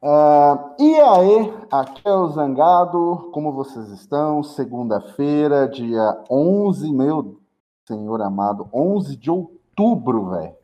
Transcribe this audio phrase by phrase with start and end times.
[0.00, 4.44] Uh, e aí, aqui é o Zangado, como vocês estão?
[4.44, 7.40] Segunda-feira, dia 11, meu
[7.84, 10.54] senhor amado, 11 de outubro, velho.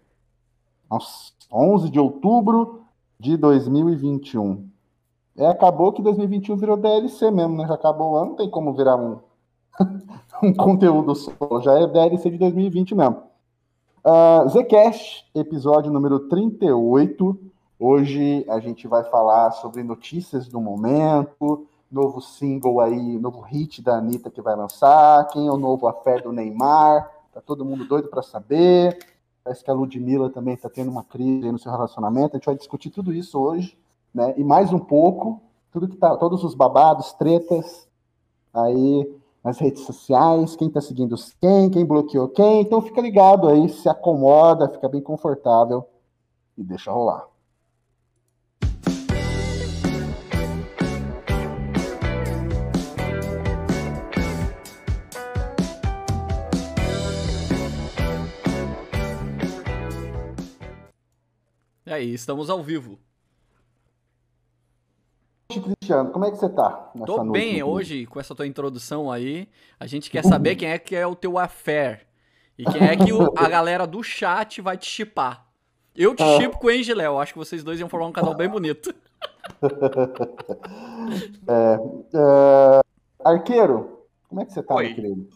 [1.52, 2.84] 11 de outubro
[3.18, 4.69] de 2021.
[5.37, 7.66] É, acabou que 2021 virou DLC mesmo, né?
[7.66, 9.19] Já acabou o ano, não tem como virar um,
[10.44, 13.16] um conteúdo só, já é DLC de 2020 mesmo.
[14.06, 17.52] Uh, Zcast, episódio número 38
[17.87, 23.98] Hoje a gente vai falar sobre notícias do momento, novo single aí, novo hit da
[23.98, 28.09] Anitta que vai lançar, quem é o novo afé do Neymar, tá todo mundo doido
[28.09, 28.98] para saber.
[29.45, 32.34] Parece que a Ludmilla também está tendo uma crise no seu relacionamento.
[32.34, 33.76] A gente vai discutir tudo isso hoje,
[34.14, 34.32] né?
[34.38, 37.87] E mais um pouco, tudo que tá, todos os babados, tretas
[38.54, 39.14] aí
[39.45, 42.62] nas redes sociais, quem está seguindo quem, quem bloqueou quem.
[42.62, 45.87] Então fica ligado aí, se acomoda, fica bem confortável
[46.56, 47.34] e deixa rolar.
[61.87, 62.99] E aí, estamos ao vivo.
[65.49, 66.71] Cristiano, como é que você tá?
[67.05, 69.47] Tô bem hoje com essa tua introdução aí.
[69.79, 72.07] A gente quer saber quem é que é o teu affair.
[72.57, 75.47] E quem é que o, a galera do chat vai te chipar.
[75.95, 76.39] Eu te ah.
[76.39, 77.21] chipo com o Angeléu.
[77.21, 78.95] Acho que vocês dois iam formar um casal bem bonito.
[81.47, 81.79] é,
[82.15, 82.81] é,
[83.23, 84.87] arqueiro, como é que você tá, Oi.
[84.87, 85.29] meu querido?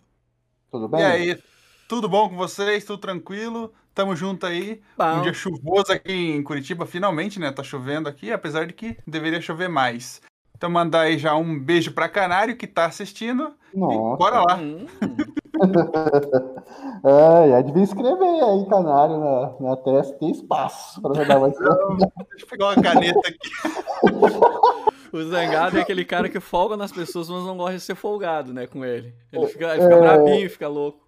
[0.70, 1.00] Tudo bem?
[1.00, 1.38] E aí,
[1.86, 2.86] tudo bom com vocês?
[2.86, 3.72] Tudo tranquilo?
[3.98, 4.80] Tamo junto aí.
[4.96, 5.16] Bom.
[5.16, 7.50] Um dia chuvoso aqui em Curitiba, finalmente, né?
[7.50, 10.20] Tá chovendo aqui, apesar de que deveria chover mais.
[10.56, 13.52] Então mandar aí já um beijo pra Canário que tá assistindo.
[13.74, 14.14] Nossa.
[14.14, 14.56] E bora lá.
[14.56, 14.86] Hum.
[17.04, 20.16] é, é, devia escrever aí, Canário, na, na testa.
[20.16, 21.58] Tem espaço para dar mais.
[21.58, 23.50] Não, deixa eu pegar uma caneta aqui.
[25.10, 28.52] O Zangado é aquele cara que folga nas pessoas, mas não gosta de ser folgado,
[28.52, 29.14] né, com ele.
[29.32, 30.00] Ele fica, ele fica é...
[30.00, 31.00] brabinho, fica louco.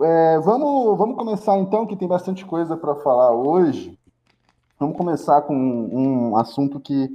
[0.00, 3.98] É, vamos, vamos começar então, que tem bastante coisa para falar hoje.
[4.78, 7.08] Vamos começar com um, um, assunto que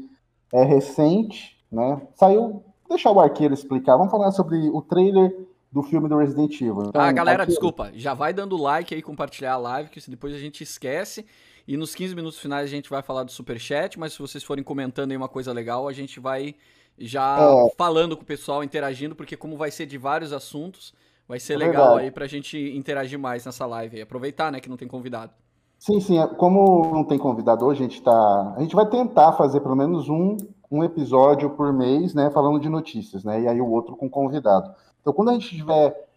[0.51, 2.01] é recente, né?
[2.16, 2.63] Saiu.
[2.89, 3.95] Deixa o arqueiro explicar.
[3.95, 5.33] Vamos falar sobre o trailer
[5.71, 6.83] do filme do Resident Evil.
[6.88, 7.51] Então, ah, galera, arqueiro...
[7.51, 7.91] desculpa.
[7.95, 11.25] Já vai dando like aí, compartilhar a live, que depois a gente esquece.
[11.65, 14.63] E nos 15 minutos finais a gente vai falar do superchat, mas se vocês forem
[14.63, 16.55] comentando aí uma coisa legal, a gente vai
[16.97, 17.75] já é...
[17.77, 20.94] falando com o pessoal, interagindo, porque como vai ser de vários assuntos,
[21.33, 22.05] Vai ser é legal verdade.
[22.05, 25.31] aí pra gente interagir mais nessa live e aproveitar, né, que não tem convidado.
[25.79, 26.19] Sim, sim.
[26.19, 28.53] É, como não tem convidado hoje, a gente tá.
[28.55, 30.38] A gente vai tentar fazer pelo menos um,
[30.69, 32.29] um episódio por mês, né?
[32.29, 33.41] Falando de notícias, né?
[33.41, 34.75] E aí o outro com convidado.
[35.01, 36.07] Então, quando a gente tiver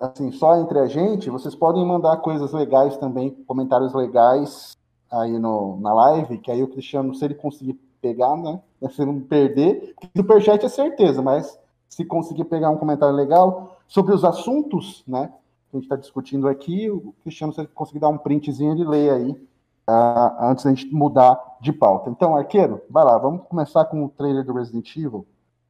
[0.00, 4.74] assim, só entre a gente, vocês podem mandar coisas legais também, comentários legais
[5.12, 8.58] aí no, na live, que aí o Cristiano, se ele conseguir pegar, né?
[8.90, 11.58] Se não perder, superchat é certeza, mas
[11.90, 15.32] se conseguir pegar um comentário legal sobre os assuntos, né,
[15.70, 19.10] que a gente está discutindo aqui, o Cristiano, se conseguir dar um printzinho, ele lê
[19.10, 22.10] aí, uh, antes da gente mudar de pauta.
[22.10, 25.26] Então, Arqueiro, vai lá, vamos começar com o trailer do Resident Evil?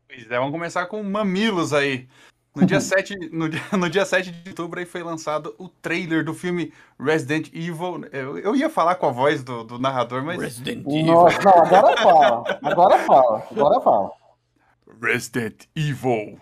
[0.08, 2.08] Pois é, vamos começar com Mamilos aí.
[2.54, 6.24] No dia, 7, no, dia, no dia 7 de outubro aí foi lançado o trailer
[6.24, 8.06] do filme Resident Evil.
[8.10, 10.40] Eu, eu ia falar com a voz do, do narrador, mas.
[10.40, 11.06] Resident Evil.
[11.06, 12.58] Nossa, não, agora fala.
[12.62, 13.46] Agora fala.
[13.50, 14.10] Agora fala.
[15.02, 16.38] Resident Evil.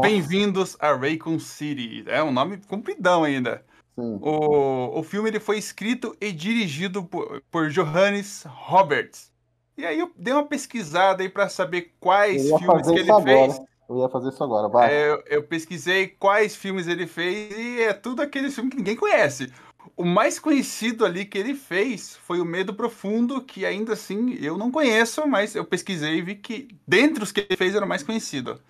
[0.00, 2.02] Bem-vindos a Raycon City.
[2.08, 3.64] É um nome compridão ainda.
[3.96, 9.30] O, o filme ele foi escrito e dirigido por, por Johannes Roberts.
[9.78, 13.22] E aí eu dei uma pesquisada aí para saber quais filmes que ele agora.
[13.24, 13.60] fez.
[13.88, 14.92] Eu ia fazer isso agora, vai.
[14.92, 18.96] É, eu, eu pesquisei quais filmes ele fez e é tudo aquele filme que ninguém
[18.96, 19.52] conhece.
[19.96, 24.58] O mais conhecido ali que ele fez foi o Medo Profundo, que ainda assim eu
[24.58, 27.88] não conheço, mas eu pesquisei e vi que dentre os que ele fez era o
[27.88, 28.60] mais conhecido.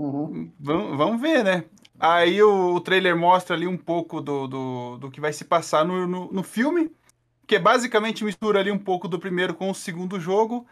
[0.00, 0.50] Uhum.
[0.58, 1.64] Vamos, vamos ver, né?
[1.98, 5.84] Aí o, o, trailer mostra ali um pouco do, do, do que vai se passar
[5.84, 6.90] no, no, no, filme,
[7.46, 10.66] que basicamente mistura ali um pouco do primeiro com o segundo jogo.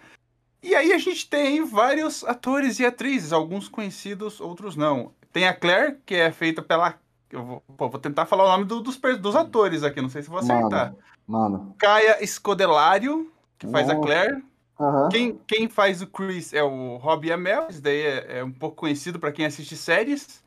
[0.63, 5.13] E aí a gente tem vários atores e atrizes, alguns conhecidos, outros não.
[5.31, 6.99] Tem a Claire, que é feita pela
[7.31, 10.23] eu vou, pô, vou tentar falar o nome do, dos, dos atores aqui, não sei
[10.23, 10.95] se vou acertar.
[11.27, 11.59] Mano.
[11.59, 11.75] mano.
[11.79, 13.99] Caia Scodelário, que faz Nossa.
[13.99, 14.43] a Claire.
[14.79, 15.09] Uhum.
[15.09, 18.77] Quem, quem faz o Chris é o Robbie Amell, esse daí é, é um pouco
[18.77, 20.43] conhecido para quem assiste séries.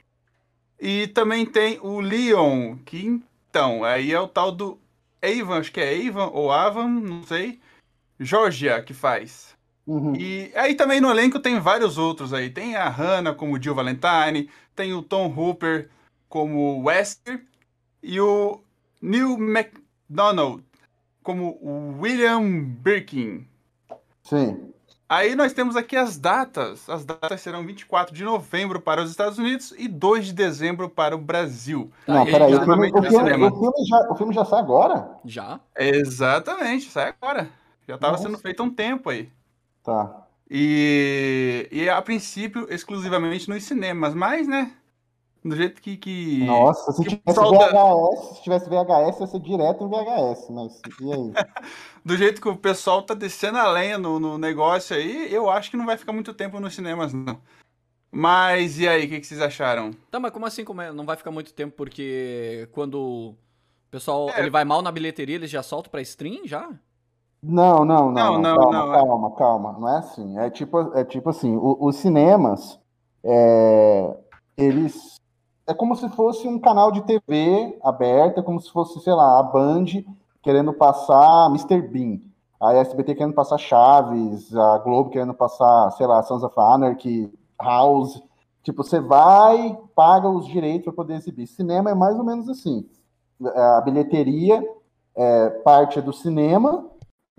[0.79, 4.79] E também tem o Leon, que então, aí é o tal do
[5.21, 7.59] Avon, acho que é Avon ou Avon, não sei.
[8.17, 9.55] Georgia que faz.
[9.85, 10.15] Uhum.
[10.15, 12.49] E aí também no elenco tem vários outros aí.
[12.49, 15.89] Tem a Hannah como Jill Valentine, tem o Tom Hooper
[16.29, 17.43] como Wesker
[18.01, 18.61] e o
[19.01, 20.63] Neil McDonald
[21.21, 21.59] como
[21.99, 23.45] William Birkin.
[24.23, 24.71] Sim.
[25.11, 26.89] Aí nós temos aqui as datas.
[26.89, 31.13] As datas serão 24 de novembro para os Estados Unidos e 2 de dezembro para
[31.13, 31.91] o Brasil.
[32.07, 33.47] Não, Aí, peraí, o filme, o, no filme, cinema.
[33.47, 35.09] o, filme já, o filme já sai agora?
[35.25, 35.59] Já?
[35.77, 37.49] Exatamente, sai agora.
[37.85, 39.29] Já estava sendo feito há um tempo aí.
[39.83, 40.27] Tá.
[40.49, 44.71] E, e a princípio, exclusivamente nos cinemas, mas, né?
[45.43, 45.97] Do jeito que.
[45.97, 46.43] que...
[46.45, 50.49] Nossa, se que o tivesse da- VHS, se tivesse VHS, ia ser direto em VHS,
[50.51, 51.33] mas e aí?
[52.05, 55.71] Do jeito que o pessoal tá descendo a lenha no, no negócio aí, eu acho
[55.71, 57.37] que não vai ficar muito tempo nos cinemas, não.
[58.11, 59.91] Mas e aí, o que, que vocês acharam?
[60.11, 60.91] Tá, mas como assim como é?
[60.91, 61.75] não vai ficar muito tempo?
[61.75, 63.35] Porque quando o
[63.89, 64.41] pessoal É.
[64.41, 66.69] ele vai mal na bilheteria, eles já soltam pra stream já?
[67.41, 68.97] Não, não, não, Não, não, não, calma, não, é.
[68.97, 69.71] calma, calma.
[69.79, 70.37] Não é assim.
[70.39, 72.79] É tipo, é tipo assim, o- os cinemas,
[73.23, 74.15] é,
[74.57, 75.19] eles
[75.71, 79.39] é como se fosse um canal de TV aberto, é como se fosse, sei lá,
[79.39, 79.85] a Band
[80.41, 81.81] querendo passar Mr.
[81.81, 82.19] Bean,
[82.59, 88.21] a SBT querendo passar Chaves, a Globo querendo passar, sei lá, Sons of Anarchy, House.
[88.63, 91.47] Tipo, você vai, paga os direitos para poder exibir.
[91.47, 92.85] Cinema é mais ou menos assim.
[93.43, 94.63] A bilheteria
[95.15, 96.85] é, parte é do cinema,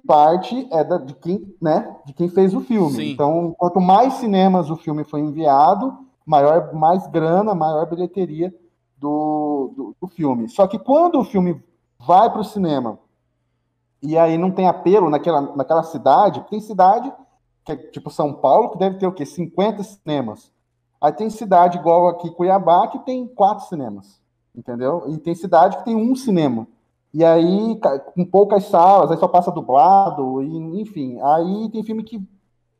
[0.06, 2.96] parte é da- de quem, né, de quem fez o filme.
[2.96, 3.12] Sim.
[3.12, 5.96] Então, quanto mais cinemas o filme foi enviado,
[6.26, 8.54] maior, mais grana, maior bilheteria
[8.96, 10.48] do, do, do filme.
[10.48, 11.62] Só que quando o filme
[11.98, 12.98] vai para o cinema
[14.02, 17.12] e aí não tem apelo naquela, naquela cidade, tem cidade
[17.64, 19.24] que é tipo São Paulo que deve ter o quê?
[19.24, 20.50] 50 cinemas.
[21.00, 24.20] Aí tem cidade igual aqui Cuiabá que tem quatro cinemas,
[24.54, 25.04] entendeu?
[25.08, 26.66] E tem cidade que tem um cinema.
[27.14, 27.78] E aí,
[28.14, 31.20] com poucas salas, aí só passa dublado, e, enfim.
[31.20, 32.26] Aí tem filme que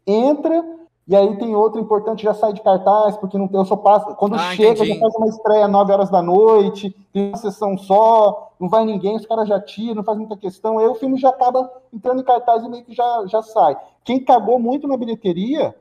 [0.07, 0.65] entra,
[1.13, 4.15] e aí tem outro importante já sai de cartaz, porque não tem, eu só passo.
[4.15, 4.95] Quando Ah, chega, entendi.
[4.95, 9.17] já faz uma estreia 9 horas da noite, tem uma sessão só, não vai ninguém,
[9.17, 10.79] os caras já tiram, não faz muita questão.
[10.79, 13.77] Aí o filme já acaba entrando em cartaz e meio que já, já sai.
[14.03, 15.75] Quem cagou muito na bilheteria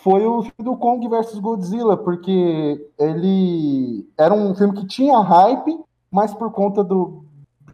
[0.00, 5.80] foi o filme do Kong versus Godzilla, porque ele era um filme que tinha hype,
[6.12, 7.24] mas por conta do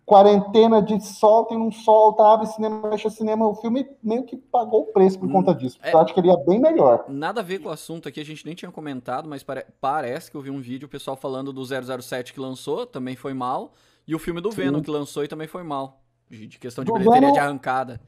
[0.06, 4.82] quarentena de solta e não solta, abre cinema, fecha cinema, o filme meio que pagou
[4.82, 5.78] o preço por Hum, conta disso.
[5.82, 5.92] é.
[5.94, 7.04] Eu acho que ele ia bem melhor.
[7.08, 10.30] Nada a ver com o assunto aqui, a gente nem tinha comentado, mas pare- parece
[10.30, 13.72] que eu vi um vídeo o pessoal falando do 007 que lançou, também foi mal,
[14.06, 16.00] e o filme do Venom que lançou e também foi mal.
[16.30, 18.00] De de questão de Do bilheteria Venom- de arrancada.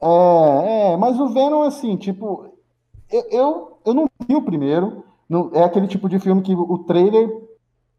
[0.00, 2.52] É, é, mas o Venom, assim, tipo,
[3.10, 5.04] eu, eu, eu não vi o primeiro.
[5.28, 7.28] não- é aquele tipo de filme que o trailer,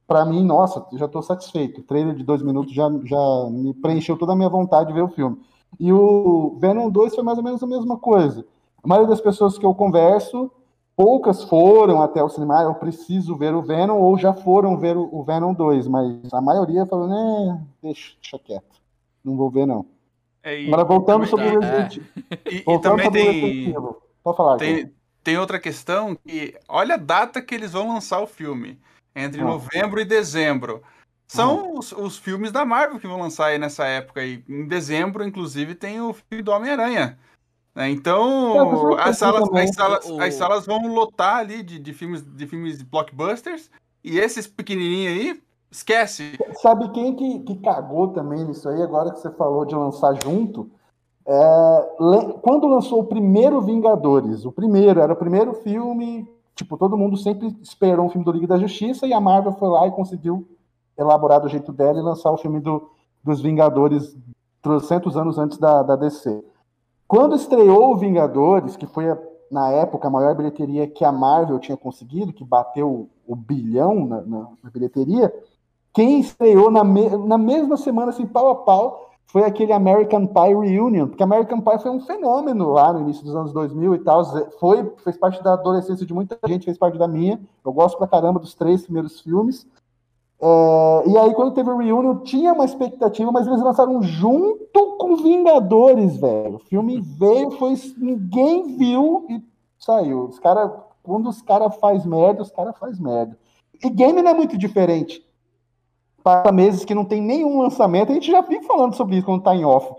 [0.07, 1.81] pra mim, nossa, já tô satisfeito.
[1.81, 5.03] O trailer de dois minutos já, já me preencheu toda a minha vontade de ver
[5.03, 5.37] o filme.
[5.79, 8.45] E o Venom 2 foi mais ou menos a mesma coisa.
[8.81, 10.49] A maioria das pessoas que eu converso,
[10.95, 14.95] poucas foram até o cinema, "Ah, eu preciso ver o Venom, ou já foram ver
[14.95, 18.81] o, Venom 2, mas a maioria falou, né, deixa, deixa quieto,
[19.23, 19.85] não vou ver não.
[20.41, 21.81] É, e, Agora voltando também- sobre o é.
[21.81, 21.97] Resident
[22.49, 23.19] e, e Voltando também sobre
[23.77, 23.91] o tem.
[24.23, 28.27] Pode falar, tem, tem outra questão que olha a data que eles vão lançar o
[28.27, 28.79] filme.
[29.19, 29.45] Entre Ah.
[29.45, 30.81] novembro e dezembro.
[31.27, 34.23] São os, os filmes da Marvel que vão lançar aí nessa época.
[34.23, 37.17] E em dezembro, inclusive, tem o filme do Homem-Aranha.
[37.75, 37.89] né?
[37.89, 42.47] Então, as salas, as, salas, O- as salas vão lotar ali de, de filmes de
[42.47, 43.69] filmes blockbusters.
[44.03, 46.37] E esses pequenininhos aí, esquece.
[46.61, 50.69] Sabe quem que, que cagou também nisso aí, agora que você falou de lançar junto?
[51.27, 51.95] É,
[52.41, 56.25] quando lançou o primeiro Vingadores, o primeiro, era o primeiro filme,
[56.57, 59.69] tipo, todo mundo sempre esperou um filme do Liga da Justiça e a Marvel foi
[59.69, 60.45] lá e conseguiu
[60.97, 62.89] elaborar do jeito dela e lançar o filme do,
[63.23, 64.17] dos Vingadores
[64.61, 66.43] 300 anos antes da, da DC.
[67.07, 69.17] Quando estreou o Vingadores, que foi a-
[69.49, 74.21] na época a maior bilheteria que a Marvel tinha conseguido, que bateu o bilhão na,
[74.21, 75.33] na- na bilheteria,
[75.93, 80.55] quem estreou na, me- na mesma semana, assim, pau a pau, foi aquele American Pie
[80.55, 84.23] Reunion, porque American Pie foi um fenômeno lá no início dos anos 2000 e tal,
[84.59, 88.07] foi, fez parte da adolescência de muita gente, fez parte da minha, eu gosto pra
[88.07, 89.67] caramba dos três primeiros filmes,
[90.39, 95.17] É, e aí quando teve o Reunion, tinha uma expectativa, mas eles lançaram junto com
[95.17, 99.41] Vingadores, velho, o filme veio, foi, ninguém viu e
[99.79, 100.69] saiu, os cara,
[101.03, 103.37] quando os caras faz merda, os caras faz merda.
[103.83, 105.23] E game não é muito diferente,
[106.27, 109.43] passa meses que não tem nenhum lançamento, a gente já fica falando sobre isso quando
[109.43, 109.89] tá em off.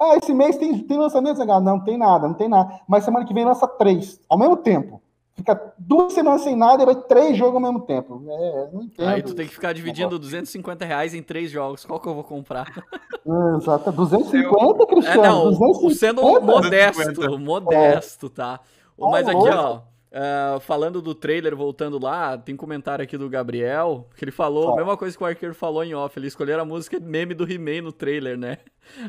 [0.00, 1.40] Ah, esse mês tem, tem lançamento?
[1.42, 2.80] Ah, Não, tem nada, não tem nada.
[2.86, 5.00] Mas semana que vem lança três, ao mesmo tempo.
[5.34, 8.22] Fica duas semanas sem nada e vai três jogos ao mesmo tempo.
[8.28, 9.08] É, não entendo.
[9.08, 11.84] Aí tu tem que ficar dividindo 250 reais em três jogos.
[11.84, 12.66] Qual que eu vou comprar?
[13.24, 13.92] É, Exato.
[13.92, 15.24] 250, Cristiano?
[15.24, 15.94] É, não, o 250?
[15.94, 17.38] sendo 250.
[17.38, 18.60] modesto, modesto, tá?
[18.98, 19.56] Mas Tá aqui, louco.
[19.56, 24.72] ó, Uh, falando do trailer, voltando lá, tem comentário aqui do Gabriel, que ele falou
[24.72, 26.18] a mesma coisa que o Arqueiro falou em off.
[26.18, 28.58] Ele escolheram a música meme do He-Man no trailer, né?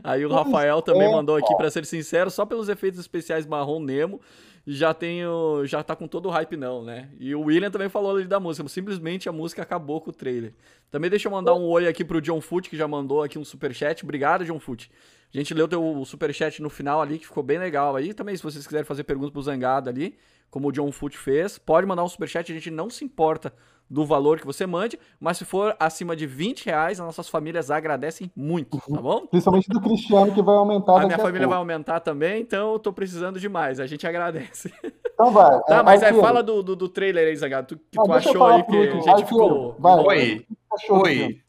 [0.04, 3.80] Aí o Rafael também é, mandou aqui, para ser sincero, só pelos efeitos especiais marrom
[3.80, 4.20] Nemo,
[4.68, 5.66] já tenho.
[5.66, 7.10] Já tá com todo o hype, não, né?
[7.18, 10.54] E o William também falou ali da música, simplesmente a música acabou com o trailer.
[10.92, 13.46] Também deixa eu mandar um oi aqui pro John Foot, que já mandou aqui um
[13.46, 14.04] superchat.
[14.04, 14.92] Obrigado, John Foot.
[15.34, 18.14] A gente leu teu superchat no final ali, que ficou bem legal aí.
[18.14, 20.18] Também, se vocês quiserem fazer perguntas pro Zangado ali,
[20.50, 21.58] como o John Foot fez.
[21.58, 23.54] Pode mandar um superchat, a gente não se importa
[23.90, 27.72] do valor que você mande, mas se for acima de 20 reais, as nossas famílias
[27.72, 29.26] agradecem muito, tá bom?
[29.26, 31.02] Principalmente do Cristiano, que vai aumentar.
[31.02, 34.72] A minha família vai aumentar também, então eu tô precisando demais, a gente agradece.
[35.14, 35.60] Então vai.
[35.68, 38.14] Tá, é, mas é, fala do, do, do, trailer aí, Zagato, que tu, que tu
[38.14, 39.76] achou aí, que a gente ficou...
[39.80, 40.46] Vai, Oi,
[40.90, 41.42] oi.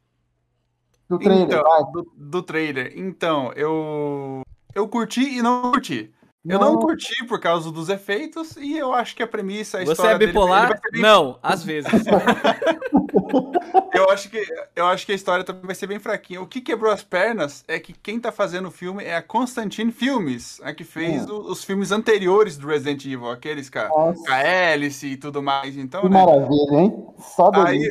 [1.10, 2.92] Do trailer, então, do, do trailer.
[2.96, 4.42] Então, eu...
[4.72, 6.12] Eu curti e não curti.
[6.46, 6.78] Eu não.
[6.78, 10.68] curti por causa dos efeitos e eu acho que a premissa, a Você é bipolar?
[10.68, 11.02] Dele, bem...
[11.02, 11.92] Não, às vezes.
[13.92, 14.42] eu, acho que,
[14.74, 16.40] eu acho que a história também vai ser bem fraquinha.
[16.40, 19.92] O que quebrou as pernas é que quem tá fazendo o filme é a Constantine
[19.92, 21.34] Filmes, a que fez hum.
[21.34, 25.42] o, os filmes anteriores do Resident Evil, aqueles com a, com a hélice e tudo
[25.42, 25.76] mais.
[25.76, 26.24] Então, que né?
[26.24, 27.06] maravilha, hein?
[27.18, 27.86] Só aí,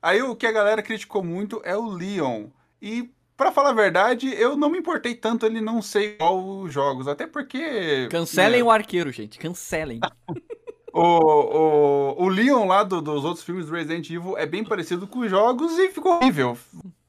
[0.05, 2.47] aí o que a galera criticou muito é o Leon.
[2.81, 6.71] E Pra falar a verdade, eu não me importei tanto ele não ser igual os
[6.71, 8.07] jogos, até porque.
[8.09, 8.63] Cancelem né?
[8.63, 9.99] o arqueiro, gente, cancelem.
[10.93, 15.05] o, o, o Leon lá do, dos outros filmes do Resident Evil é bem parecido
[15.05, 16.57] com os jogos e ficou horrível.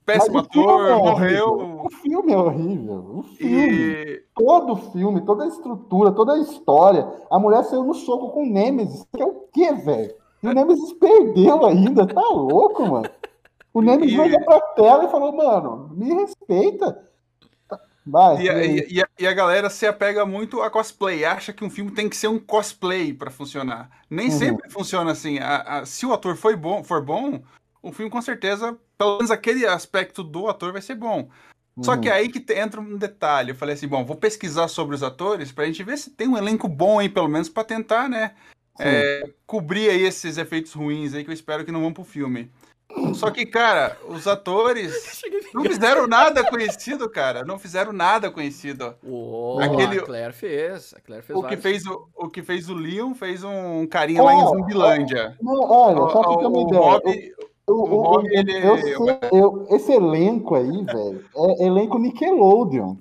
[0.04, 1.84] Péssimo ator, é morreu.
[1.84, 3.18] O filme é horrível.
[3.18, 3.78] O filme.
[3.78, 4.22] E...
[4.34, 7.08] Todo o filme, toda a estrutura, toda a história.
[7.30, 9.04] A mulher saiu no soco com o Nemesis.
[9.14, 10.14] Que é o quê, velho?
[10.50, 12.06] O Nemesis perdeu ainda.
[12.06, 13.10] Tá louco, mano?
[13.72, 14.18] O Nemes e...
[14.18, 17.04] olhou pra tela e falou, mano, me respeita.
[18.06, 21.64] Vai, e, a, e, a, e, a, galera se apega muito a cosplay, acha que
[21.64, 23.90] um filme tem que ser um cosplay para funcionar.
[24.08, 24.38] Nem uhum.
[24.38, 25.40] sempre funciona assim.
[25.40, 27.42] A, se o ator foi bom, for bom,
[27.82, 31.28] o filme com certeza, pelo menos aquele aspecto do ator vai ser bom.
[31.76, 31.82] Uhum.
[31.82, 32.14] Só que uhum.
[32.14, 33.50] aí que entra um detalhe.
[33.50, 36.38] Eu falei assim, bom, vou pesquisar sobre os atores pra gente ver se tem um
[36.38, 38.36] elenco bom aí, pelo menos, para tentar, né?
[38.78, 42.50] É, cobrir aí esses efeitos ruins aí que eu espero que não vão pro filme.
[43.14, 47.44] Só que, cara, os atores não fizeram nada conhecido, cara.
[47.44, 48.94] Não fizeram nada conhecido.
[49.02, 50.94] Oh, Aquele, a Claire fez.
[50.94, 54.22] A Claire fez o, que fez o, o que fez o Leon fez um carinha
[54.22, 55.36] oh, lá em Zumbilândia.
[55.42, 56.80] Não, olha, só pra ter uma ideia.
[56.80, 57.34] Rob,
[57.68, 58.94] o, o, o, ele, eu sei,
[59.32, 62.96] eu, esse elenco aí, velho, é elenco Nickelodeon.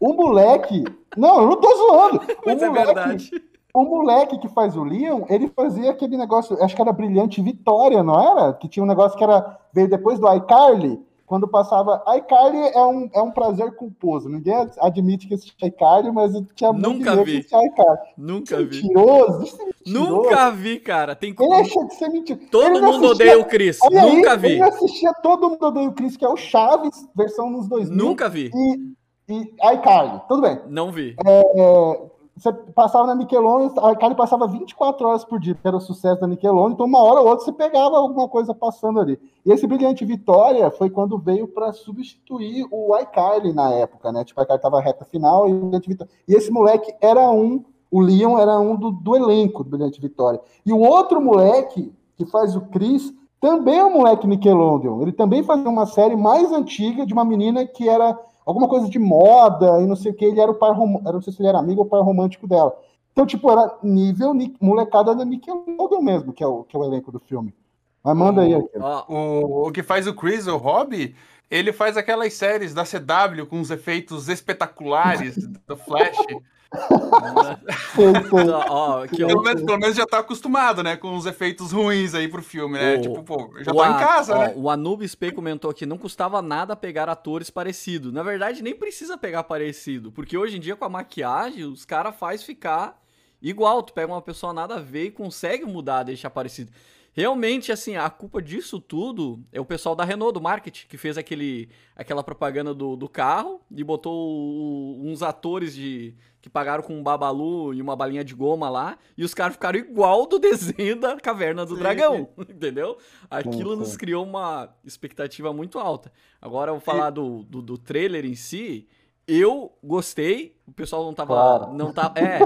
[0.00, 0.82] O moleque.
[1.16, 2.22] Não, eu não tô zoando.
[2.46, 3.30] Mas o é moleque, verdade.
[3.72, 8.02] O moleque que faz o Leon, ele fazia aquele negócio, acho que era Brilhante Vitória,
[8.02, 8.52] não era?
[8.52, 11.00] Que tinha um negócio que era veio depois do iCarly,
[11.30, 12.02] quando passava.
[12.16, 14.28] iCarly é um, é um prazer culposo.
[14.28, 17.38] Ninguém admite que existe iCarly, mas tinha Nunca muito vi.
[17.38, 17.98] iCarly.
[18.18, 18.82] Nunca vi.
[18.82, 21.14] Mentiroso, é Nunca vi, cara.
[21.14, 21.54] Tem como.
[21.54, 22.40] Ele achou de ser mentira.
[22.50, 23.10] Todo ele mundo assistia...
[23.10, 23.78] odeia o Chris.
[23.80, 24.48] Olha Nunca aí, vi.
[24.48, 27.96] Ele assistia Todo Mundo Odeia o Chris, que é o Chaves, versão nos 2000.
[27.96, 28.50] Nunca vi.
[28.52, 30.58] E, e iCarly, tudo bem.
[30.66, 31.14] Não vi.
[31.24, 32.10] É, é,
[32.40, 36.22] você passava na Nickelodeon, a Kali passava 24 horas por dia, que era o sucesso
[36.22, 39.20] da Nickelodeon, então uma hora ou outra você pegava alguma coisa passando ali.
[39.44, 44.24] E esse Brilhante Vitória foi quando veio para substituir o iCarly na época, né?
[44.24, 46.12] Tipo, a iCarly tava reta final e o Brilhante Vitória.
[46.26, 50.40] E esse moleque era um, o Leon era um do, do elenco do Brilhante Vitória.
[50.64, 55.02] E o outro moleque, que faz o Chris, também é um moleque Nickelodeon.
[55.02, 58.18] Ele também fazia uma série mais antiga de uma menina que era
[58.50, 61.22] alguma coisa de moda e não sei o que, ele era o pai romântico, não
[61.22, 62.76] sei se ele era amigo ou pai romântico dela.
[63.12, 67.10] Então, tipo, era nível molecada da Nickelodeon mesmo, que é o, que é o elenco
[67.10, 67.54] do filme.
[68.02, 68.54] Mas manda aí.
[68.54, 68.68] O,
[69.08, 71.14] o, o que faz o Chris, o Hobby,
[71.50, 76.16] ele faz aquelas séries da CW com os efeitos espetaculares do Flash.
[78.68, 80.96] ó, que pelo, menos, pelo, menos, já tá acostumado, né?
[80.96, 82.94] Com os efeitos ruins aí pro filme, né?
[82.96, 84.52] O, tipo, pô, já tá em casa, ó, né?
[84.56, 88.12] O Anubis P comentou aqui, não custava nada pegar atores parecidos.
[88.12, 92.14] Na verdade, nem precisa pegar parecido, porque hoje em dia com a maquiagem, os caras
[92.14, 93.02] faz ficar
[93.42, 93.82] igual.
[93.82, 96.70] Tu pega uma pessoa nada a ver e consegue mudar, deixar parecido.
[97.12, 101.18] Realmente, assim, a culpa disso tudo é o pessoal da Renault, do marketing, que fez
[101.18, 107.02] aquele, aquela propaganda do, do carro e botou uns atores de que pagaram com um
[107.02, 111.16] babalu e uma balinha de goma lá, e os caras ficaram igual do desenho da
[111.20, 112.96] Caverna do sim, Dragão, entendeu?
[113.30, 116.10] Aquilo sim, nos criou uma expectativa muito alta.
[116.40, 118.88] Agora eu vou falar do, do, do, trailer em si,
[119.28, 121.34] eu gostei, o pessoal não tava...
[121.34, 121.74] Claro.
[121.74, 122.38] Não tá, é,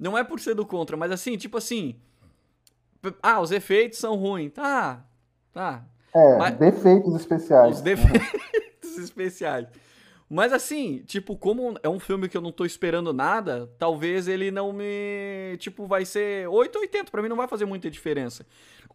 [0.00, 2.00] não é por ser do contra, mas assim, tipo assim
[3.22, 4.52] ah, os efeitos são ruins.
[4.52, 5.04] Tá,
[5.52, 5.84] tá.
[6.14, 6.56] É, Mas...
[6.56, 7.76] defeitos especiais.
[7.76, 9.66] Os defeitos especiais.
[10.28, 14.50] Mas assim, tipo, como é um filme que eu não tô esperando nada, talvez ele
[14.50, 15.56] não me.
[15.58, 17.10] Tipo, vai ser 880.
[17.10, 18.44] Pra mim não vai fazer muita diferença.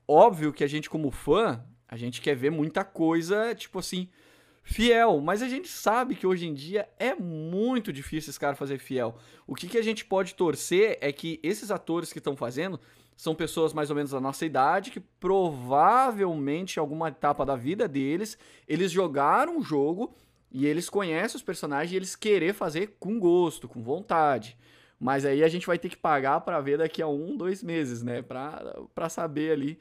[0.08, 4.10] Óbvio que a gente, como fã, a gente quer ver muita coisa, tipo assim,
[4.72, 5.20] fiel.
[5.22, 9.16] Mas a gente sabe que hoje em dia é muito difícil esse cara fazer fiel.
[9.46, 12.80] O que, que a gente pode torcer é que esses atores que estão fazendo
[13.16, 17.88] são pessoas mais ou menos da nossa idade que provavelmente em alguma etapa da vida
[17.88, 18.36] deles
[18.68, 20.16] eles jogaram o jogo
[20.52, 24.58] e eles conhecem os personagens e eles querer fazer com gosto, com vontade.
[25.00, 28.04] Mas aí a gente vai ter que pagar para ver daqui a um, dois meses,
[28.04, 28.22] né?
[28.22, 29.80] Pra, pra saber ali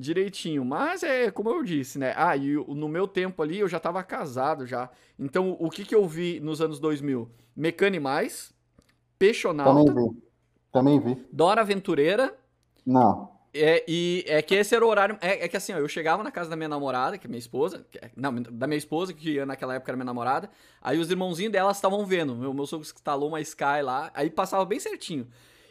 [0.00, 0.64] direitinho.
[0.64, 2.12] Mas é como eu disse, né?
[2.16, 4.90] Ah, e no meu tempo ali eu já tava casado já.
[5.18, 7.28] Então o que que eu vi nos anos 2000?
[7.54, 8.52] Mecanimais,
[9.18, 9.84] Peixonauta.
[9.84, 10.22] Também vi.
[10.72, 11.26] Também vi.
[11.30, 12.34] Dora Aventureira.
[12.86, 13.30] Não.
[13.52, 15.18] É, e é que esse era o horário.
[15.20, 17.38] É, é, que assim, ó, eu chegava na casa da minha namorada, que é minha
[17.38, 17.84] esposa.
[17.90, 20.48] Que, é, não, da minha esposa, que naquela época era minha namorada.
[20.80, 22.34] Aí os irmãozinhos delas estavam vendo.
[22.34, 24.10] Meu, meu sogro instalou uma Sky lá.
[24.14, 25.26] Aí passava bem certinho.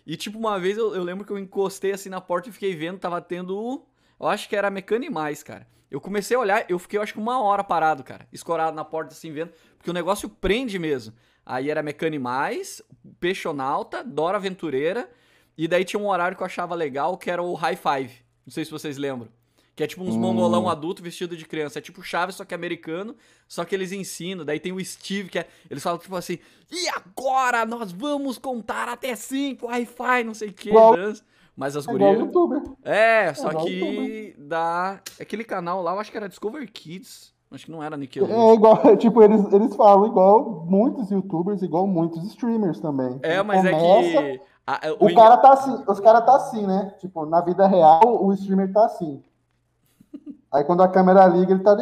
[0.05, 2.75] E tipo, uma vez eu, eu lembro que eu encostei assim na porta e fiquei
[2.75, 3.83] vendo, tava tendo.
[4.19, 5.67] Eu acho que era Mecanimais, cara.
[5.89, 8.27] Eu comecei a olhar, eu fiquei, eu acho que uma hora parado, cara.
[8.31, 9.51] Escorado na porta assim, vendo.
[9.77, 11.13] Porque o negócio prende mesmo.
[11.45, 12.81] Aí era Mecanimais,
[13.19, 15.09] Peixonauta, Dora Aventureira.
[15.57, 18.13] E daí tinha um horário que eu achava legal, que era o High Five.
[18.45, 19.29] Não sei se vocês lembram.
[19.75, 20.19] Que é tipo uns hum.
[20.19, 21.79] mongolão adulto vestido de criança.
[21.79, 23.15] É tipo Chaves, só que americano.
[23.47, 24.45] Só que eles ensinam.
[24.45, 25.47] Daí tem o Steve, que é.
[25.69, 26.37] Eles falam tipo assim.
[26.69, 30.69] E agora nós vamos contar até cinco, Wi-Fi, não sei o que.
[31.59, 32.17] Mas as é gurias.
[32.85, 35.01] É, é, só é que da.
[35.19, 37.33] Aquele canal lá, eu acho que era Discover Kids.
[37.51, 38.51] Acho que não era Nickelodeon.
[38.51, 43.19] É igual, tipo, eles, eles falam igual muitos youtubers, igual muitos streamers também.
[43.23, 46.35] É, mas Começa, é que ah, é, o, o cara tá assim, os caras tá
[46.35, 46.93] assim, né?
[46.99, 49.21] Tipo, na vida real, o streamer tá assim.
[50.53, 51.75] Aí quando a câmera liga, ele tá.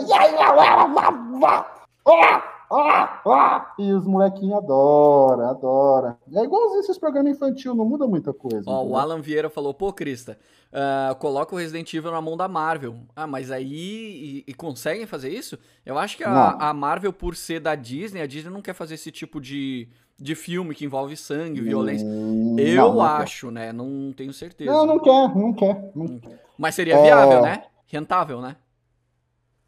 [3.79, 6.17] E os molequinhos adoram, adoram.
[6.33, 8.63] É igualzinho esses programas infantil, não muda muita coisa.
[8.65, 10.37] Ó, o Alan Vieira falou, pô, Crista,
[10.71, 12.95] uh, coloca o Resident Evil na mão da Marvel.
[13.15, 14.43] Ah, mas aí.
[14.45, 15.57] E, e conseguem fazer isso?
[15.85, 18.95] Eu acho que a, a, Marvel, por ser da Disney, a Disney não quer fazer
[18.95, 19.87] esse tipo de,
[20.19, 22.05] de filme que envolve sangue, violência.
[22.05, 23.71] Hum, Eu não, acho, né?
[23.71, 24.71] Não tenho certeza.
[24.71, 25.91] Não, não quer, não quer.
[25.95, 26.21] Não hum.
[26.57, 27.41] Mas seria viável, é...
[27.41, 27.63] né?
[27.85, 28.57] Rentável, né?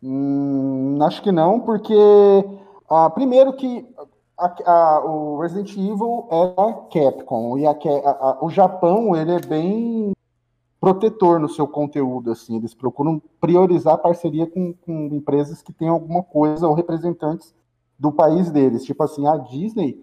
[0.01, 1.93] Hum, acho que não, porque
[2.89, 3.87] ah, primeiro que
[4.37, 7.75] a, a, o Resident Evil é Capcom e a,
[8.41, 10.11] o Japão ele é bem
[10.79, 16.23] protetor no seu conteúdo, assim, eles procuram priorizar parceria com, com empresas que têm alguma
[16.23, 17.53] coisa ou representantes
[17.99, 20.01] do país deles, tipo assim, a Disney,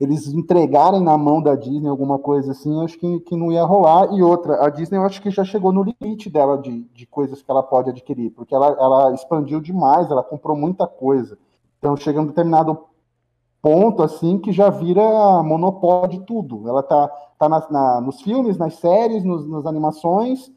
[0.00, 4.12] eles entregarem na mão da Disney alguma coisa assim, acho que, que não ia rolar.
[4.12, 7.42] E outra, a Disney eu acho que já chegou no limite dela de, de coisas
[7.42, 11.38] que ela pode adquirir, porque ela, ela expandiu demais, ela comprou muita coisa.
[11.84, 12.78] Então chega um determinado
[13.60, 15.02] ponto assim que já vira
[15.42, 16.66] monopólio de tudo.
[16.66, 20.50] Ela tá, tá na, na, nos filmes, nas séries, nos, nas animações.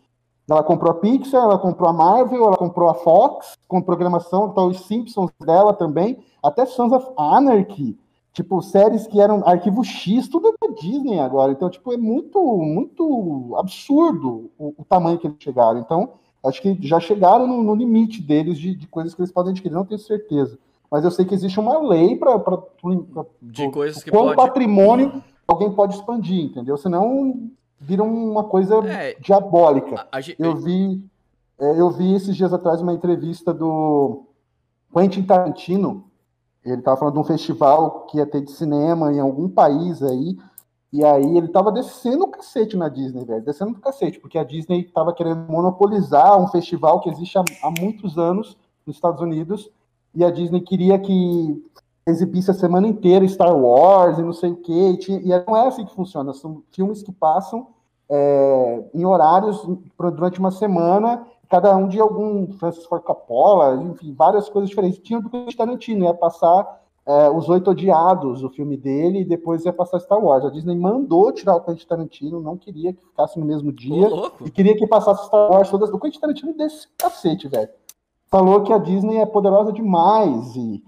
[0.50, 4.64] Ela comprou a Pixar, ela comprou a Marvel, ela comprou a Fox, com programação, tá
[4.64, 8.00] os Simpsons dela também, até Sons of Anarchy,
[8.32, 11.52] tipo, séries que eram arquivo X, tudo é da Disney agora.
[11.52, 15.82] Então, tipo, é muito, muito absurdo o, o tamanho que eles chegaram.
[15.82, 16.14] Então,
[16.46, 19.76] acho que já chegaram no, no limite deles de, de coisas que eles podem adquirir,
[19.76, 20.58] não tenho certeza
[20.92, 22.42] mas eu sei que existe uma lei para
[23.42, 24.36] de coisas que pode...
[24.36, 26.78] patrimônio alguém pode expandir, entendeu?
[26.78, 30.08] Senão vira uma coisa é, diabólica.
[30.12, 31.04] A, a, eu vi
[31.60, 34.26] é, eu vi esses dias atrás uma entrevista do
[34.94, 36.06] Quentin Tarantino.
[36.64, 40.38] Ele estava falando de um festival que ia ter de cinema em algum país aí.
[40.92, 43.44] E aí ele tava descendo o cacete na Disney, velho.
[43.44, 47.72] Descendo o cacete, porque a Disney tava querendo monopolizar um festival que existe há, há
[47.72, 49.70] muitos anos nos Estados Unidos
[50.14, 51.64] e a Disney queria que
[52.08, 55.68] exibisse a semana inteira Star Wars e não sei o quê, e, e não é
[55.68, 57.68] assim que funciona, são filmes que passam
[58.10, 59.62] é, em horários
[59.98, 65.00] durante uma semana, cada um de algum Francis Ford Coppola, enfim, várias coisas diferentes.
[65.00, 69.66] Tinha do Quentin Tarantino, ia passar é, Os Oito Odiados, o filme dele, e depois
[69.66, 70.46] ia passar Star Wars.
[70.46, 74.10] A Disney mandou tirar o Quentin Tarantino, não queria que ficasse no mesmo dia,
[74.46, 75.90] e queria que passasse Star Wars todas.
[75.90, 77.70] O Quentin Tarantino desse cacete, velho
[78.30, 80.84] falou que a Disney é poderosa demais e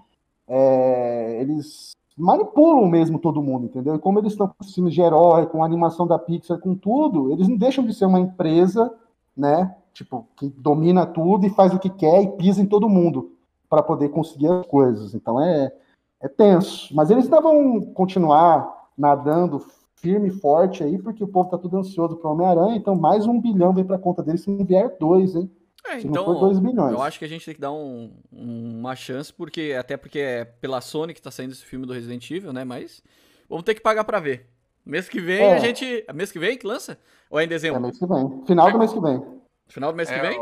[0.48, 3.96] é, eles manipulam mesmo todo mundo, entendeu?
[3.96, 7.32] E como eles estão com filmes de herói, com a animação da Pixar, com tudo,
[7.32, 8.94] eles não deixam de ser uma empresa,
[9.36, 9.74] né?
[9.94, 13.32] Tipo, que domina tudo e faz o que quer e pisa em todo mundo
[13.70, 15.14] para poder conseguir as coisas.
[15.14, 15.72] Então é,
[16.20, 16.94] é tenso.
[16.94, 19.64] Mas eles vão continuar nadando
[19.96, 23.40] firme e forte aí, porque o povo tá tudo ansioso para Homem-Aranha, então mais um
[23.40, 25.50] bilhão vem para conta deles se não vier dois, hein?
[25.90, 26.52] É, então,
[26.92, 30.46] eu acho que a gente tem que dar um, uma chance, porque até porque é
[30.46, 32.64] pela Sony que tá saindo esse filme do Resident Evil, né?
[32.64, 33.02] Mas
[33.50, 34.48] vamos ter que pagar pra ver.
[34.86, 35.54] Mês que vem é.
[35.54, 36.06] a gente.
[36.14, 36.98] Mês que vem que lança?
[37.30, 37.80] Ou é em dezembro?
[37.80, 38.44] É mês que vem.
[38.46, 39.24] Final do mês que vem.
[39.68, 40.40] Final do mês que é, vem?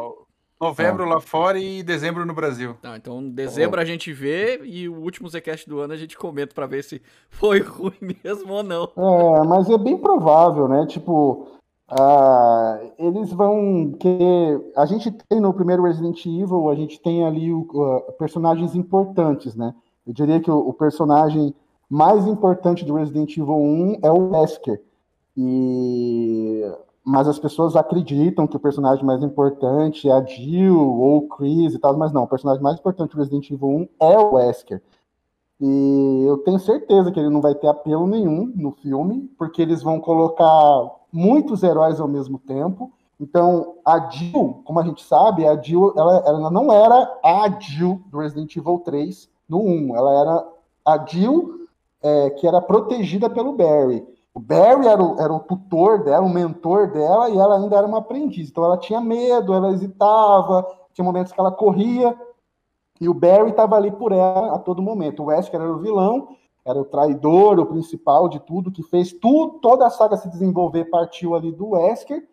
[0.59, 1.09] Novembro é.
[1.09, 2.75] lá fora e dezembro no Brasil.
[2.81, 6.53] Tá, então dezembro a gente vê e o último Zcast do ano a gente comenta
[6.53, 8.91] para ver se foi ruim mesmo ou não.
[8.97, 10.85] É, mas é bem provável, né?
[10.87, 11.56] Tipo,
[11.91, 17.51] uh, eles vão que a gente tem no primeiro Resident Evil, a gente tem ali
[17.51, 17.65] o,
[18.17, 19.73] personagens importantes, né?
[20.05, 21.53] Eu diria que o, o, personagem
[21.89, 24.81] mais importante do Resident Evil 1 é o Wesker.
[25.35, 26.63] E
[27.09, 31.73] mas as pessoas acreditam que o personagem mais importante é a Jill ou o Chris
[31.73, 34.81] e tal, mas não, o personagem mais importante do Resident Evil 1 é o Wesker.
[35.57, 39.81] E eu tenho certeza que ele não vai ter apelo nenhum no filme, porque eles
[39.81, 42.91] vão colocar muitos heróis ao mesmo tempo.
[43.19, 48.01] Então, a Jill, como a gente sabe, a Jill, ela, ela não era a Jill
[48.07, 50.47] do Resident Evil 3 no 1, ela era
[50.85, 51.67] a Jill
[52.01, 54.05] é, que era protegida pelo Barry.
[54.33, 57.87] O Barry era o, era o tutor dela, o mentor dela, e ela ainda era
[57.87, 58.49] uma aprendiz.
[58.49, 62.15] Então ela tinha medo, ela hesitava, tinha momentos que ela corria,
[63.01, 65.23] e o Barry estava ali por ela a todo momento.
[65.23, 66.29] O Wesker era o vilão,
[66.67, 70.85] era o traidor, o principal de tudo, que fez tudo, toda a saga se desenvolver
[70.85, 72.27] partiu ali do Wesker.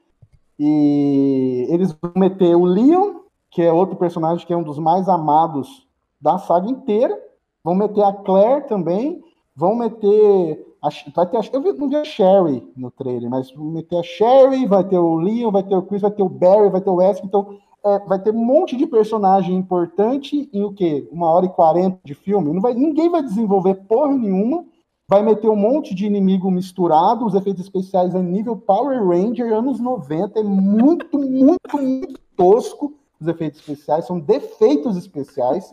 [0.58, 5.08] E eles vão meter o Leon, que é outro personagem que é um dos mais
[5.08, 5.86] amados
[6.20, 7.16] da saga inteira.
[7.62, 9.22] Vão meter a Claire também.
[9.54, 10.66] Vão meter
[11.14, 14.84] vai ter, eu não vi a Sherry no trailer, mas vai ter a Sherry, vai
[14.84, 17.26] ter o Leon, vai ter o Chris, vai ter o Barry, vai ter o Wesley,
[17.26, 21.08] então é, vai ter um monte de personagem importante em o quê?
[21.10, 22.52] Uma hora e quarenta de filme.
[22.52, 24.64] Não vai, ninguém vai desenvolver porra nenhuma,
[25.08, 29.80] vai meter um monte de inimigo misturado, os efeitos especiais é nível Power Ranger, anos
[29.80, 35.70] 90, é muito, muito, muito tosco os efeitos especiais, são defeitos especiais.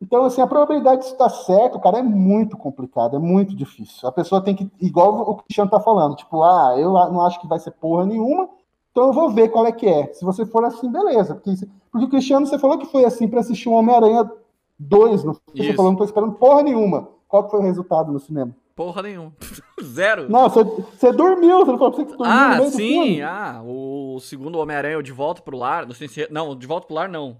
[0.00, 4.08] Então, assim, a probabilidade de isso estar certo, cara, é muito complicado, é muito difícil.
[4.08, 7.46] A pessoa tem que, igual o Cristiano tá falando, tipo, ah, eu não acho que
[7.46, 8.48] vai ser porra nenhuma,
[8.90, 10.12] então eu vou ver qual é que é.
[10.14, 11.34] Se você for assim, beleza.
[11.34, 11.52] Porque,
[11.92, 14.30] porque o Cristiano, você falou que foi assim para assistir o Homem-Aranha
[14.78, 17.08] 2, no Você falou, não tô esperando porra nenhuma.
[17.28, 18.56] Qual que foi o resultado no cinema?
[18.74, 19.32] Porra nenhuma.
[19.84, 20.30] Zero.
[20.30, 24.18] Não, você, você dormiu, você não falou que você dormiu Ah, no sim, ah, o
[24.20, 26.26] segundo Homem-Aranha, De Volta pro Lar, não sei se...
[26.30, 27.36] Não, De Volta pro Lar, não.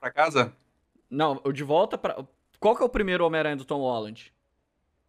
[0.00, 0.52] Pra casa?
[1.10, 2.24] Não, o De Volta para.
[2.58, 4.32] Qual que é o primeiro Homem-Aranha do Tom Holland?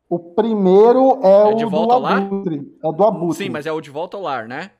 [0.09, 2.77] O primeiro é, é o de volta do Abutre.
[2.83, 3.45] É do Abutre.
[3.45, 4.71] Sim, mas é o De Volta ao Lar, né?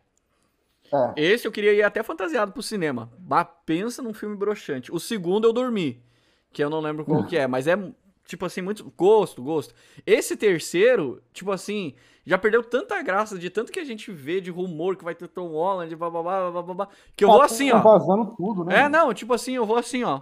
[0.94, 1.14] É.
[1.16, 3.10] Esse eu queria ir até fantasiado pro cinema.
[3.26, 4.92] Mas pensa num filme broxante.
[4.92, 6.04] O segundo eu dormi,
[6.52, 7.78] que eu não lembro qual que é, mas é
[8.26, 9.74] tipo assim, muito gosto, gosto.
[10.06, 11.94] Esse terceiro, tipo assim,
[12.26, 15.28] já perdeu tanta graça de tanto que a gente vê de rumor que vai ter
[15.28, 17.82] Tom Holland, blá, blá, blá, blá, blá, que eu vou assim, tá ó.
[17.82, 18.82] vazando tudo, né?
[18.82, 20.22] É, não, tipo assim, eu vou assim, ó.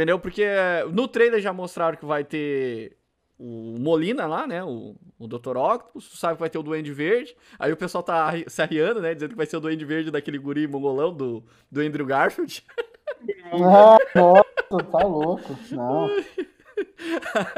[0.00, 0.18] Entendeu?
[0.18, 0.46] Porque
[0.94, 2.96] no trailer já mostraram que vai ter
[3.38, 4.64] o Molina lá, né?
[4.64, 5.58] O, o Dr.
[5.58, 7.36] Octopus, sabe que vai ter o Duende Verde.
[7.58, 9.12] Aí o pessoal tá se arriando, né?
[9.12, 12.64] Dizendo que vai ser o Duende Verde daquele guri mongolão do, do Andrew Garfield.
[13.52, 15.54] Ah, nossa, tá louco.
[15.70, 16.08] Não.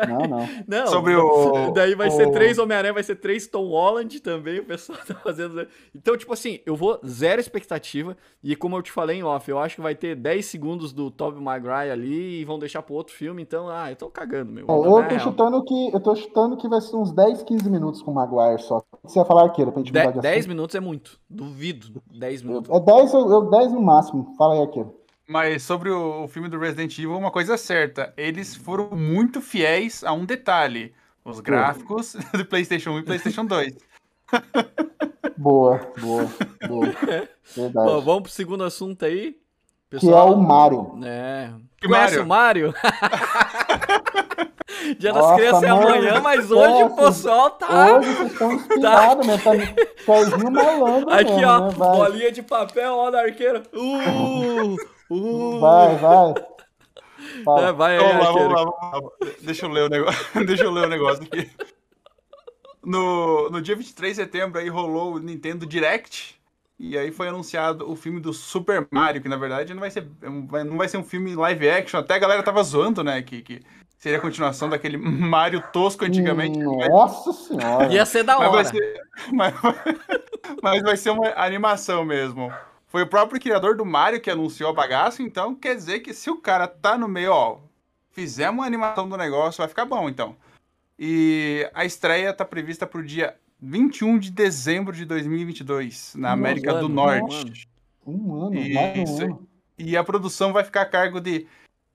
[0.08, 0.48] Não, não.
[0.66, 1.70] Não, Sobre o.
[1.74, 2.10] Daí vai o...
[2.10, 4.60] ser três Homem-Aranha, vai ser três Tom Holland também.
[4.60, 5.66] O pessoal tá fazendo.
[5.94, 8.16] Então, tipo assim, eu vou zero expectativa.
[8.42, 11.10] E como eu te falei em off, eu acho que vai ter 10 segundos do
[11.10, 13.42] Tobey Maguire ali e vão deixar pro outro filme.
[13.42, 14.66] Então, ah, eu tô cagando, meu.
[14.68, 18.10] eu, tô chutando que, eu tô chutando que vai ser uns 10, 15 minutos com
[18.10, 18.82] o Maguire só.
[19.04, 21.18] Você ia falar arqueiro pra gente mudar de 10 minutos é muito.
[21.28, 22.02] Duvido.
[22.12, 22.70] 10 minutos.
[22.70, 24.34] É 10, eu, eu 10 no máximo.
[24.36, 25.01] Fala aí, arqueiro.
[25.28, 30.02] Mas sobre o, o filme do Resident Evil, uma coisa certa: eles foram muito fiéis
[30.04, 33.76] a um detalhe: os gráficos do PlayStation 1 e PlayStation 2.
[35.36, 36.28] boa, boa,
[36.68, 36.86] boa.
[37.54, 37.86] Verdade.
[37.86, 39.36] Bom, vamos pro segundo assunto aí.
[39.88, 40.98] Pessoal, que é o Mario.
[41.04, 41.52] É.
[41.76, 42.70] Que Conhece Mario?
[42.70, 42.74] o Mario?
[44.98, 47.98] Dia das Crianças é amanhã, mas hoje o pessoal tá.
[47.98, 49.54] Hoje vocês estão inspirados, tá...
[49.54, 49.74] né?
[49.74, 51.10] Tá Serginho malandro.
[51.10, 51.68] Aqui, mesmo, ó.
[51.68, 51.74] Né?
[51.76, 53.62] Bolinha de papel, ó, da arqueira.
[53.72, 54.76] Uh!
[55.12, 55.60] Uh.
[55.60, 56.34] Vai, vai.
[57.64, 59.28] É, vai aí, vamos lá, vamos lá, vamos lá.
[59.42, 61.50] Deixa eu ler o negócio, Deixa eu ler o negócio aqui.
[62.84, 66.40] No, no dia 23 de setembro aí rolou o Nintendo Direct.
[66.78, 70.04] E aí foi anunciado o filme do Super Mario, que na verdade não vai ser,
[70.20, 72.00] não vai ser um filme live action.
[72.00, 73.22] Até a galera tava zoando, né?
[73.22, 73.60] Que, que
[73.96, 76.58] seria a continuação daquele Mario tosco antigamente.
[76.58, 77.86] Nossa senhora!
[77.86, 78.50] Ia ser da hora.
[78.50, 79.00] Mas vai ser,
[79.32, 79.54] mas,
[80.60, 82.52] mas vai ser uma animação mesmo.
[82.92, 86.28] Foi o próprio criador do Mario que anunciou a bagaça, então quer dizer que se
[86.28, 87.58] o cara tá no meio, ó,
[88.10, 90.36] fizemos uma animação do negócio, vai ficar bom, então.
[90.98, 96.72] E a estreia tá prevista pro dia 21 de dezembro de 2022, na um América
[96.72, 97.66] ano, do Norte.
[98.06, 99.02] Um ano, um ano.
[99.02, 99.22] Isso.
[99.22, 99.48] Um ano.
[99.78, 101.46] E a produção vai ficar a cargo de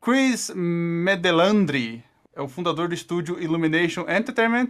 [0.02, 2.04] Chris Medelandri,
[2.36, 4.70] é o fundador do estúdio Illumination Entertainment,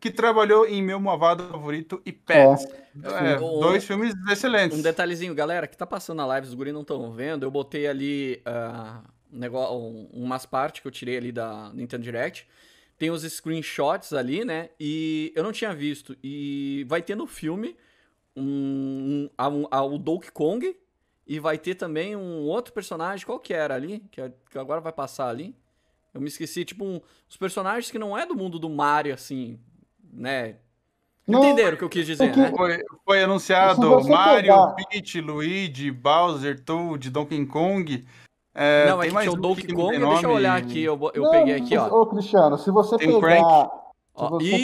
[0.00, 2.66] que trabalhou em Meu Malvado Favorito e Pets.
[3.02, 3.34] É.
[3.34, 4.78] É, dois filmes excelentes.
[4.78, 7.86] Um detalhezinho, galera, que tá passando na live, os guris não estão vendo, eu botei
[7.86, 9.76] ali uh, um negócio,
[10.12, 12.46] umas partes que eu tirei ali da Nintendo Direct.
[12.98, 14.70] Tem os screenshots ali, né?
[14.78, 16.16] E eu não tinha visto.
[16.22, 17.76] E vai ter no filme
[18.36, 20.76] um, um, um, o Donkey Kong.
[21.24, 24.02] E vai ter também um outro personagem, qual que era ali?
[24.10, 25.54] Que, que agora vai passar ali.
[26.12, 29.60] Eu me esqueci, tipo, um, os personagens que não é do mundo do Mario, assim,
[30.12, 30.56] né?
[31.26, 32.50] Não, Entenderam o que eu quis dizer, né?
[32.56, 34.74] Foi, foi anunciado Mario, pegar...
[34.90, 38.06] Peach, Luigi, Bowser, Toad, Donkey Kong.
[38.54, 41.30] É, não, é que tinha o Donkey Kong, deixa eu olhar aqui, eu, eu não,
[41.30, 41.86] peguei aqui, ó.
[41.88, 43.70] Ô, Cristiano, se você tem pegar...
[44.16, 44.56] Se você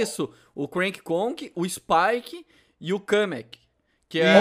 [0.00, 0.40] isso, pegar...
[0.54, 2.46] o Crank Kong, o Spike
[2.80, 3.63] e o Kamek.
[4.14, 4.36] Que é,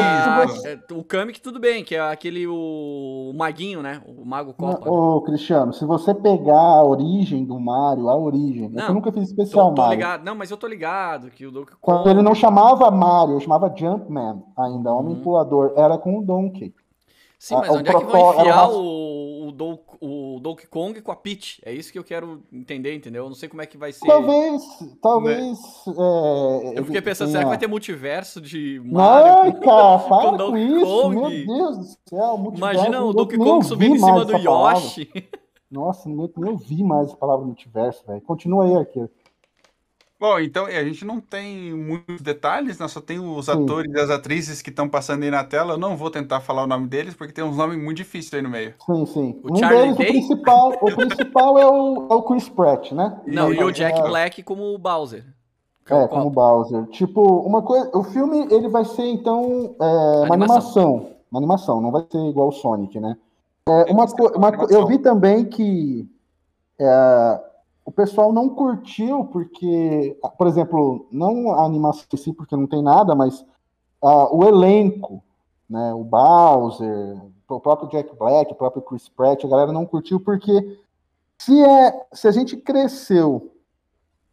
[0.65, 4.03] é, o Kamek, tudo bem, que é aquele o, o maguinho, né?
[4.05, 4.87] O mago Copa.
[4.87, 9.23] Ô, Cristiano, se você pegar a origem do Mario, a origem, não, eu nunca fiz
[9.23, 9.95] especial tô, tô Mario.
[9.97, 11.79] Ligado, não, mas eu tô ligado que o Donkey Kong...
[11.81, 15.23] Quando ele não chamava Mario, chamava Jumpman ainda, Homem uhum.
[15.23, 16.71] Pulador, era com o Donkey.
[17.39, 19.22] Sim, mas onde é que vão enfiar o, o,
[19.53, 21.61] Do, o Donkey Kong com a Peach?
[21.65, 23.23] É isso que eu quero entender, entendeu?
[23.23, 24.05] Eu não sei como é que vai ser.
[24.05, 24.61] Talvez,
[25.01, 25.57] talvez.
[25.87, 25.93] Né?
[26.75, 29.53] É, eu fiquei pensando, será que vai ter multiverso de Mario?
[29.53, 31.15] Não, cara, fala com, com isso, Kong?
[31.15, 32.53] meu Deus do céu.
[32.55, 35.09] Imagina o Donkey Kong subindo em cima do Yoshi.
[35.71, 38.21] Nossa, nem, nem ouvi mais a palavra multiverso, velho.
[38.21, 39.09] Continua aí, aqui.
[40.23, 42.87] Bom, então a gente não tem muitos detalhes, né?
[42.87, 43.51] Só tem os Sim.
[43.51, 45.73] atores e as atrizes que estão passando aí na tela.
[45.73, 48.41] Eu não vou tentar falar o nome deles, porque tem uns nomes muito difíceis aí
[48.41, 48.73] no meio.
[48.85, 49.41] Sim, sim.
[49.43, 53.19] O um Charlie deles, o principal, o principal é, o, é o Chris Pratt, né?
[53.27, 54.01] Não, e, e o Jack é...
[54.01, 55.25] Black como o Bowser.
[55.89, 56.85] É, como Bowser.
[56.85, 57.91] Tipo, uma coisa.
[57.93, 61.09] O filme ele vai ser, então, é, uma animação.
[61.29, 63.17] Uma animação, não vai ser igual o Sonic, né?
[63.67, 64.05] É, uma,
[64.37, 66.09] uma, eu vi também que.
[66.79, 67.39] É,
[67.85, 72.81] o pessoal não curtiu porque, por exemplo, não a animação em si, porque não tem
[72.81, 73.41] nada, mas
[74.01, 75.23] uh, o elenco,
[75.69, 80.19] né, o Bowser, o próprio Jack Black, o próprio Chris Pratt, a galera não curtiu
[80.19, 80.79] porque
[81.37, 83.51] se, é, se a gente cresceu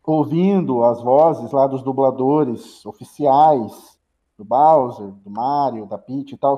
[0.07, 3.99] ouvindo as vozes lá dos dubladores oficiais
[4.39, 6.57] do Bowser, do Mario, da Peach e tal,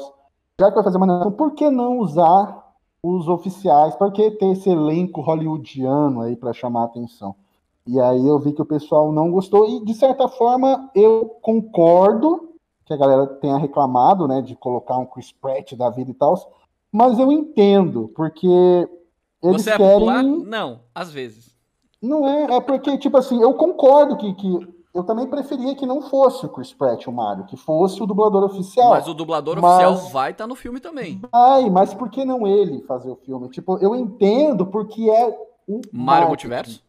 [0.59, 2.62] já que vai fazer uma animação, por que não usar
[3.03, 7.35] os oficiais, para que ter esse elenco hollywoodiano aí para chamar a atenção?
[7.85, 12.51] E aí eu vi que o pessoal não gostou, e de certa forma eu concordo
[12.87, 16.37] que a galera tenha reclamado, né, de colocar um Chris Pratt da vida e tal,
[16.93, 18.47] mas eu entendo, porque
[19.43, 19.93] eles Você é querem...
[19.95, 20.23] popular?
[20.23, 21.57] Não, às vezes.
[22.01, 26.03] Não é, é porque, tipo assim, eu concordo que, que eu também preferia que não
[26.03, 28.91] fosse o Chris Pratt o Mario, que fosse o dublador oficial.
[28.91, 29.87] Mas o dublador mas...
[29.87, 31.21] oficial vai estar tá no filme também.
[31.33, 33.49] Vai, mas por que não ele fazer o filme?
[33.49, 35.35] Tipo, eu entendo porque é
[35.67, 36.83] um Mario Multiverso?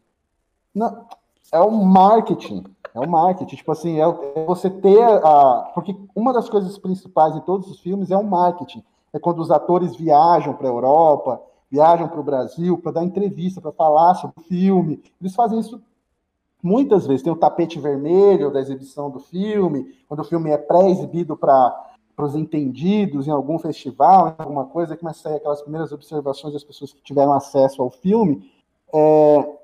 [0.76, 1.06] Não,
[1.52, 2.64] é o marketing.
[2.94, 3.56] É o marketing.
[3.56, 5.72] Tipo assim, é, é você ter a.
[5.74, 8.84] Porque uma das coisas principais em todos os filmes é o marketing.
[9.14, 13.62] É quando os atores viajam para a Europa, viajam para o Brasil para dar entrevista,
[13.62, 15.02] para falar sobre o filme.
[15.22, 15.82] Eles fazem isso
[16.64, 21.36] Muitas vezes tem o tapete vermelho da exibição do filme, quando o filme é pré-exibido
[21.36, 26.54] para os entendidos em algum festival, em alguma coisa, começa a sair aquelas primeiras observações
[26.54, 28.50] das pessoas que tiveram acesso ao filme,
[28.94, 29.58] é,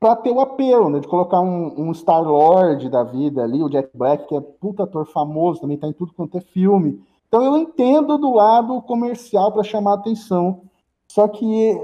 [0.00, 3.96] para ter o apelo, né, de colocar um, um Star-Lord da vida ali, o Jack
[3.96, 7.00] Black, que é puta ator famoso, também está em tudo quanto é filme.
[7.28, 10.62] Então eu entendo do lado comercial para chamar atenção,
[11.06, 11.80] só que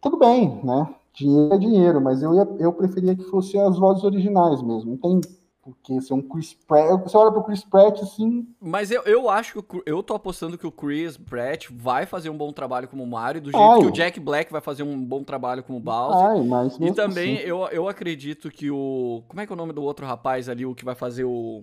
[0.00, 0.94] tudo bem, né?
[1.14, 4.90] Dinheiro é dinheiro, mas eu, ia, eu preferia que fossem as vozes originais mesmo.
[4.90, 5.20] Não tem
[5.62, 7.00] porque ser um Chris Pratt.
[7.04, 8.48] Você olha pro Chris Pratt assim.
[8.60, 12.36] Mas eu, eu acho que eu tô apostando que o Chris Pratt vai fazer um
[12.36, 13.80] bom trabalho como Mario, do jeito Ai.
[13.80, 16.30] que o Jack Black vai fazer um bom trabalho como Bowser.
[16.30, 17.46] Ai, mas e também assim.
[17.46, 19.22] eu, eu acredito que o.
[19.28, 21.62] Como é que é o nome do outro rapaz ali, o que vai fazer o,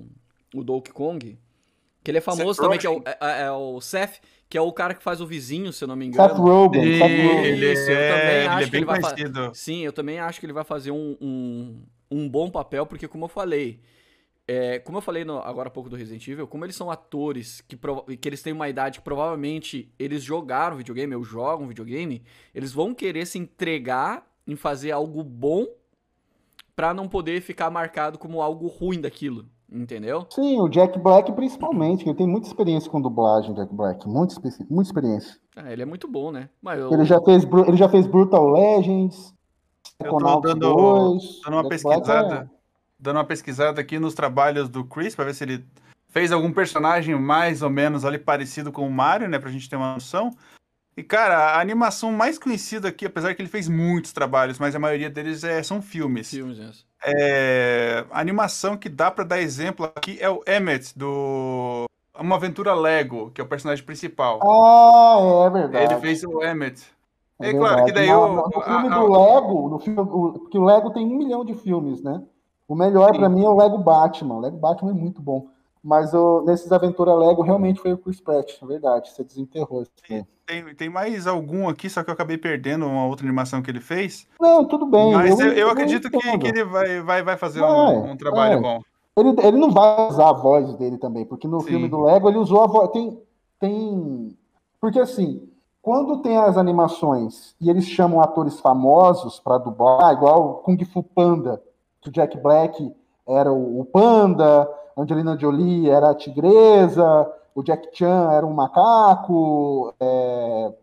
[0.55, 1.37] o Donkey Kong?
[2.03, 4.57] Que ele é famoso Seth também, que é o, é, é, é o Seth que
[4.57, 6.27] é o cara que faz o vizinho, se eu não me engano.
[6.27, 6.83] Seth Rogen.
[6.83, 6.97] E...
[6.97, 7.71] Seth Rogen.
[7.71, 9.31] Isso, eu também é, acho ele é que ele vai fazer.
[9.53, 13.25] Sim, eu também acho que ele vai fazer um, um, um bom papel, porque como
[13.25, 13.79] eu falei,
[14.47, 17.61] é, como eu falei no, agora há pouco do Resident Evil, como eles são atores
[17.61, 17.77] que,
[18.17, 22.95] que eles têm uma idade que provavelmente eles jogaram videogame ou jogam videogame, eles vão
[22.95, 25.67] querer se entregar em fazer algo bom
[26.75, 29.47] para não poder ficar marcado como algo ruim daquilo.
[29.71, 30.25] Entendeu?
[30.31, 34.35] Sim, o Jack Black principalmente, que ele tem muita experiência com dublagem, Jack Black, muita,
[34.69, 35.39] muita experiência.
[35.55, 36.49] Ah, ele é muito bom, né?
[36.61, 36.91] Mas eu...
[36.91, 39.33] ele, já fez, ele já fez Brutal Legends,
[39.99, 42.47] eu tô dando, 2, dando uma Jack pesquisada, é...
[42.99, 45.63] dando uma pesquisada aqui nos trabalhos do Chris para ver se ele
[46.07, 49.37] fez algum personagem mais ou menos ali parecido com o Mario, né?
[49.37, 50.31] Pra gente ter uma noção.
[50.97, 54.79] E, cara, a animação mais conhecida aqui, apesar que ele fez muitos trabalhos, mas a
[54.79, 56.29] maioria deles é, são filmes.
[56.29, 56.85] Filmes, yes.
[57.05, 61.85] É, a animação que dá para dar exemplo aqui é o Emmett, do
[62.19, 64.39] Uma Aventura Lego, que é o personagem principal.
[64.43, 65.93] Ah, é verdade.
[65.93, 66.83] Ele fez o Emmett.
[67.41, 70.33] É, É claro que daí No- o- no, filme a- do Lego, no filme, o,
[70.33, 72.21] porque o Lego tem um milhão de filmes, né?
[72.67, 74.35] O melhor pra mim é o Lego Batman.
[74.35, 75.47] O Lego Batman é muito bom.
[75.83, 79.11] Mas o, nesses Aventura Lego realmente foi o Chris Pratt, é verdade.
[79.11, 79.91] Você desenterrou isso.
[80.45, 83.79] Tem, tem mais algum aqui, só que eu acabei perdendo uma outra animação que ele
[83.79, 84.27] fez.
[84.39, 85.13] Não, tudo bem.
[85.13, 88.61] Mas eu, eu acredito que, que ele vai, vai, vai fazer Vai, um, um trabalho
[88.61, 88.77] vai.
[88.77, 88.81] bom.
[89.15, 91.67] Ele, ele não vai usar a voz dele também, porque no Sim.
[91.67, 92.89] filme do Lego ele usou a voz.
[92.91, 93.21] Tem,
[93.59, 94.37] tem.
[94.81, 95.47] Porque assim,
[95.81, 101.03] quando tem as animações e eles chamam atores famosos para dublar, igual o Kung Fu
[101.03, 101.61] Panda,
[102.01, 102.93] que o Jack Black
[103.27, 104.67] era o, o Panda,
[105.01, 110.73] Angelina Jolie era a tigresa, o Jack Chan era um macaco, é,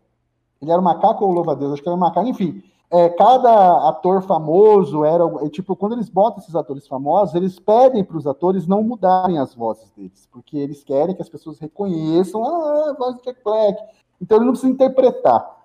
[0.61, 1.73] ele era um macaco ou louva-a-Deus?
[1.73, 2.61] Acho que era um macaco, enfim.
[2.89, 5.23] É, cada ator famoso era.
[5.45, 9.37] é, tipo, quando eles botam esses atores famosos, eles pedem para os atores não mudarem
[9.39, 13.23] as vozes deles, porque eles querem que as pessoas reconheçam ah, é a voz do
[13.23, 13.77] Jack Black.
[14.21, 15.57] Então ele não precisa interpretar.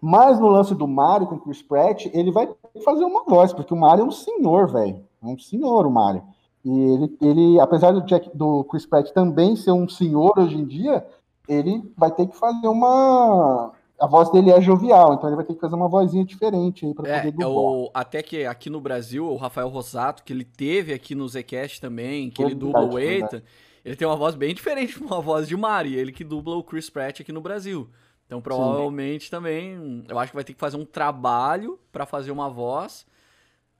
[0.00, 2.48] Mas no lance do Mario com o Chris Pratt, ele vai
[2.84, 5.02] fazer uma voz, porque o Mario é um senhor, velho.
[5.22, 6.22] É um senhor o Mario.
[6.64, 10.64] E ele, ele apesar do, Jack, do Chris Pratt também ser um senhor hoje em
[10.66, 11.06] dia,
[11.48, 13.72] ele vai ter que fazer uma.
[14.00, 16.94] A voz dele é jovial, então ele vai ter que fazer uma vozinha diferente aí
[16.94, 17.72] para É, poder é dublar.
[17.76, 21.80] o, até que aqui no Brasil, o Rafael Rosato, que ele teve aqui no Zcast
[21.80, 22.98] também, que ele Verdade, dubla o.
[22.98, 23.42] Ethan,
[23.84, 26.62] ele tem uma voz bem diferente de uma voz de Mari, ele que dubla o
[26.62, 27.88] Chris Pratt aqui no Brasil.
[28.26, 32.48] Então, provavelmente também, eu acho que vai ter que fazer um trabalho pra fazer uma
[32.50, 33.06] voz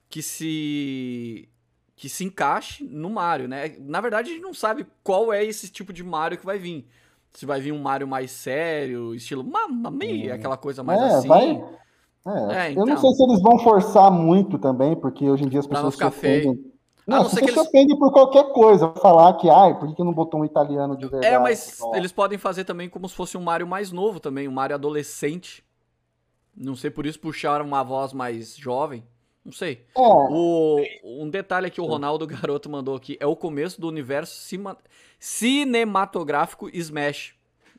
[0.08, 1.48] que se
[1.98, 3.74] que se encaixe no Mario, né?
[3.80, 6.86] Na verdade, a gente não sabe qual é esse tipo de Mario que vai vir.
[7.32, 11.26] Se vai vir um Mario mais sério, estilo Mamma Mia, aquela coisa mais é, assim.
[11.28, 11.50] vai.
[12.26, 12.98] É, É, Eu não então.
[12.98, 16.08] sei se eles vão forçar muito também, porque hoje em dia as pessoas se feio.
[16.52, 16.72] ofendem.
[17.06, 18.92] A Não, não pessoas eles- se ofendem por qualquer coisa.
[19.02, 21.26] Falar que, ai, por que não botou um italiano de verdade?
[21.34, 24.46] É, mas Ó, eles podem fazer também como se fosse um Mario mais novo também,
[24.46, 25.64] um Mario adolescente.
[26.56, 29.02] Não sei, por isso puxaram uma voz mais jovem.
[29.48, 29.80] Não sei.
[29.96, 30.76] É, O,
[31.24, 34.76] um detalhe que o Ronaldo Garoto mandou aqui é o começo do universo cima-
[35.18, 37.32] cinematográfico Smash.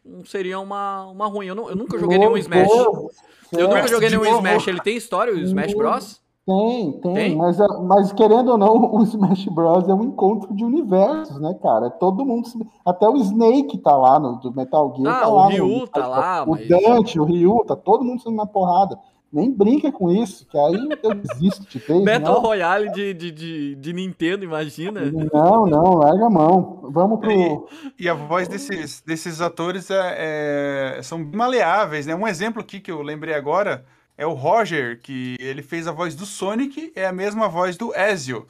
[0.03, 1.45] Não seria uma, uma ruim.
[1.45, 2.67] Eu, nu- eu nunca joguei nenhum meu Smash.
[2.67, 3.15] Deus,
[3.51, 4.25] Eu nunca joguei nenhum.
[4.37, 4.67] Smash.
[4.67, 6.19] Ele tem história, o Smash Bros?
[6.45, 7.35] Tem, tem, Tem?
[7.35, 9.87] Mas, é- mas querendo ou não, o Smash Bros.
[9.87, 11.85] é um encontro de universos, né, cara?
[11.87, 12.49] É Todo mundo.
[12.83, 15.15] Até o Snake tá lá no do Metal Gear.
[15.15, 18.03] Ah, tá o lá Ryu no- tá lá, O mas- Dante, o Ryu, tá todo
[18.03, 18.97] mundo sendo na porrada.
[19.31, 22.03] Nem brinca com isso, que aí eu desisto de vez.
[22.03, 22.41] Battle não.
[22.41, 25.01] Royale de, de, de, de Nintendo, imagina.
[25.31, 26.81] Não, não, larga a mão.
[26.91, 27.67] Vamos pro.
[27.99, 32.15] E a voz desses, desses atores é, é- são maleáveis, né?
[32.15, 33.85] Um exemplo aqui que eu lembrei agora
[34.17, 37.93] é o Roger, que ele fez a voz do Sonic, é a mesma voz do
[37.95, 38.47] Ezio.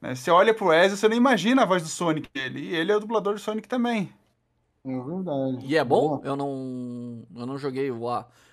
[0.00, 0.14] né?
[0.14, 2.60] Você olha pro Ezio, você não imagina a voz do Sonic dele.
[2.70, 4.08] E ele é o dublador do Sonic também.
[4.86, 5.66] É verdade.
[5.66, 6.08] E é bom?
[6.08, 6.20] Boa.
[6.24, 8.06] Eu não, eu não joguei o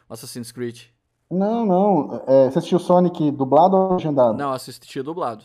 [0.09, 0.81] Assassin's Creed.
[1.29, 2.23] Não, não.
[2.27, 4.37] É, você assistiu Sonic dublado ou legendado?
[4.37, 5.43] Não, assisti dublado.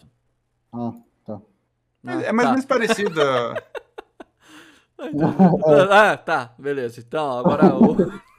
[0.72, 0.92] Ah,
[1.24, 1.40] tá.
[2.06, 2.50] Ah, é mais tá.
[2.50, 3.20] ou menos parecido.
[3.20, 3.54] a-
[5.90, 7.00] Ah, tá, beleza.
[7.00, 7.96] Então, agora o,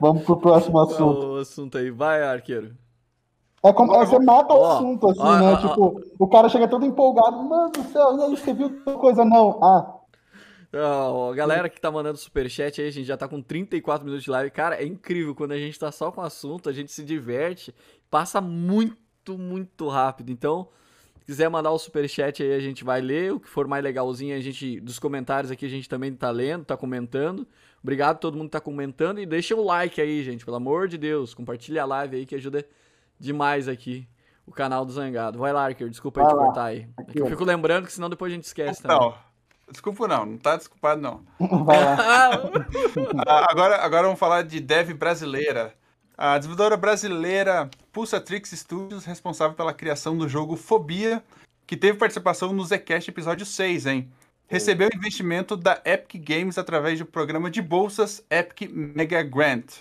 [0.00, 1.26] Vamos pro próximo assunto.
[1.26, 1.90] o assunto aí.
[1.90, 2.76] Vai, arqueiro.
[3.62, 5.52] É como é, você mata o assunto, assim, ó, né?
[5.52, 9.24] ó, tipo, o cara chega todo empolgado, mano do céu, e aí, você viu coisa?
[9.24, 9.62] Não.
[9.62, 9.94] Ah,
[11.34, 14.50] Galera que tá mandando superchat aí, a gente já tá com 34 minutos de live.
[14.50, 15.34] Cara, é incrível.
[15.34, 17.74] Quando a gente tá só com o assunto, a gente se diverte.
[18.10, 20.32] Passa muito, muito rápido.
[20.32, 20.68] Então,
[21.18, 23.34] se quiser mandar o superchat aí, a gente vai ler.
[23.34, 24.80] O que for mais legalzinho, a gente.
[24.80, 27.46] Dos comentários aqui, a gente também tá lendo, tá comentando.
[27.82, 29.20] Obrigado a todo mundo que tá comentando.
[29.20, 30.44] E deixa o like aí, gente.
[30.44, 31.34] Pelo amor de Deus.
[31.34, 32.64] Compartilha a live aí que ajuda
[33.18, 34.08] demais aqui.
[34.46, 35.38] O canal do Zangado.
[35.38, 35.88] Vai lá, Arker.
[35.88, 36.88] Desculpa aí te cortar aí.
[36.98, 39.14] É que eu fico lembrando que senão depois a gente esquece também.
[39.70, 41.22] Desculpa não, não tá desculpado não.
[41.64, 41.96] vai lá.
[43.26, 45.74] Ah, agora, agora vamos falar de dev brasileira.
[46.16, 51.22] A desenvolvedora brasileira Pulsatrix Studios, responsável pela criação do jogo Fobia,
[51.66, 54.10] que teve participação no Zcast episódio 6, hein?
[54.46, 59.78] Recebeu investimento da Epic Games através do programa de bolsas Epic Mega Grant.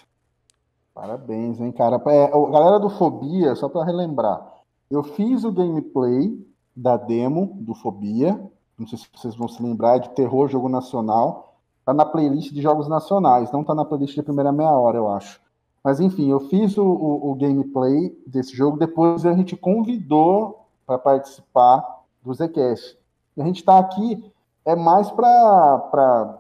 [0.93, 2.01] Parabéns, hein, cara.
[2.07, 4.41] É, galera do Fobia, só pra relembrar,
[4.89, 6.37] eu fiz o gameplay
[6.75, 8.39] da demo do Fobia,
[8.81, 11.55] não sei se vocês vão se lembrar, de terror, jogo nacional.
[11.85, 15.09] Tá na playlist de jogos nacionais, não tá na playlist de primeira meia hora, eu
[15.09, 15.39] acho.
[15.83, 20.97] Mas enfim, eu fiz o, o- o gameplay desse jogo, depois a gente convidou para
[20.99, 22.97] participar do Zcast.
[23.35, 24.31] E a gente está aqui
[24.63, 26.39] é mais para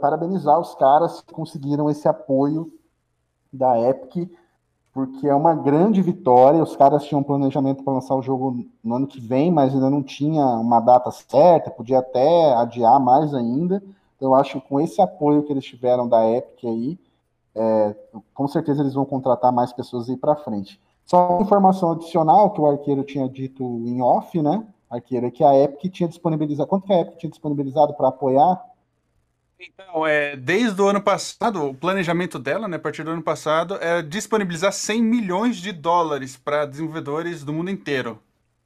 [0.00, 2.72] parabenizar os caras que conseguiram esse apoio
[3.52, 4.30] da Epic,
[4.92, 6.62] porque é uma grande vitória.
[6.62, 10.02] Os caras tinham planejamento para lançar o jogo no ano que vem, mas ainda não
[10.02, 13.82] tinha uma data certa, podia até adiar mais ainda.
[14.16, 16.98] Então, eu acho que com esse apoio que eles tiveram da Epic aí,
[17.54, 17.94] é,
[18.34, 20.80] com certeza eles vão contratar mais pessoas aí para frente.
[21.04, 24.64] Só uma informação adicional que o arqueiro tinha dito em off, né?
[24.88, 26.68] Arqueiro, é que a Epic tinha disponibilizado.
[26.68, 28.62] Quanto que a Epic tinha disponibilizado para apoiar?
[29.62, 33.74] Então, é, desde o ano passado, o planejamento dela, né, a partir do ano passado,
[33.74, 38.18] é disponibilizar 100 milhões de dólares para desenvolvedores do mundo inteiro.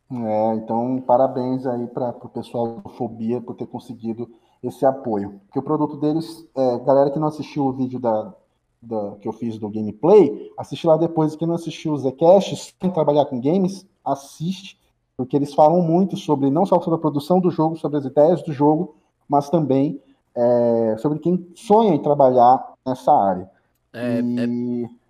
[0.09, 4.31] É, então, parabéns aí para o pessoal do Fobia por ter conseguido
[4.63, 5.41] esse apoio.
[5.47, 8.33] Porque o produto deles, é, galera que não assistiu o vídeo da,
[8.81, 11.35] da, que eu fiz do gameplay, assiste lá depois.
[11.35, 14.79] Quem não assistiu os Zcash, sem trabalhar com games, assiste,
[15.17, 18.43] porque eles falam muito sobre, não só sobre a produção do jogo, sobre as ideias
[18.45, 18.95] do jogo,
[19.29, 20.01] mas também
[20.37, 23.51] é, sobre quem sonha em trabalhar nessa área.
[23.93, 24.41] É, e...
[24.41, 25.05] é...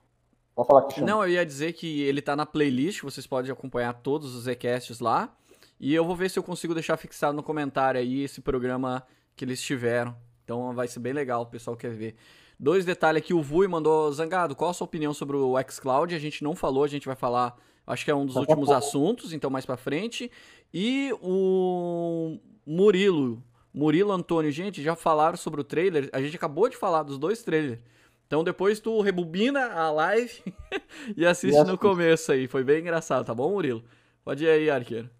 [0.54, 1.10] Pode falar, Cristiano.
[1.10, 5.00] Não, eu ia dizer que ele está na playlist, vocês podem acompanhar todos os Zcasts
[5.00, 5.34] lá.
[5.80, 9.04] E eu vou ver se eu consigo deixar fixado no comentário aí esse programa
[9.34, 10.14] que eles tiveram.
[10.44, 12.14] Então vai ser bem legal, o pessoal quer ver.
[12.58, 16.14] Dois detalhes aqui, o Vui mandou, Zangado, qual a sua opinião sobre o xCloud?
[16.14, 19.32] A gente não falou, a gente vai falar, acho que é um dos últimos assuntos,
[19.32, 20.30] então mais pra frente.
[20.72, 23.42] E o Murilo,
[23.74, 27.42] Murilo Antônio, gente, já falaram sobre o trailer, a gente acabou de falar dos dois
[27.42, 27.80] trailers.
[28.24, 30.42] Então depois tu rebobina a live
[31.16, 33.82] e assiste no começo aí, foi bem engraçado, tá bom, Murilo?
[34.24, 35.10] Pode ir aí, Arqueiro.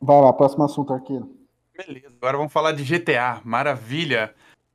[0.00, 1.28] Vai lá, próximo assunto, Arqueiro.
[1.76, 4.32] Beleza, agora vamos falar de GTA, maravilha.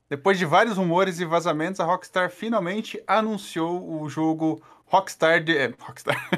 [0.09, 5.55] Depois de vários rumores e vazamentos, a Rockstar finalmente anunciou o jogo Rockstar de.
[5.55, 6.29] É, Rockstar.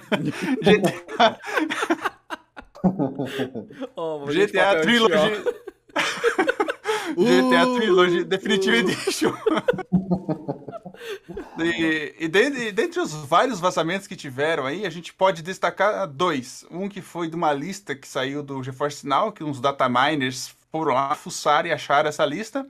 [0.61, 1.39] GTA.
[3.95, 5.43] oh, GTA Trilogy.
[7.15, 7.75] GTA uh!
[7.75, 8.79] Trilogy Definitive uh!
[8.89, 9.33] Edition.
[11.59, 16.65] e, e dentre, dentre os vários vazamentos que tiveram aí, a gente pode destacar dois.
[16.69, 20.55] Um que foi de uma lista que saiu do GeForce Now, que uns data miners
[20.71, 22.67] foram lá fuçar e acharam essa lista.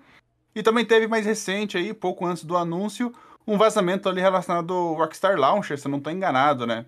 [0.53, 3.13] E também teve mais recente aí, pouco antes do anúncio,
[3.47, 6.85] um vazamento ali relacionado ao Rockstar Launcher, se eu não estou enganado, né?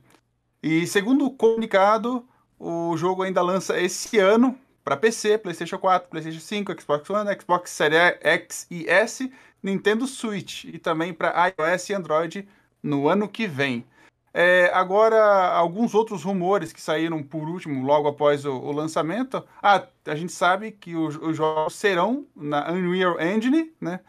[0.61, 2.25] E segundo o comunicado,
[2.59, 7.71] o jogo ainda lança esse ano para PC, PlayStation 4, PlayStation 5, Xbox One, Xbox
[7.71, 9.31] Series X e S,
[9.61, 12.47] Nintendo Switch e também para iOS e Android
[12.81, 13.85] no ano que vem.
[14.33, 19.43] É, agora, alguns outros rumores que saíram por último, logo após o, o lançamento.
[19.61, 23.99] Ah, a gente sabe que os, os, jogos serão na Unreal Engine, né?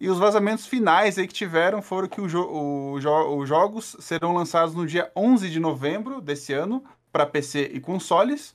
[0.00, 4.74] E os vazamentos finais aí que tiveram foram que jo jo os jogos serão lançados
[4.74, 8.54] no dia 11 de novembro desse ano para PC e consoles.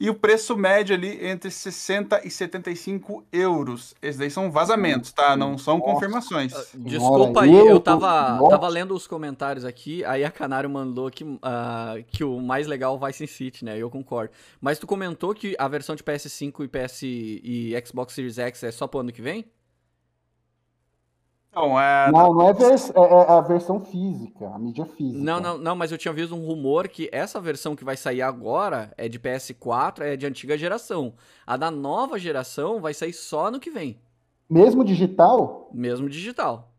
[0.00, 3.94] E o preço médio ali entre 60 e 75 euros.
[4.00, 5.36] Esses daí são vazamentos, tá?
[5.36, 5.92] Não são Nossa.
[5.92, 6.54] confirmações.
[6.54, 11.24] Ah, desculpa aí, eu tava, tava lendo os comentários aqui, aí a Canário mandou que,
[11.24, 11.38] uh,
[12.12, 13.76] que o mais legal é o Vice City, né?
[13.76, 14.32] Eu concordo.
[14.60, 18.70] Mas tu comentou que a versão de PS5 e PS e Xbox Series X é
[18.70, 19.44] só pro ano que vem?
[21.54, 22.10] Não, é...
[22.12, 22.90] não, não é, vers...
[22.90, 25.18] é, é, a versão física, a mídia física.
[25.18, 28.22] Não, não, não, mas eu tinha visto um rumor que essa versão que vai sair
[28.22, 31.14] agora é de PS4, é de antiga geração.
[31.46, 33.98] A da nova geração vai sair só no que vem.
[34.48, 35.70] Mesmo digital?
[35.72, 36.72] Mesmo digital.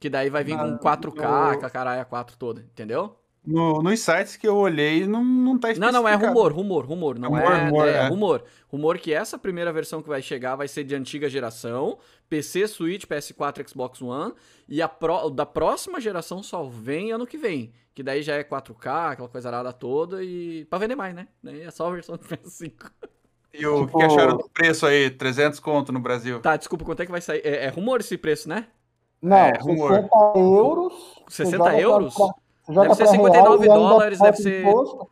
[0.00, 3.16] Que daí vai vir com 4K, com a caralho 4 toda, entendeu?
[3.46, 7.18] No, nos sites que eu olhei, não, não tá Não, não, é rumor, rumor, rumor.
[7.18, 8.44] Não rumor, é, rumor, é, é, rumor.
[8.68, 11.98] Rumor que essa primeira versão que vai chegar vai ser de antiga geração,
[12.34, 14.32] PC, Switch, PS4, Xbox One,
[14.68, 17.72] e a pro, da próxima geração só vem ano que vem.
[17.94, 21.28] Que daí já é 4K, aquela coisa arada toda, e pra vender mais, né?
[21.44, 22.90] É só a versão do PS5.
[23.52, 23.98] E o tipo...
[23.98, 25.10] que acharam do preço aí?
[25.10, 26.40] 300 conto no Brasil.
[26.40, 27.40] Tá, desculpa, quanto é que vai sair?
[27.44, 28.66] É, é rumor esse preço, né?
[29.22, 29.78] Não, é, 60
[30.36, 31.22] euros.
[31.28, 32.14] 60 euros?
[32.14, 34.62] Pra deve ser 59 dólares, deve ser.
[34.62, 35.08] Imposto.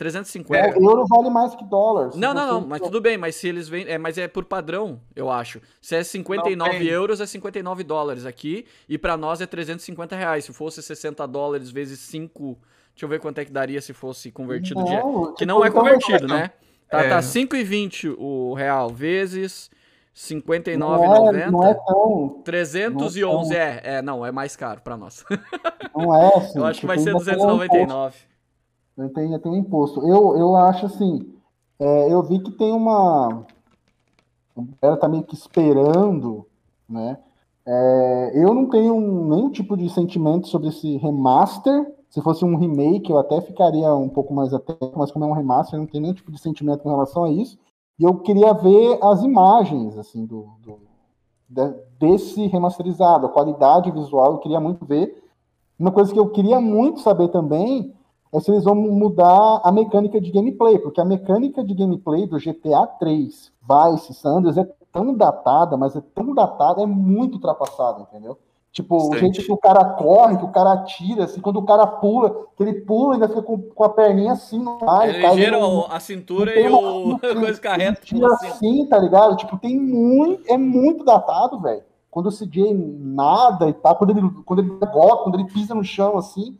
[0.00, 0.56] 350.
[0.56, 2.10] É, euro vale mais que dólar.
[2.14, 3.84] Não, não, não, mas tudo bem, mas se eles vêm.
[3.86, 5.60] É, mas é por padrão, eu acho.
[5.78, 8.64] Se é 59 não, euros, é 59 dólares aqui.
[8.88, 10.46] E para nós é 350 reais.
[10.46, 12.58] Se fosse 60 dólares vezes 5.
[12.94, 14.80] Deixa eu ver quanto é que daria se fosse convertido.
[14.80, 15.34] Não, de...
[15.34, 16.50] Que não é convertido, né?
[16.88, 17.08] Tá, é.
[17.10, 19.70] tá 5,20 o real vezes
[20.16, 20.78] 59,90.
[20.78, 22.40] Não, é, não é tão.
[22.42, 25.26] 311 é, é, é, não, é mais caro para nós.
[25.94, 26.56] Não é assim.
[26.58, 28.29] Eu acho que vai ser 299.
[28.96, 30.06] Um tem, tem um imposto.
[30.06, 31.32] Eu, eu acho assim,
[31.78, 33.46] é, eu vi que tem uma.
[34.82, 36.46] Ela tá meio que esperando,
[36.88, 37.18] né?
[37.66, 41.94] É, eu não tenho nenhum tipo de sentimento sobre esse remaster.
[42.10, 45.32] Se fosse um remake, eu até ficaria um pouco mais atento, mas como é um
[45.32, 47.56] remaster, eu não tenho nenhum tipo de sentimento com relação a isso.
[47.98, 50.78] E eu queria ver as imagens, assim, do, do
[51.98, 55.22] desse remasterizado, a qualidade visual, eu queria muito ver.
[55.78, 57.92] Uma coisa que eu queria muito saber também
[58.32, 62.38] é se eles vão mudar a mecânica de gameplay, porque a mecânica de gameplay do
[62.38, 68.38] GTA 3, Vice, Sanders é tão datada, mas é tão datada, é muito ultrapassada, entendeu?
[68.72, 71.84] Tipo, o jeito que o cara corre, que o cara atira, assim, quando o cara
[71.84, 75.08] pula, que ele pula ainda fica com, com a perninha assim no ar.
[75.08, 75.58] Ele gira
[75.88, 78.00] a cintura e o coisa carreta.
[78.00, 78.46] Tipo assim.
[78.46, 79.36] assim, tá ligado?
[79.36, 80.44] Tipo, tem muito.
[80.48, 81.82] É muito datado, velho.
[82.08, 85.82] Quando o CJ nada e tal, quando ele, quando ele golpe, quando ele pisa no
[85.82, 86.56] chão, assim.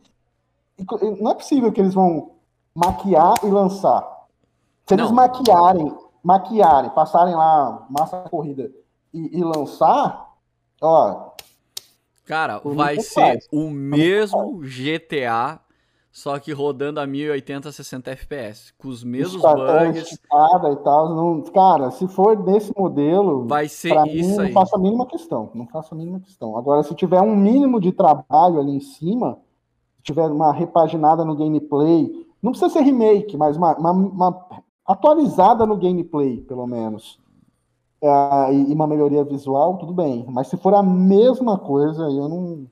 [1.19, 2.31] Não é possível que eles vão
[2.75, 4.01] maquiar e lançar.
[4.85, 5.15] Se eles não.
[5.15, 8.71] maquiarem, maquiarem, passarem lá massa corrida
[9.13, 10.33] e, e lançar,
[10.81, 11.31] ó,
[12.31, 15.59] Cara, vai ser o mesmo GTA,
[16.11, 20.13] só que rodando a 1080 60 FPS, com os mesmos bugs.
[20.13, 20.17] E
[20.83, 24.53] tal, não, cara, se for desse modelo, vai ser isso mim, aí.
[24.53, 26.57] Não faço a mínima questão, não faço a mínima questão.
[26.57, 29.37] Agora, se tiver um mínimo de trabalho ali em cima,
[30.01, 34.45] tiver uma repaginada no gameplay, não precisa ser remake, mas uma, uma, uma
[34.85, 37.21] atualizada no gameplay, pelo menos
[38.01, 40.25] uh, e uma melhoria visual, tudo bem.
[40.27, 42.65] Mas se for a mesma coisa, eu não.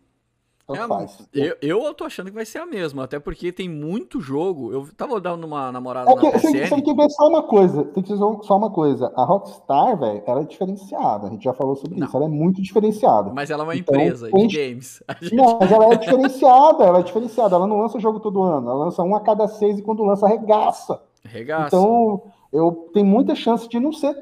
[1.34, 1.58] É.
[1.62, 4.72] Eu, eu tô achando que vai ser a mesma, até porque tem muito jogo.
[4.72, 6.38] Eu tava dando uma namorada é que, na.
[6.38, 7.84] Você tem que ver só uma coisa.
[7.86, 9.12] Tem que ver só uma coisa.
[9.16, 11.28] A Rockstar, velho, ela é diferenciada.
[11.28, 12.08] A gente já falou sobre não.
[12.08, 12.16] isso.
[12.16, 13.32] Ela é muito diferenciada.
[13.34, 15.04] Mas ela é uma então, empresa de games.
[15.22, 15.36] Gente...
[15.36, 16.84] Não, mas ela é diferenciada.
[16.84, 17.56] Ela é diferenciada.
[17.56, 18.70] Ela não lança jogo todo ano.
[18.70, 21.02] Ela lança um a cada seis e quando lança, arregaça.
[21.24, 21.76] Regaça.
[21.76, 24.16] Então, eu tenho muita chance de não ser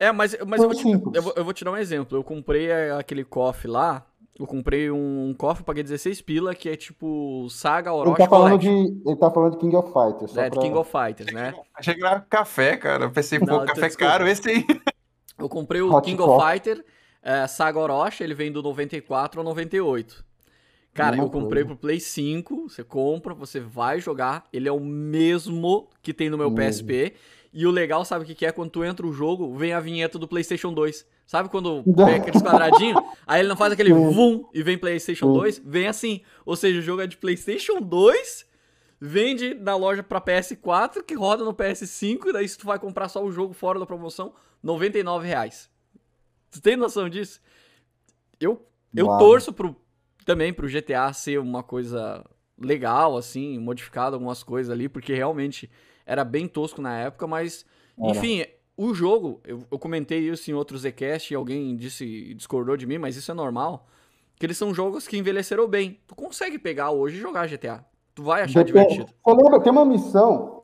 [0.00, 2.16] é, mas, mas eu, vou te, eu, vou, eu, vou te, dar um exemplo.
[2.16, 4.06] Eu comprei aquele coffee lá.
[4.38, 8.58] Eu comprei um coffee, paguei 16 pila, que é tipo Saga Orochi ele tá falando
[8.58, 10.36] de Ele tá falando de King of Fighters.
[10.36, 10.60] É, pra...
[10.60, 11.54] de King of Fighters, né?
[11.74, 13.06] Achei que era café, cara.
[13.06, 14.64] Eu pensei, pô, café caro, esse aí.
[15.36, 16.34] Eu comprei o Hot King Coffee.
[16.34, 16.84] of Fighter
[17.22, 20.24] é, Saga Orochi, ele vem do 94 ao 98.
[20.94, 25.88] Cara, eu comprei pro Play 5, você compra, você vai jogar, ele é o mesmo
[26.02, 26.54] que tem no meu hum.
[26.54, 27.14] PSP.
[27.52, 28.52] E o legal, sabe o que, que é?
[28.52, 31.06] Quando tu entra o jogo, vem a vinheta do PlayStation 2.
[31.26, 33.02] Sabe quando pega aqueles quadradinhos?
[33.26, 35.62] aí ele não faz aquele vum e vem PlayStation 2?
[35.64, 36.22] Vem assim.
[36.44, 38.46] Ou seja, o jogo é de PlayStation 2,
[39.00, 43.08] vende na loja pra PS4, que roda no PS5, e daí se tu vai comprar
[43.08, 45.70] só o jogo fora da promoção, 99 reais.
[46.50, 47.40] Tu tem noção disso?
[48.40, 49.76] Eu, eu torço pro,
[50.24, 52.24] também pro GTA ser uma coisa
[52.60, 55.70] legal, assim, modificado algumas coisas ali, porque realmente
[56.08, 57.66] era bem tosco na época, mas,
[58.00, 58.10] era.
[58.10, 58.44] enfim,
[58.74, 62.96] o jogo, eu, eu, comentei isso em outro Zcast e alguém disse, discordou de mim,
[62.96, 63.86] mas isso é normal,
[64.34, 66.00] que eles são jogos que envelheceram bem.
[66.06, 67.84] Tu consegue pegar hoje e jogar GTA.
[68.14, 68.88] Tu vai achar Depende.
[68.88, 69.14] divertido.
[69.26, 70.62] lembra, tem uma missão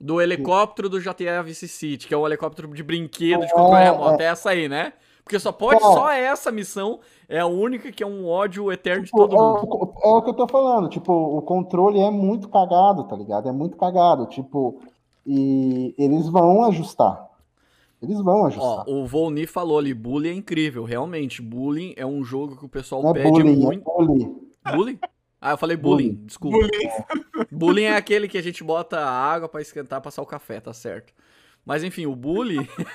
[0.00, 3.90] do helicóptero do GTA Vice City, que é o helicóptero de brinquedo de controle é,
[3.90, 4.22] remoto.
[4.22, 4.24] É.
[4.24, 4.94] é essa aí, né?
[5.28, 9.14] Porque só pode, só essa missão é a única que é um ódio eterno tipo,
[9.14, 9.92] de todo mundo.
[10.02, 13.46] É, é, o que eu tô falando, tipo, o controle é muito cagado, tá ligado?
[13.46, 14.80] É muito cagado, tipo,
[15.26, 17.28] e eles vão ajustar.
[18.00, 18.84] Eles vão ajustar.
[18.88, 21.42] Ó, o Volny falou ali, bullying é incrível, realmente.
[21.42, 23.86] Bullying é um jogo que o pessoal é pede bullying, muito.
[23.86, 24.36] É bullying.
[24.74, 24.98] bullying?
[25.38, 26.24] Ah, eu falei bullying, bullying.
[26.24, 26.56] desculpa.
[26.56, 27.48] Bullying.
[27.52, 31.12] bullying é aquele que a gente bota água para esquentar, passar o café, tá certo.
[31.66, 32.66] Mas enfim, o bullying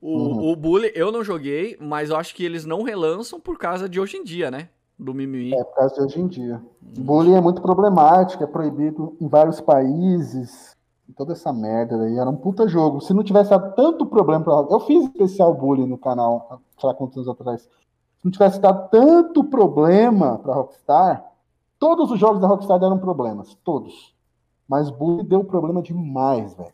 [0.00, 0.52] O, uhum.
[0.52, 4.00] o Bully eu não joguei, mas eu acho que eles não relançam por causa de
[4.00, 4.68] hoje em dia, né?
[4.98, 5.54] Do mimimi.
[5.54, 6.62] É, por causa de hoje em dia.
[6.82, 7.04] Uhum.
[7.04, 10.76] Bullying é muito problemático, é proibido em vários países.
[11.16, 12.16] Toda essa merda aí.
[12.18, 13.00] Era um puta jogo.
[13.00, 14.66] Se não tivesse dado tanto problema pra.
[14.70, 17.62] Eu fiz especial bullying no canal, sei lá quantos anos atrás.
[17.62, 21.24] Se não tivesse dado tanto problema pra Rockstar,
[21.78, 23.56] todos os jogos da Rockstar deram problemas.
[23.64, 24.14] Todos.
[24.68, 26.72] Mas bullying deu problema demais, velho.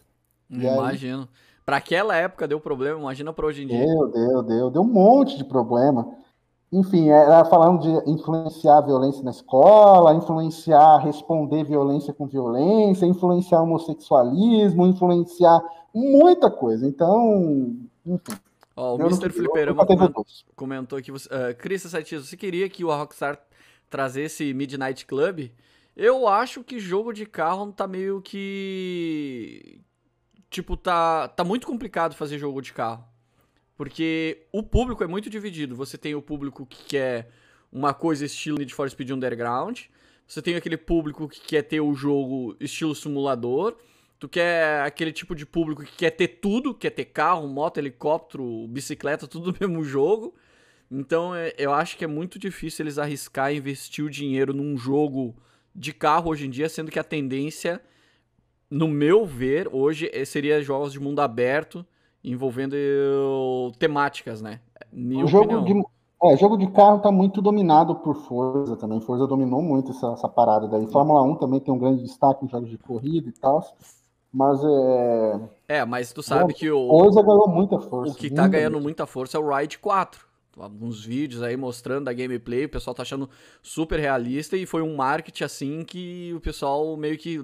[0.50, 1.22] Imagino.
[1.22, 1.28] Aí,
[1.64, 3.86] Pra aquela época deu problema, imagina pra hoje em dia.
[3.86, 4.70] Deu, deu, deu.
[4.70, 6.06] Deu um monte de problema.
[6.70, 13.62] Enfim, era falando de influenciar a violência na escola, influenciar, responder violência com violência, influenciar
[13.62, 15.62] homossexualismo, influenciar
[15.94, 16.86] muita coisa.
[16.86, 18.38] Então, enfim.
[18.76, 19.30] Ó, o Mr.
[19.30, 23.38] Fliperama comentou, comentou aqui, você, uh, Cris você queria que o Rockstar
[23.88, 25.50] trazesse Midnight Club?
[25.96, 29.80] Eu acho que jogo de carro tá meio que
[30.54, 33.04] tipo, tá, tá muito complicado fazer jogo de carro.
[33.76, 35.74] Porque o público é muito dividido.
[35.74, 37.28] Você tem o público que quer
[37.72, 39.80] uma coisa estilo Need for Speed Underground.
[40.26, 43.76] Você tem aquele público que quer ter o jogo estilo simulador.
[44.18, 48.66] Tu quer aquele tipo de público que quer ter tudo, quer ter carro, moto, helicóptero,
[48.68, 50.34] bicicleta, tudo no mesmo jogo.
[50.88, 55.34] Então é, eu acho que é muito difícil eles arriscar investir o dinheiro num jogo
[55.74, 57.82] de carro hoje em dia, sendo que a tendência
[58.74, 61.86] no meu ver, hoje eh, seria jogos de mundo aberto
[62.24, 62.74] envolvendo
[63.78, 64.60] temáticas, né?
[64.92, 65.80] Minha o jogo de,
[66.24, 69.00] é, jogo de carro tá muito dominado por Forza também.
[69.00, 70.88] Forza dominou muito essa, essa parada daí.
[70.88, 73.64] Fórmula 1 também tem um grande destaque em jogos de corrida e tal.
[74.32, 75.40] Mas é.
[75.68, 76.88] É, mas tu sabe que o.
[76.88, 78.12] Forza ganhou muita força.
[78.12, 80.26] O que tá ganhando muita força é o Ride 4.
[80.58, 83.28] Alguns vídeos aí mostrando a gameplay, o pessoal tá achando
[83.60, 87.40] super realista e foi um marketing assim que o pessoal meio que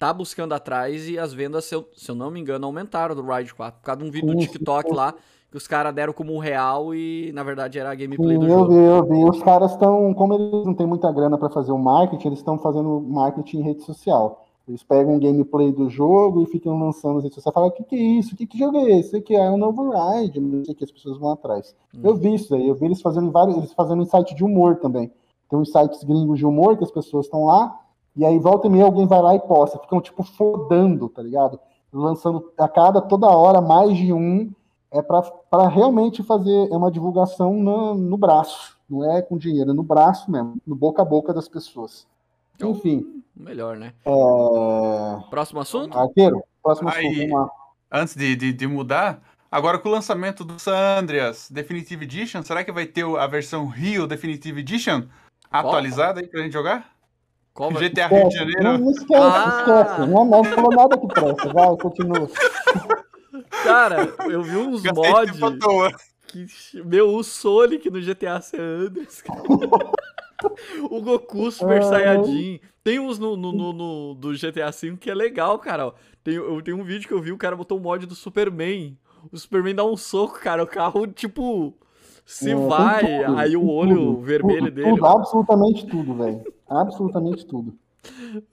[0.00, 3.22] tá buscando atrás e as vendas, se eu, se eu não me engano, aumentaram do
[3.22, 3.80] Ride 4.
[3.80, 5.14] Por causa de um vídeo do TikTok lá
[5.50, 8.50] que os caras deram como real e na verdade era a gameplay Sim, do eu
[8.50, 8.72] jogo.
[8.72, 9.24] Vi, eu vi.
[9.28, 12.58] Os caras estão, como eles não têm muita grana para fazer o marketing, eles estão
[12.58, 14.46] fazendo marketing em rede social.
[14.66, 17.52] Eles pegam o gameplay do jogo e ficam lançando nas redes sociais.
[17.52, 18.34] Falam, o que, que é isso?
[18.34, 19.08] O que, que jogo é esse?
[19.08, 21.74] Esse aqui é um novo ride, não sei o que as pessoas vão atrás.
[21.94, 22.00] Hum.
[22.04, 24.76] Eu vi isso aí, eu vi eles fazendo vários, eles fazendo um site de humor
[24.76, 25.12] também.
[25.50, 27.79] Tem uns sites gringos de humor que as pessoas estão lá,
[28.16, 29.78] e aí volta e meia alguém vai lá e posta.
[29.78, 31.58] Ficam, tipo, fodando, tá ligado?
[31.92, 34.52] Lançando a cada, toda hora, mais de um,
[34.90, 38.78] é para realmente fazer é uma divulgação no, no braço.
[38.88, 42.06] Não é com dinheiro, é no braço mesmo, no boca a boca das pessoas.
[42.56, 43.22] Então, Enfim.
[43.34, 43.94] Melhor, né?
[44.04, 45.30] É...
[45.30, 45.96] Próximo assunto?
[45.96, 47.50] Arqueiro, próximo Aí, assunto, vamos lá.
[47.92, 52.62] Antes de, de, de, mudar, agora com o lançamento do San Andreas Definitive Edition, será
[52.62, 55.04] que vai ter a versão Rio Definitive Edition
[55.50, 56.92] atualizada aí pra gente jogar?
[57.52, 58.62] Qual GTA Rio de Janeiro?
[58.62, 59.56] Não, não esquece, ah.
[59.58, 60.10] esquece.
[60.10, 61.52] Não, não falou nada que presta.
[61.52, 62.30] Vai, continua.
[63.64, 65.38] Cara, eu vi uns mods.
[66.26, 66.46] Que,
[66.84, 69.22] meu, o Sonic no GTA San Andreas.
[70.88, 72.60] o Goku Super Saiyajin.
[72.82, 75.92] Tem uns no, no, no, no, do GTA V que é legal, cara.
[76.22, 78.96] Tem, eu tenho um vídeo que eu vi, o cara botou um mod do Superman.
[79.30, 80.62] O Superman dá um soco, cara.
[80.62, 81.74] O carro, tipo,
[82.24, 84.90] se é, vai, aí o olho tudo, vermelho tudo, dele.
[84.90, 86.42] Tudo, absolutamente tudo, velho.
[86.70, 87.76] Absolutamente tudo.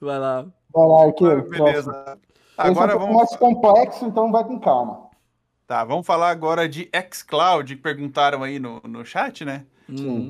[0.00, 0.46] Vai lá.
[0.74, 1.46] Vai lá, arqueiro.
[1.46, 2.18] Ah, beleza.
[2.56, 3.16] Agora é um vamos.
[3.16, 5.08] mais complexo, então vai com calma.
[5.66, 9.64] Tá, vamos falar agora de xCloud, que perguntaram aí no, no chat, né?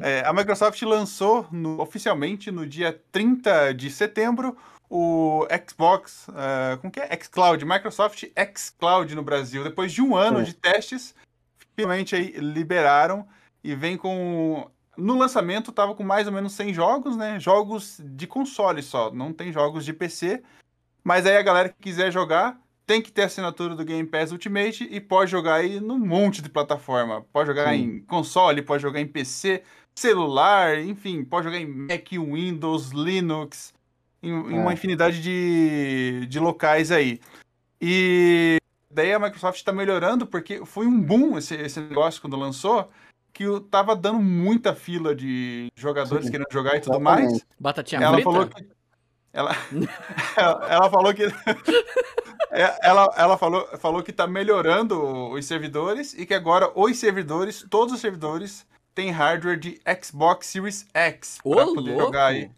[0.03, 4.57] É, a Microsoft lançou no, oficialmente no dia 30 de setembro
[4.89, 7.09] o Xbox, uh, como que é?
[7.21, 8.25] xCloud, Microsoft
[8.55, 9.65] xCloud no Brasil.
[9.65, 10.43] Depois de um ano é.
[10.43, 11.15] de testes,
[11.77, 13.27] finalmente aí liberaram
[13.63, 17.39] e vem com no lançamento tava com mais ou menos 100 jogos, né?
[17.39, 20.43] Jogos de console só, não tem jogos de PC.
[21.05, 24.89] Mas aí a galera que quiser jogar tem que ter assinatura do Game Pass Ultimate
[24.91, 27.25] e pode jogar aí num monte de plataforma.
[27.33, 27.83] Pode jogar Sim.
[27.83, 29.63] em console, pode jogar em PC,
[29.95, 33.75] celular, enfim, pode jogar em Mac, Windows, Linux,
[34.23, 34.35] em, é.
[34.35, 37.21] em uma infinidade de, de locais aí.
[37.81, 38.59] E
[38.91, 42.91] daí a Microsoft está melhorando porque foi um boom esse, esse negócio quando lançou
[43.39, 46.33] que tava dando muita fila de jogadores Sim.
[46.33, 47.47] querendo jogar e tudo mais.
[47.57, 48.31] Batatinha ela frita?
[48.33, 48.67] falou que
[49.33, 49.57] ela,
[50.37, 51.23] ela, ela, falou que
[52.51, 57.65] é, ela, ela falou, falou que está melhorando os servidores e que agora os servidores,
[57.71, 62.07] todos os servidores, têm hardware de Xbox Series X para poder louco.
[62.07, 62.51] jogar aí.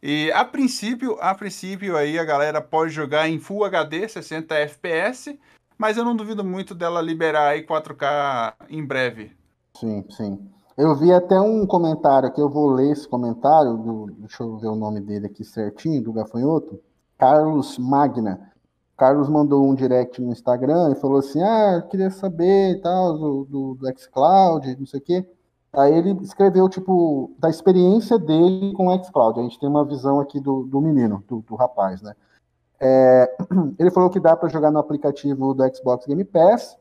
[0.00, 5.36] E a princípio, a princípio aí a galera pode jogar em Full HD 60 FPS,
[5.76, 9.36] mas eu não duvido muito dela liberar aí 4K em breve.
[9.78, 10.50] Sim, sim.
[10.76, 14.68] Eu vi até um comentário que eu vou ler esse comentário, do, deixa eu ver
[14.68, 16.80] o nome dele aqui certinho, do gafanhoto.
[17.16, 18.52] Carlos Magna.
[18.96, 23.44] Carlos mandou um direct no Instagram e falou assim: Ah, queria saber e tal, do,
[23.44, 25.28] do, do xCloud, não sei o quê.
[25.72, 29.38] Aí ele escreveu, tipo, da experiência dele com o xCloud.
[29.38, 32.14] A gente tem uma visão aqui do, do menino, do, do rapaz, né?
[32.80, 33.36] É,
[33.78, 36.76] ele falou que dá para jogar no aplicativo do Xbox Game Pass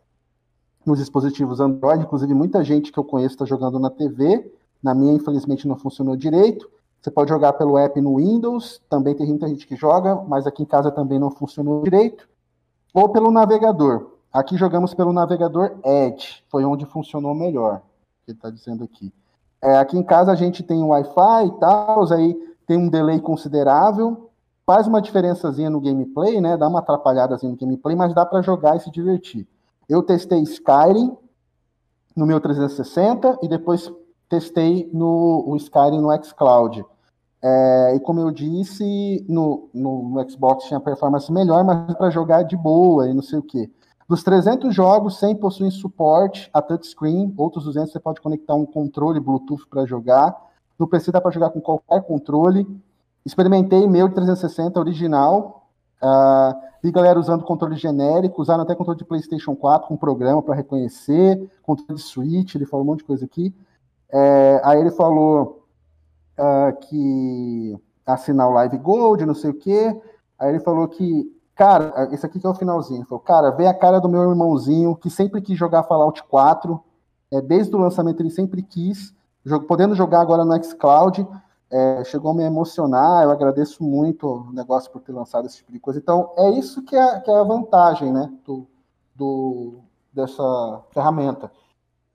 [0.88, 5.14] nos dispositivos Android, inclusive muita gente que eu conheço está jogando na TV, na minha
[5.14, 6.70] infelizmente não funcionou direito.
[7.02, 10.64] Você pode jogar pelo app no Windows, também tem muita gente que joga, mas aqui
[10.64, 12.28] em casa também não funcionou direito.
[12.94, 14.12] Ou pelo navegador.
[14.32, 17.82] Aqui jogamos pelo navegador Edge, foi onde funcionou melhor,
[18.26, 19.14] que ele está dizendo aqui.
[19.62, 22.34] É, aqui em casa a gente tem Wi-Fi e tal, aí
[22.66, 24.30] tem um delay considerável,
[24.66, 26.58] faz uma diferençazinha no gameplay, né?
[26.58, 29.48] Dá uma atrapalhadazinha no gameplay, mas dá para jogar e se divertir.
[29.88, 31.16] Eu testei Skyrim
[32.16, 33.92] no meu 360 e depois
[34.28, 36.84] testei no o Skyrim no xCloud.
[37.42, 42.44] É, e como eu disse, no, no, no, Xbox tinha performance melhor, mas para jogar
[42.44, 43.72] de boa e não sei o que.
[44.10, 49.20] Dos 300 jogos, 100 possuem suporte a touchscreen, outros 200 você pode conectar um controle
[49.20, 50.36] Bluetooth para jogar.
[50.80, 52.66] No PC dá para jogar com qualquer controle.
[53.26, 55.67] Experimentei meu de 360 original,
[56.84, 61.50] Vi galera usando controle genérico, usaram até controle de PlayStation 4 com programa para reconhecer,
[61.64, 63.54] controle de Switch, ele falou um monte de coisa aqui.
[64.10, 65.66] É, aí ele falou
[66.40, 67.76] uh, que
[68.06, 70.00] assinar o Live Gold, não sei o quê.
[70.40, 73.04] Aí ele falou que Cara, esse aqui que é o finalzinho.
[73.06, 76.80] Falou, cara, vê a cara do meu irmãozinho que sempre quis jogar Fallout 4.
[77.34, 79.12] É, desde o lançamento ele sempre quis.
[79.68, 81.28] Podendo jogar agora no xCloud.
[81.70, 83.24] É, chegou a me emocionar.
[83.24, 86.00] Eu agradeço muito o negócio por ter lançado esse tipo de coisa.
[86.00, 88.68] Então, é isso que é, que é a vantagem né, do,
[89.16, 89.80] do,
[90.14, 91.52] dessa ferramenta.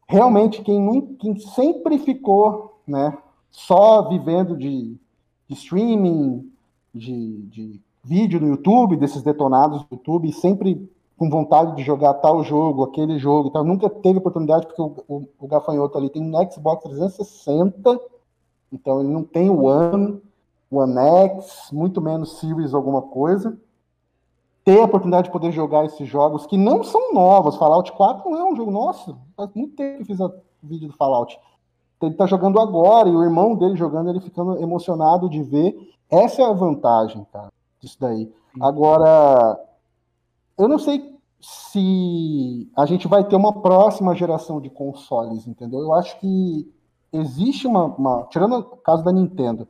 [0.08, 3.16] Realmente, quem, quem sempre ficou né,
[3.50, 4.98] só vivendo de,
[5.46, 6.50] de streaming,
[6.94, 12.42] de, de vídeo no YouTube, desses detonados do YouTube, sempre com vontade de jogar tal
[12.42, 13.62] jogo, aquele jogo, tal.
[13.64, 18.00] nunca teve oportunidade, porque o, o, o gafanhoto ali tem um Xbox 360,
[18.72, 20.20] então ele não tem o One,
[20.70, 23.58] One X, muito menos Series alguma coisa.
[24.64, 27.56] Ter a oportunidade de poder jogar esses jogos que não são novos.
[27.56, 29.18] Fallout 4 não é um jogo nosso.
[29.36, 31.38] Faz muito tempo que fiz o vídeo do Fallout.
[32.00, 35.76] Ele tá jogando agora e o irmão dele jogando, ele ficando emocionado de ver.
[36.08, 37.52] Essa é a vantagem, cara
[37.82, 38.32] disso daí.
[38.60, 39.58] Agora,
[40.56, 45.80] eu não sei se a gente vai ter uma próxima geração de consoles, entendeu?
[45.80, 46.72] Eu acho que
[47.12, 49.68] existe uma, uma tirando o caso da Nintendo,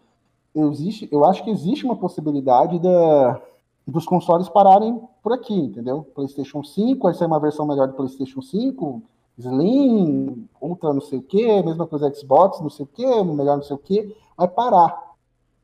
[0.55, 3.40] existe, eu acho que existe uma possibilidade da,
[3.86, 6.07] dos consoles pararem por aqui, entendeu?
[6.14, 9.03] PlayStation 5, vai ser uma versão melhor do PlayStation 5,
[9.38, 13.62] Slim, Ultra não sei o que, mesma coisa Xbox, não sei o que, melhor não
[13.62, 15.12] sei o que, vai parar.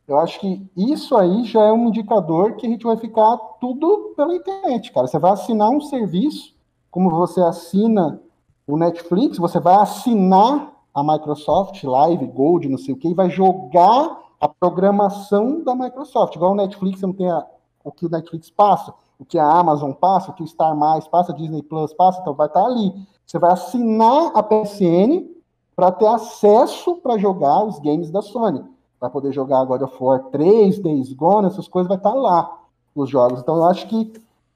[0.06, 4.14] Eu acho que isso aí já é um indicador que a gente vai ficar tudo
[4.16, 5.06] pela internet, cara.
[5.06, 6.54] Você vai assinar um serviço,
[6.90, 8.18] como você assina
[8.66, 13.30] o Netflix, você vai assinar a Microsoft Live Gold, não sei o que, e vai
[13.30, 16.36] jogar a programação da Microsoft.
[16.36, 17.44] Igual o Netflix, você não tem a,
[17.84, 21.06] o que o Netflix passa, o que a Amazon passa, o que o Star Mais
[21.08, 22.92] passa, a Disney Plus passa, então vai estar ali.
[23.26, 25.26] Você vai assinar a PSN
[25.74, 28.64] para ter acesso para jogar os games da Sony
[29.00, 32.58] vai poder jogar God of War 3, Days Gone, essas coisas vai estar lá
[32.94, 33.40] os jogos.
[33.40, 34.12] Então eu acho que,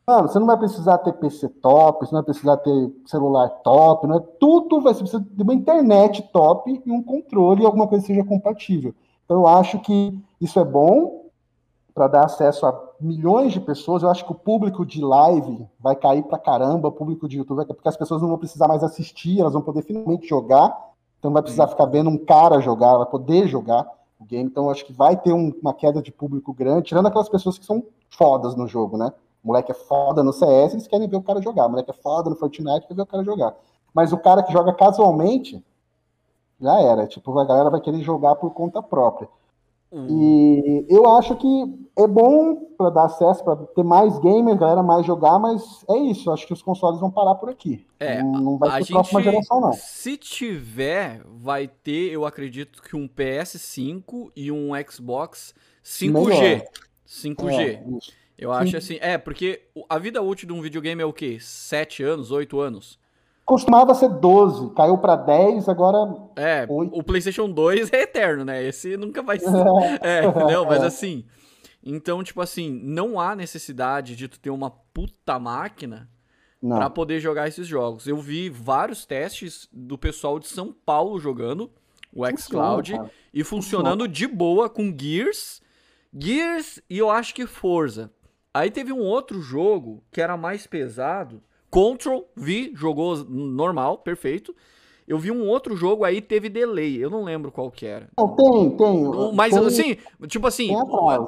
[0.07, 4.07] mano, você não vai precisar ter PC top, você não vai precisar ter celular top,
[4.07, 8.13] não é tudo vai precisa de uma internet top e um controle alguma coisa que
[8.13, 8.95] seja compatível.
[9.25, 11.23] Então eu acho que isso é bom
[11.95, 14.03] para dar acesso a milhões de pessoas.
[14.03, 17.67] Eu acho que o público de live vai cair para caramba, o público de YouTube
[17.67, 20.93] porque as pessoas não vão precisar mais assistir, elas vão poder finalmente jogar.
[21.19, 23.87] Então não vai precisar ficar vendo um cara jogar, vai poder jogar
[24.23, 24.45] o game.
[24.45, 27.67] Então, acho que vai ter um, uma queda de público grande, tirando aquelas pessoas que
[27.67, 29.13] são fodas no jogo, né?
[29.43, 31.67] O moleque é foda no CS, eles querem ver o cara jogar.
[31.67, 33.55] O moleque é foda no Fortnite, quer ver o cara jogar.
[33.93, 35.63] Mas o cara que joga casualmente,
[36.61, 37.07] já era.
[37.07, 39.29] Tipo, a galera vai querer jogar por conta própria.
[39.93, 40.07] Hum.
[40.09, 45.05] E eu acho que é bom para dar acesso, para ter mais gamers, galera mais
[45.05, 46.31] jogar, mas é isso.
[46.31, 47.85] Acho que os consoles vão parar por aqui.
[48.01, 49.73] É, não, não vai ser a próxima geração, não.
[49.75, 56.11] Se tiver, vai ter, eu acredito que um PS5 e um Xbox 5G.
[56.11, 56.63] Melhor.
[57.07, 57.61] 5G.
[57.61, 57.85] É,
[58.39, 58.77] eu acho Sim.
[58.77, 58.99] assim.
[59.01, 61.39] É, porque a vida útil de um videogame é o quê?
[61.41, 62.99] 7 anos, 8 anos?
[63.45, 66.15] Costumava ser 12, caiu para 10, agora.
[66.37, 66.97] É, 8.
[66.97, 68.63] o PlayStation 2 é eterno, né?
[68.63, 69.49] Esse nunca vai ser.
[70.01, 70.65] é, entendeu?
[70.65, 71.25] Mas assim.
[71.85, 76.09] Então, tipo assim, não há necessidade de tu ter uma puta máquina
[76.61, 78.07] para poder jogar esses jogos.
[78.07, 81.69] Eu vi vários testes do pessoal de São Paulo jogando
[82.15, 82.93] o xCloud
[83.35, 84.09] e funcionando Funciona.
[84.09, 85.61] de boa com Gears,
[86.17, 88.13] Gears e eu acho que Forza.
[88.55, 91.43] Aí teve um outro jogo que era mais pesado,
[91.73, 94.55] Control, vi, jogou normal, perfeito.
[95.09, 97.03] Eu vi um outro jogo aí, teve delay.
[97.03, 98.11] Eu não lembro qual que era.
[98.19, 99.35] Não, tem, tem.
[99.35, 99.97] Mas tem, assim,
[100.29, 100.71] tipo assim,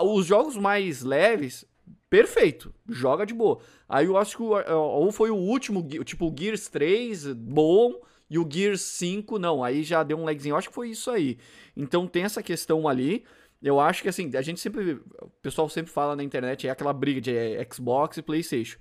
[0.03, 1.65] os jogos mais leves,
[2.11, 2.75] perfeito.
[2.87, 3.59] Joga de boa.
[3.89, 7.95] Aí eu acho que ou foi o último, tipo o Gears 3, bom.
[8.29, 9.65] E o Gears 5, não.
[9.65, 10.53] Aí já deu um lagzinho.
[10.53, 11.39] Eu acho que foi isso aí.
[11.75, 13.25] Então tem essa questão ali.
[13.65, 15.01] Eu acho que assim, a gente sempre.
[15.23, 17.33] O pessoal sempre fala na internet, é aquela briga de
[17.73, 18.79] Xbox e PlayStation.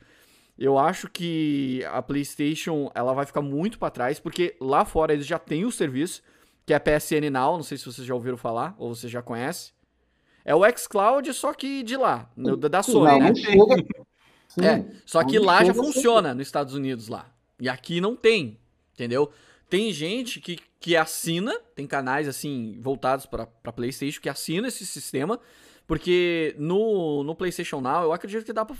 [0.60, 5.26] Eu acho que a PlayStation ela vai ficar muito para trás, porque lá fora eles
[5.26, 6.22] já têm o serviço,
[6.66, 9.22] que é a PSN Now, não sei se vocês já ouviram falar, ou você já
[9.22, 9.72] conhece.
[10.44, 13.34] É o xCloud, só que de lá, no, da Sony, não, né?
[13.34, 14.68] Chega...
[14.68, 17.26] É, só que lá já funciona nos Estados Unidos lá.
[17.60, 18.60] E aqui não tem,
[18.94, 19.32] entendeu?
[19.74, 25.40] Tem gente que, que assina, tem canais assim voltados para PlayStation que assina esse sistema,
[25.88, 28.78] porque no, no PlayStation Now eu acredito que dá para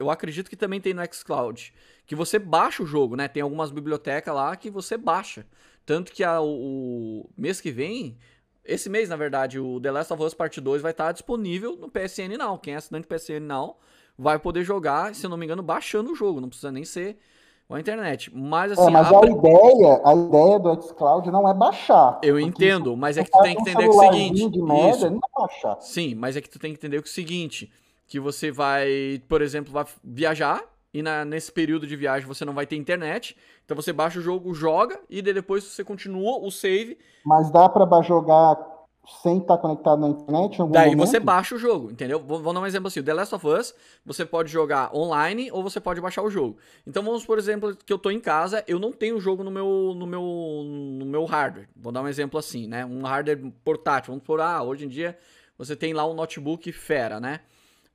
[0.00, 1.72] eu acredito que também tem no xCloud,
[2.08, 3.28] que você baixa o jogo, né?
[3.28, 5.46] Tem algumas bibliotecas lá que você baixa.
[5.86, 8.18] Tanto que a, o, mês que vem,
[8.64, 11.88] esse mês, na verdade, o The Last of Us Part 2 vai estar disponível no
[11.88, 12.58] PSN Now.
[12.58, 13.78] Quem é assinante PSN Now
[14.18, 16.40] vai poder jogar, se eu não me engano, baixando o jogo.
[16.40, 17.16] Não precisa nem ser
[17.74, 18.30] a internet.
[18.34, 18.88] Mas é, assim.
[18.88, 22.18] É, mas a, a, ideia, a ideia do xCloud não é baixar.
[22.22, 24.62] Eu entendo, mas é que tu tem que entender o seguinte.
[24.62, 25.10] Merda, isso.
[25.10, 25.80] Não é baixar.
[25.80, 27.70] Sim, mas é que tu tem que entender o seguinte
[28.06, 30.62] que você vai, por exemplo, vai viajar
[30.92, 33.36] e na, nesse período de viagem você não vai ter internet.
[33.64, 36.98] Então você baixa o jogo, joga e depois você continua o save.
[37.24, 38.58] Mas dá para jogar
[39.22, 40.58] sem estar tá conectado na internet?
[40.70, 41.06] Daí momento?
[41.06, 42.20] você baixa o jogo, entendeu?
[42.20, 43.74] Vou, vou, dar um exemplo assim: o The Last of Us,
[44.04, 46.58] você pode jogar online ou você pode baixar o jogo.
[46.86, 49.50] Então vamos, por exemplo, que eu tô em casa, eu não tenho o jogo no
[49.50, 51.68] meu, no meu, no meu hardware.
[51.74, 52.84] Vou dar um exemplo assim, né?
[52.84, 54.12] Um hardware portátil.
[54.12, 55.16] Vamos por, ah, hoje em dia
[55.56, 57.40] você tem lá um notebook fera, né?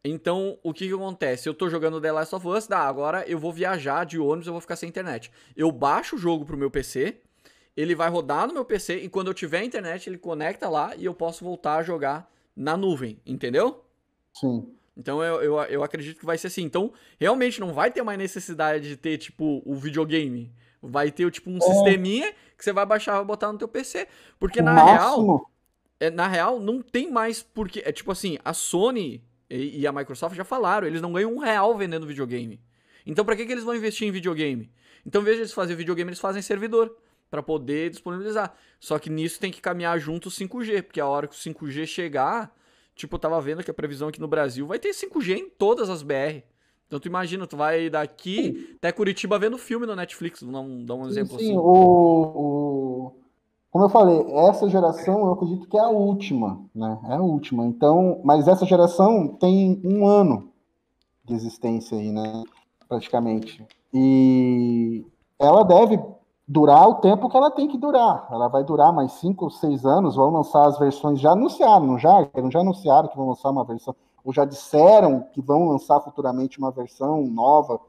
[0.03, 1.49] Então, o que, que acontece?
[1.49, 4.53] Eu tô jogando The Last of Us, dá, agora eu vou viajar de ônibus, eu
[4.53, 5.31] vou ficar sem internet.
[5.57, 7.17] Eu baixo o jogo pro meu PC,
[7.76, 11.05] ele vai rodar no meu PC e quando eu tiver internet, ele conecta lá e
[11.05, 13.84] eu posso voltar a jogar na nuvem, entendeu?
[14.34, 14.67] Sim.
[14.95, 16.63] Então eu, eu, eu acredito que vai ser assim.
[16.63, 20.53] Então, realmente não vai ter mais necessidade de ter, tipo, o videogame.
[20.82, 21.61] Vai ter, tipo, um é.
[21.61, 24.07] sisteminha que você vai baixar e botar no teu PC.
[24.39, 25.26] Porque o na máximo...
[25.26, 25.51] real.
[25.99, 27.82] É, na real, não tem mais porque.
[27.86, 31.39] É tipo assim, a Sony e, e a Microsoft já falaram, eles não ganham um
[31.39, 32.61] real vendendo videogame.
[33.05, 34.71] Então, para que, que eles vão investir em videogame?
[35.05, 36.95] Então, de eles fazerem videogame, eles fazem servidor
[37.30, 38.53] para poder disponibilizar.
[38.80, 41.86] Só que nisso tem que caminhar junto o 5G, porque a hora que o 5G
[41.86, 42.53] chegar,
[42.95, 45.89] tipo, eu tava vendo que a previsão aqui no Brasil vai ter 5G em todas
[45.89, 46.43] as BR.
[46.88, 48.76] Então tu imagina, tu vai daqui sim.
[48.76, 51.57] até Curitiba vendo filme no Netflix, vamos dar um exemplo sim, assim.
[51.57, 53.11] O, o,
[53.76, 56.97] como eu falei, essa geração eu acredito que é a última, né?
[57.09, 57.65] É a última.
[57.65, 60.49] Então, mas essa geração tem um ano
[61.26, 62.43] de existência aí, né?
[62.88, 63.65] Praticamente.
[63.93, 65.03] E
[65.38, 65.99] ela deve
[66.47, 68.27] durar o tempo que ela tem que durar.
[68.31, 72.27] Ela vai durar mais cinco seis anos, vão lançar as versões, já anunciaram, não já?
[72.51, 76.71] Já anunciaram que vão lançar uma versão, ou já disseram que vão lançar futuramente uma
[76.71, 77.79] versão nova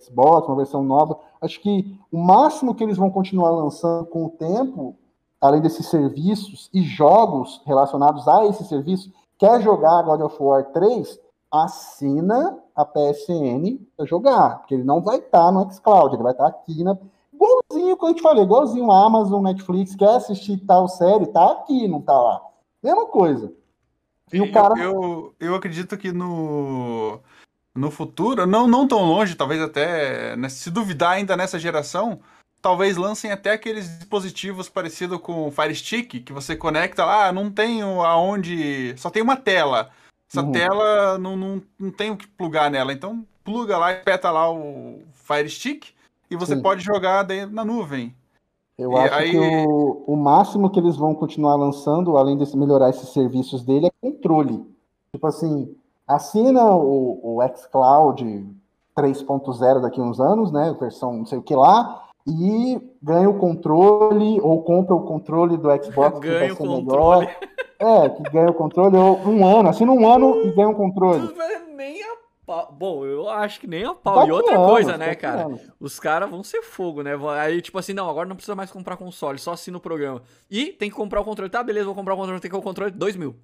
[0.00, 1.18] Xbox, uma versão nova.
[1.40, 4.96] Acho que o máximo que eles vão continuar lançando com o tempo
[5.40, 11.18] além desses serviços e jogos relacionados a esse serviço, quer jogar God of War 3,
[11.50, 16.32] assina a PSN para jogar, porque ele não vai estar tá no xCloud, ele vai
[16.32, 16.96] estar tá aqui na
[17.40, 21.88] igualzinho que eu te falei, igualzinho a Amazon, Netflix, quer assistir tal série, tá aqui,
[21.88, 22.40] não tá lá.
[22.82, 23.52] Mesma coisa.
[24.32, 24.78] E o cara...
[24.78, 27.18] eu, eu acredito que no,
[27.74, 32.20] no futuro, não, não tão longe, talvez até, né, se duvidar ainda nessa geração,
[32.60, 37.50] talvez lancem até aqueles dispositivos parecidos com o Fire Stick, que você conecta lá, não
[37.50, 38.94] tem aonde.
[38.98, 39.90] Só tem uma tela.
[40.30, 40.52] Essa uhum.
[40.52, 42.92] tela não, não, não tem o que plugar nela.
[42.92, 45.88] Então, pluga lá, espeta lá o Fire Stick
[46.30, 46.62] e você Sim.
[46.62, 48.14] pode jogar na nuvem.
[48.78, 49.30] Eu e acho aí...
[49.30, 53.88] que o, o máximo que eles vão continuar lançando, além de melhorar esses serviços dele,
[53.88, 54.64] é controle.
[55.12, 55.74] Tipo assim,
[56.06, 58.46] assina o, o xCloud
[58.96, 60.74] 3.0 daqui a uns anos, né?
[60.80, 65.68] Versão não sei o que lá, e ganha o controle, ou compra o controle do
[65.82, 67.36] Xbox ganha que vai ser melhor.
[67.78, 71.34] É, que ganha o controle, ou um ano, assina um ano e ganha o controle.
[71.74, 72.16] Nem a
[72.50, 72.72] pau.
[72.72, 74.22] Bom, eu acho que nem a pau.
[74.22, 75.48] Tá e outra anos, coisa, né, tá cara?
[75.78, 77.12] Os caras vão ser fogo, né?
[77.38, 80.20] Aí, tipo assim, não, agora não precisa mais comprar console, só assina o programa.
[80.50, 81.50] E tem que comprar o controle.
[81.50, 83.36] Tá, beleza, vou comprar o controle, tem que ter o controle, 2 mil.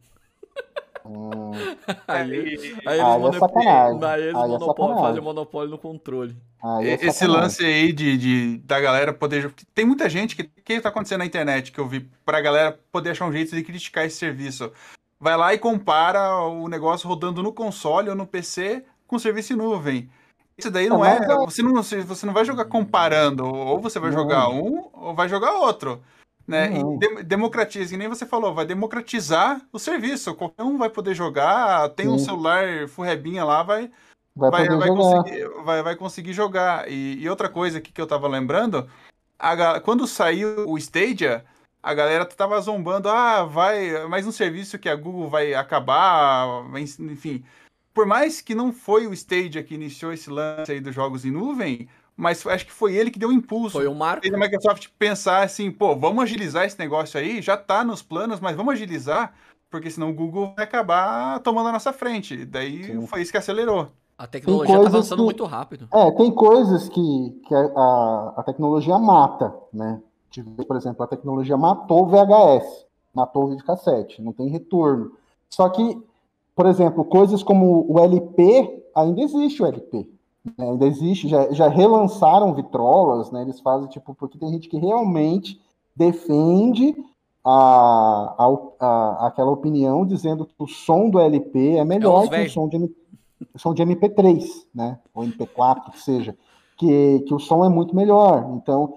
[1.04, 1.52] Hum.
[2.09, 6.36] aí, aí, eles, aí eles aí monopólio, fazem monopólio no controle.
[6.82, 9.54] É Esse lance aí de, de, da galera poder.
[9.72, 10.42] Tem muita gente que.
[10.42, 13.54] O que tá acontecendo na internet que eu vi pra galera poder achar um jeito
[13.54, 14.72] de criticar esse serviço?
[15.18, 19.57] Vai lá e compara o negócio rodando no console ou no PC com serviço em
[19.57, 20.11] nuvem.
[20.59, 21.18] Isso daí não é.
[21.44, 23.44] Você não, você não vai jogar comparando.
[23.44, 26.02] Ou você vai jogar um ou vai jogar outro
[26.46, 26.70] né?
[26.78, 30.34] E de democratiza, e nem você falou, vai democratizar o serviço.
[30.34, 32.12] Qualquer um vai poder jogar, tem Sim.
[32.12, 33.90] um celular furrebinha lá, vai
[34.34, 36.90] vai, vai, vai conseguir, vai, vai conseguir jogar.
[36.90, 38.88] E, e, outra coisa que, que eu tava lembrando,
[39.38, 41.44] a, quando saiu o Stadia,
[41.82, 46.46] a galera tava zombando, ah, vai, mais um serviço que a Google vai acabar,
[47.00, 47.44] enfim.
[47.97, 51.30] Por mais que não foi o Stadia que iniciou esse lance aí dos jogos em
[51.30, 53.72] nuvem, mas acho que foi ele que deu o impulso.
[53.78, 54.26] Foi o Marco.
[54.26, 58.55] A Microsoft pensar assim, pô, vamos agilizar esse negócio aí, já tá nos planos, mas
[58.55, 59.32] vamos agilizar,
[59.70, 62.44] porque senão o Google vai acabar tomando a nossa frente.
[62.44, 63.07] Daí Sim.
[63.07, 63.88] foi isso que acelerou.
[64.18, 65.88] A tecnologia tá avançando que, muito rápido.
[65.90, 70.03] É, tem coisas que, que a, a tecnologia mata, né?
[70.68, 72.84] Por exemplo, a tecnologia matou o VHS,
[73.14, 75.12] matou o videocassete, não tem retorno.
[75.49, 75.99] Só que,
[76.57, 80.09] por exemplo, coisas como o LP, ainda existe o LP.
[80.57, 83.42] Né, ainda existe, já, já relançaram vitrolas, né?
[83.42, 85.61] Eles fazem tipo, porque tem gente que realmente
[85.94, 86.96] defende
[87.44, 92.46] a, a, a, aquela opinião dizendo que o som do LP é melhor é que
[92.46, 92.76] o som de,
[93.54, 94.42] o som de MP3,
[94.74, 94.98] né?
[95.14, 96.34] Ou MP4, que seja.
[96.78, 98.50] Que, que o som é muito melhor.
[98.54, 98.94] Então,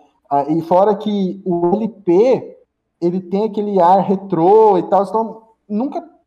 [0.48, 2.58] e fora que o LP
[3.02, 6.19] ele tem aquele ar retrô e tal, então nunca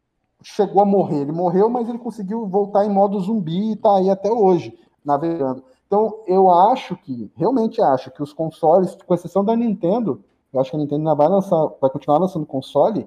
[0.43, 1.23] chegou a morrer.
[1.23, 5.65] Ele morreu, mas ele conseguiu voltar em modo zumbi e tá aí até hoje, navegando.
[5.87, 10.71] Então, eu acho que, realmente acho que os consoles, com exceção da Nintendo, eu acho
[10.71, 13.07] que a Nintendo ainda vai lançar, vai continuar lançando console,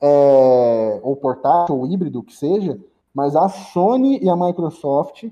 [0.00, 2.78] é, ou portátil, ou híbrido, o que seja,
[3.14, 5.24] mas a Sony e a Microsoft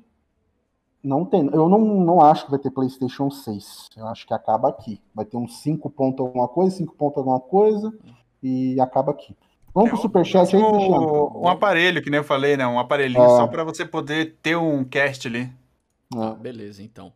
[1.03, 1.47] não tem.
[1.53, 3.89] Eu não, não acho que vai ter PlayStation 6.
[3.97, 5.01] Eu acho que acaba aqui.
[5.15, 7.93] Vai ter uns 5 pontos alguma coisa, 5 pontos alguma coisa,
[8.43, 9.37] e acaba aqui.
[9.73, 12.67] Vamos é, pro Superchat aí, Um aparelho, que nem eu falei, né?
[12.67, 13.29] Um aparelhinho é.
[13.29, 15.51] só para você poder ter um cast ali.
[16.15, 17.13] Ah, beleza, então.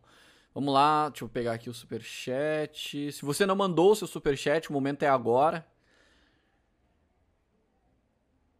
[0.53, 3.11] Vamos lá, deixa eu pegar aqui o Superchat.
[3.11, 5.65] Se você não mandou o seu Superchat, o momento é agora.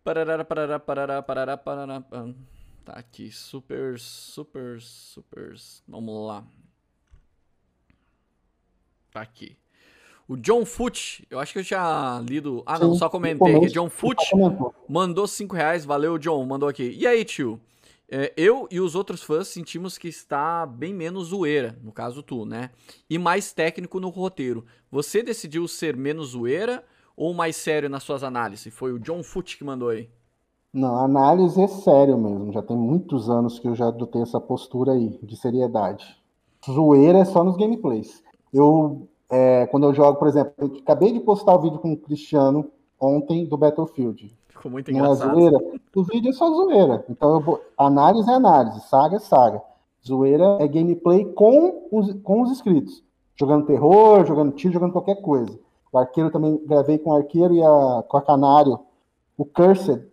[0.03, 2.03] Parará, parará, parará, parará, parará.
[2.83, 5.55] Tá aqui, super, super, super.
[5.87, 6.43] Vamos lá.
[9.11, 9.57] Tá aqui.
[10.27, 12.63] O John Foot, eu acho que eu tinha lido.
[12.65, 13.67] Ah, não, Sim, só comentei aqui.
[13.67, 14.17] John Foot
[14.89, 15.85] mandou 5 reais.
[15.85, 16.43] Valeu, John.
[16.45, 16.95] Mandou aqui.
[16.97, 17.59] E aí, tio?
[18.09, 22.45] É, eu e os outros fãs sentimos que está bem menos zoeira, no caso tu,
[22.45, 22.69] né?
[23.09, 24.63] E mais técnico no roteiro.
[24.91, 26.83] Você decidiu ser menos zoeira
[27.17, 28.73] ou mais sério nas suas análises?
[28.73, 30.09] Foi o John Foot que mandou aí.
[30.71, 32.51] Não, análise é sério mesmo.
[32.51, 36.05] Já tem muitos anos que eu já adotei essa postura aí, de seriedade.
[36.69, 38.23] Zoeira é só nos gameplays.
[38.53, 41.97] Eu é, quando eu jogo, por exemplo, eu acabei de postar o vídeo com o
[41.97, 42.69] Cristiano
[42.99, 44.35] ontem do Battlefield.
[44.49, 45.35] Ficou muito engraçado.
[45.35, 45.79] Não é zoeira?
[45.95, 47.05] O vídeo é só zoeira.
[47.09, 49.61] Então, eu, análise é análise, saga é saga.
[50.05, 53.03] Zoeira é gameplay com os, com os inscritos.
[53.35, 55.59] Jogando terror, jogando tiro, jogando qualquer coisa.
[55.91, 58.79] O arqueiro também gravei com o arqueiro e a, com a canário.
[59.37, 60.05] O Cursed,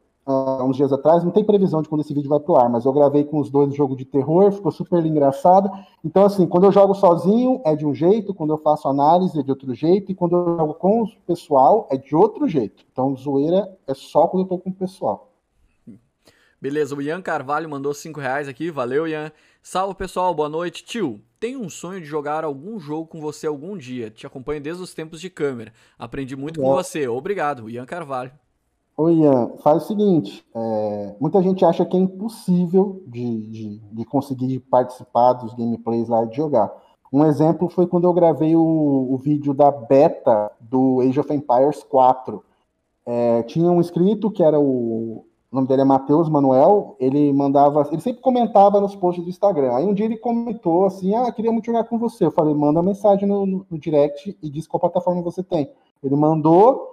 [0.63, 2.85] uh, uns dias atrás, não tem previsão de quando esse vídeo vai pro ar, mas
[2.85, 5.71] eu gravei com os dois no jogo de terror, ficou super engraçado.
[6.05, 9.43] Então, assim, quando eu jogo sozinho é de um jeito, quando eu faço análise é
[9.43, 12.85] de outro jeito, e quando eu jogo com o pessoal é de outro jeito.
[12.93, 15.33] Então, zoeira é só quando eu tô com o pessoal.
[16.61, 19.33] Beleza, o Ian Carvalho mandou 5 reais aqui, valeu Ian.
[19.61, 20.85] Salve pessoal, boa noite.
[20.85, 24.11] Tio, tenho um sonho de jogar algum jogo com você algum dia.
[24.11, 25.73] Te acompanho desde os tempos de câmera.
[25.99, 27.09] Aprendi muito com você.
[27.09, 28.31] Obrigado, Ian Carvalho.
[29.05, 34.05] Oi, Ian, faz o seguinte: é, muita gente acha que é impossível de, de, de,
[34.05, 36.73] conseguir participar dos gameplays lá de jogar.
[37.13, 41.83] Um exemplo foi quando eu gravei o, o vídeo da beta do Age of Empires
[41.83, 42.45] 4.
[43.05, 47.85] É, tinha um inscrito que era o, o nome dele é Matheus Manuel, ele mandava,
[47.91, 49.75] ele sempre comentava nos posts do Instagram.
[49.75, 52.27] Aí um dia ele comentou assim: Ah, queria muito jogar com você.
[52.27, 55.69] Eu falei, manda mensagem no, no, no direct e diz qual plataforma você tem.
[56.05, 56.93] Ele mandou,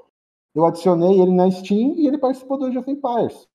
[0.55, 3.47] eu adicionei ele na Steam e ele participou do Age of Empires.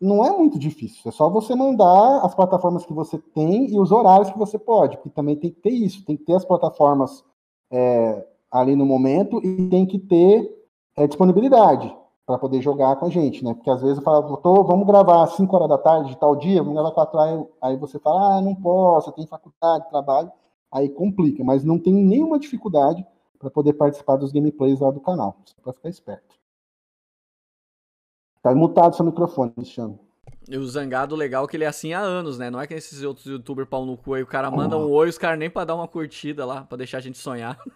[0.00, 3.92] Não é muito difícil, é só você mandar as plataformas que você tem e os
[3.92, 7.24] horários que você pode, porque também tem que ter isso, tem que ter as plataformas
[7.70, 10.50] é, ali no momento e tem que ter
[10.96, 11.96] é, disponibilidade
[12.26, 13.54] para poder jogar com a gente, né?
[13.54, 16.34] Porque às vezes eu falo, tô, vamos gravar às 5 horas da tarde de tal
[16.34, 20.32] dia, vamos gravar 4 horas, aí você fala, ah, não posso, tem faculdade, trabalho,
[20.70, 23.06] aí complica, mas não tem nenhuma dificuldade
[23.38, 26.41] para poder participar dos gameplays lá do canal, só para ficar esperto.
[28.42, 29.98] Tá mutado seu microfone, Cristiano.
[30.48, 32.50] E o Zangado legal é que ele é assim há anos, né?
[32.50, 35.08] Não é que esses outros youtubers pau no cu aí, o cara manda um oi,
[35.08, 37.58] os caras nem pra dar uma curtida lá, pra deixar a gente sonhar.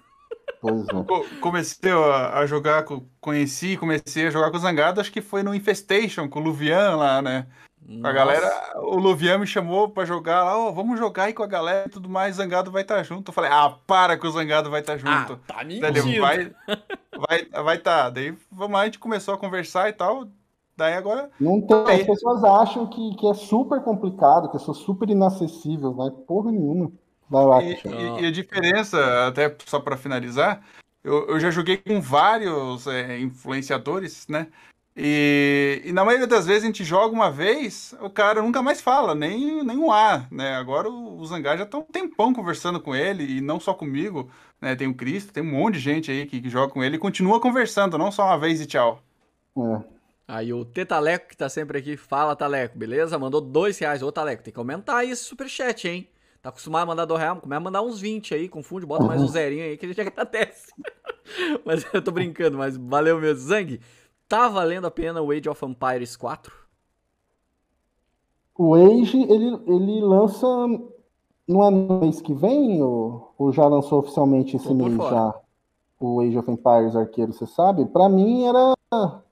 [0.58, 1.40] Pois é.
[1.40, 2.84] Comecei a jogar,
[3.20, 6.96] conheci, comecei a jogar com o Zangado, acho que foi no Infestation, com o Luvian
[6.96, 7.46] lá, né?
[7.86, 8.08] Nossa.
[8.08, 11.42] A galera, o Luvian me chamou pra jogar lá, ó, oh, vamos jogar aí com
[11.42, 13.28] a galera e tudo mais, Zangado vai estar tá junto.
[13.28, 15.40] Eu falei, ah, para que o Zangado vai estar tá junto.
[15.46, 16.20] Ah, tá mentindo.
[16.20, 16.52] Vai,
[17.28, 18.10] vai, vai tá.
[18.10, 20.26] Daí vamos lá, a gente começou a conversar e tal.
[20.76, 21.30] Daí agora.
[21.40, 25.94] Não tem, as pessoas acham que, que é super complicado, que eu sou super inacessível,
[25.94, 26.92] vai porra nenhuma.
[27.28, 30.62] Vai lá, e, e, e a diferença, até só para finalizar,
[31.02, 34.48] eu, eu já joguei com vários é, influenciadores, né?
[34.96, 38.80] E, e, na maioria das vezes a gente joga uma vez, o cara nunca mais
[38.80, 40.54] fala, nem, nem um A, né?
[40.54, 44.30] Agora o, o Zangar já tá um tempão conversando com ele, e não só comigo,
[44.60, 44.74] né?
[44.76, 47.00] Tem o Cristo, tem um monte de gente aí que, que joga com ele e
[47.00, 49.02] continua conversando, não só uma vez e tchau.
[49.58, 49.95] É.
[50.28, 53.18] Aí o Tetaleco, que tá sempre aqui, fala, Taleco, beleza?
[53.18, 54.02] Mandou dois reais.
[54.02, 56.08] Ô, Taleco, tem que aumentar aí esse superchat, hein?
[56.42, 59.22] Tá acostumado a mandar dois reais, começa a mandar uns 20 aí, confunde, bota mais
[59.22, 60.72] um zerinho aí que a gente agradece.
[61.64, 63.48] mas eu tô brincando, mas valeu mesmo.
[63.48, 63.80] Zang,
[64.28, 66.52] tá valendo a pena o Age of Empires 4?
[68.58, 70.46] O Age, ele, ele lança.
[71.46, 72.82] No mês que vem?
[72.82, 75.34] Ou, ou já lançou oficialmente esse mês já?
[75.98, 77.86] O Age of Empires Arqueiro, você sabe?
[77.86, 78.74] Para mim era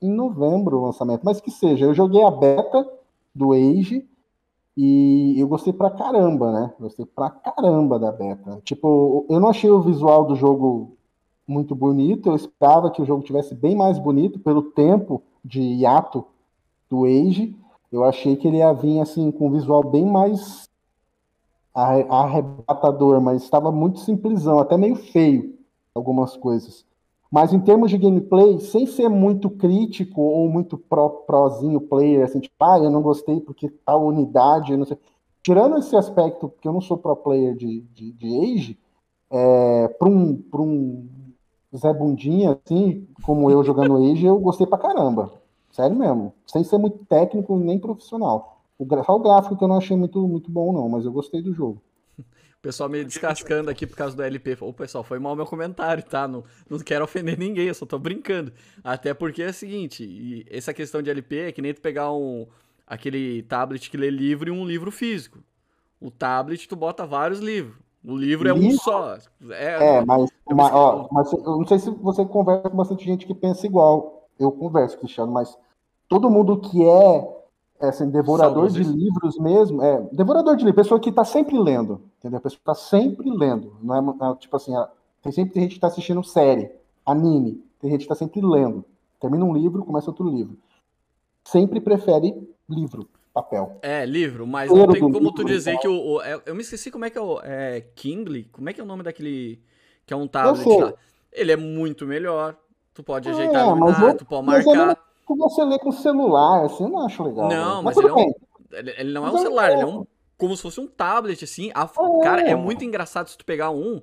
[0.00, 2.88] em novembro o lançamento, mas que seja, eu joguei a beta
[3.34, 4.06] do Age
[4.76, 6.72] e eu gostei pra caramba, né?
[6.80, 8.60] Gostei pra caramba da beta.
[8.64, 10.96] Tipo, eu não achei o visual do jogo
[11.46, 16.24] muito bonito, eu esperava que o jogo tivesse bem mais bonito pelo tempo de hiato
[16.88, 17.54] do Age.
[17.92, 20.68] Eu achei que ele ia vir assim com um visual bem mais
[21.74, 25.53] arrebatador, mas estava muito simplesão, até meio feio
[25.94, 26.84] algumas coisas.
[27.30, 32.40] Mas em termos de gameplay, sem ser muito crítico ou muito pro, prozinho player, assim,
[32.40, 34.98] tipo, ah, eu não gostei porque tal unidade, não sei.
[35.42, 38.78] Tirando esse aspecto, porque eu não sou pro player de, de, de Age,
[39.30, 41.08] é, para um, um
[41.76, 45.32] Zé Bundinha, assim, como eu jogando Age, eu gostei pra caramba.
[45.72, 46.32] Sério mesmo.
[46.46, 48.58] Sem ser muito técnico nem profissional.
[48.78, 51.42] O, só o gráfico que eu não achei muito, muito bom, não, mas eu gostei
[51.42, 51.82] do jogo.
[52.64, 54.56] O pessoal me descascando aqui por causa do LP.
[54.62, 56.26] Ô, pessoal, foi mal meu comentário, tá?
[56.26, 58.54] Não, não quero ofender ninguém, eu só tô brincando.
[58.82, 62.46] Até porque é o seguinte, essa questão de LP é que nem tu pegar um,
[62.86, 65.40] aquele tablet que lê livro e um livro físico.
[66.00, 67.76] O tablet, tu bota vários livros.
[68.02, 69.18] O livro é um só.
[69.50, 73.26] É, é mas, mas, ó, mas eu não sei se você conversa com bastante gente
[73.26, 74.26] que pensa igual.
[74.40, 75.54] Eu converso, Cristiano, mas
[76.08, 77.33] todo mundo que é,
[77.80, 82.02] é assim, devorador de livros mesmo, é devorador de livros, pessoa que está sempre lendo,
[82.18, 82.38] entendeu?
[82.38, 83.76] A pessoa está sempre lendo.
[83.82, 84.72] Não é, é tipo assim,
[85.22, 86.70] tem sempre gente que está assistindo série,
[87.04, 88.84] anime, tem gente que está sempre lendo.
[89.20, 90.56] Termina um livro, começa outro livro.
[91.44, 93.78] Sempre prefere livro papel.
[93.82, 96.90] É, livro, mas não tem como tu dizer que o, o, é, Eu me esqueci
[96.90, 97.40] como é que é o.
[97.42, 98.44] É Kindle?
[98.52, 99.60] Como é que é o nome daquele.
[100.06, 100.94] Que é um tablet lá?
[101.32, 102.56] Ele é muito melhor.
[102.94, 104.96] Tu pode é, ajeitar no lugar, tu pode marcar.
[105.26, 107.48] Que você lê com celular, assim, eu não acho legal.
[107.48, 108.32] Não, mas, mas ele, é um,
[108.72, 110.06] ele, ele, não mas é um celular, ele é um.
[110.36, 111.70] Como se fosse um tablet, assim.
[111.74, 112.24] A, é.
[112.24, 114.00] Cara, é muito engraçado se tu pegar um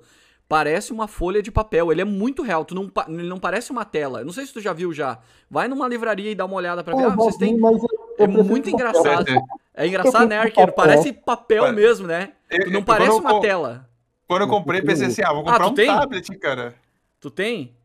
[0.52, 1.94] parece uma folha de papel.
[1.94, 2.66] Ele é muito real.
[2.66, 4.22] Tu não, ele não parece uma tela.
[4.24, 5.20] Não sei se tu já viu já.
[5.50, 7.06] Vai numa livraria e dá uma olhada pra ver.
[7.06, 7.58] ah, vocês têm.
[8.18, 9.26] É muito engraçado.
[9.74, 10.74] É engraçado, né, Arqueiro?
[10.74, 12.34] Parece papel mesmo, né?
[12.50, 13.88] Tu não parece uma tela.
[14.28, 15.88] Quando eu comprei, pensei assim, ah, vou comprar ah, um tem?
[15.88, 16.76] tablet, cara.
[17.20, 17.76] Tu tem?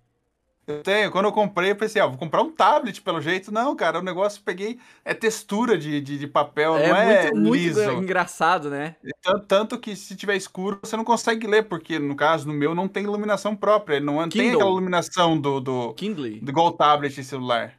[0.67, 1.13] Eu tenho.
[1.13, 3.53] Quando eu comprei, eu pensei, ah, vou comprar um tablet pelo jeito.
[3.53, 4.81] Não, cara, o negócio peguei.
[5.05, 7.85] É textura de, de, de papel, é não é muito, liso.
[7.85, 8.97] muito engraçado, né?
[9.23, 12.75] Tanto, tanto, que se tiver escuro, você não consegue ler, porque no caso, no meu,
[12.75, 14.01] não tem iluminação própria.
[14.01, 14.31] Não Kindle.
[14.31, 15.61] tem aquela iluminação do.
[15.61, 16.41] do Kindle.
[16.41, 17.75] Do igual tablet e celular.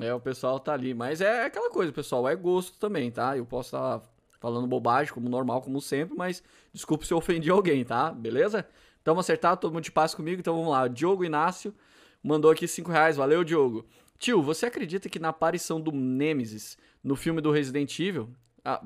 [0.00, 0.94] É, o pessoal tá ali.
[0.94, 3.36] Mas é aquela coisa, pessoal, é gosto também, tá?
[3.36, 4.06] Eu posso estar tá
[4.40, 8.10] falando bobagem, como normal, como sempre, mas desculpe se eu ofendi alguém, tá?
[8.10, 8.66] Beleza?
[9.02, 10.40] Então, acertar todo mundo de paz comigo.
[10.40, 10.88] Então, vamos lá.
[10.88, 11.74] Diogo Inácio
[12.22, 13.16] mandou aqui 5 reais.
[13.16, 13.84] Valeu, Diogo.
[14.18, 18.28] Tio, você acredita que na aparição do Nemesis no filme do Resident Evil,
[18.64, 18.80] ah,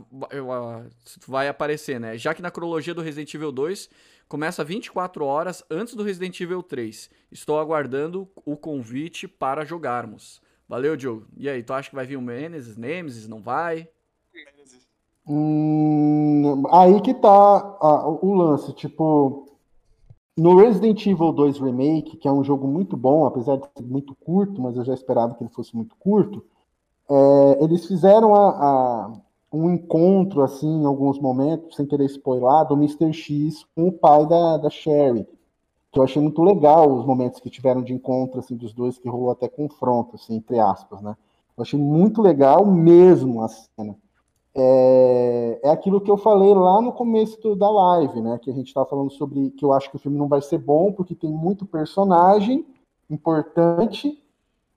[1.26, 2.16] vai aparecer, né?
[2.16, 3.91] Já que na cronologia do Resident Evil 2
[4.26, 7.11] começa 24 horas antes do Resident Evil 3.
[7.30, 10.41] Estou aguardando o convite para jogarmos.
[10.68, 11.26] Valeu, Diogo.
[11.37, 12.76] E aí, tu acha que vai vir o Nemesis?
[12.76, 13.28] Nemesis?
[13.28, 13.89] Não vai?
[15.28, 19.45] Hum, aí que tá ah, o lance, tipo,
[20.37, 24.14] no Resident Evil 2 Remake, que é um jogo muito bom, apesar de ser muito
[24.14, 26.45] curto, mas eu já esperava que ele fosse muito curto,
[27.09, 29.12] é, eles fizeram a, a,
[29.53, 33.12] um encontro, assim, em alguns momentos, sem querer spoiler, do Mr.
[33.12, 35.26] X com o pai da, da Sherry,
[35.91, 39.09] que eu achei muito legal os momentos que tiveram de encontro, assim, dos dois, que
[39.09, 41.16] rolou até confronto, assim, entre aspas, né?
[41.57, 43.97] Eu achei muito legal mesmo a cena
[44.59, 48.38] é, é aquilo que eu falei lá no começo do, da live, né?
[48.38, 50.57] Que a gente estava falando sobre que eu acho que o filme não vai ser
[50.57, 52.64] bom porque tem muito personagem
[53.11, 54.18] importante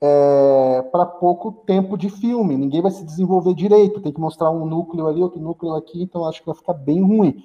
[0.02, 2.58] é, para pouco tempo de filme.
[2.58, 6.26] Ninguém vai se desenvolver direito, tem que mostrar um núcleo ali, outro núcleo aqui, então
[6.26, 7.42] acho que vai ficar bem ruim.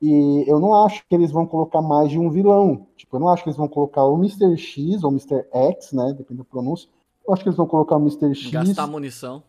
[0.00, 2.86] E eu não acho que eles vão colocar mais de um vilão.
[2.96, 4.56] Tipo, eu não acho que eles vão colocar o Mr.
[4.58, 5.44] X ou Mr.
[5.52, 6.12] X, né?
[6.16, 6.88] Depende do pronúncio.
[7.26, 8.34] Eu acho que eles vão colocar o Mr.
[8.34, 8.50] X.
[8.50, 9.42] Gastar munição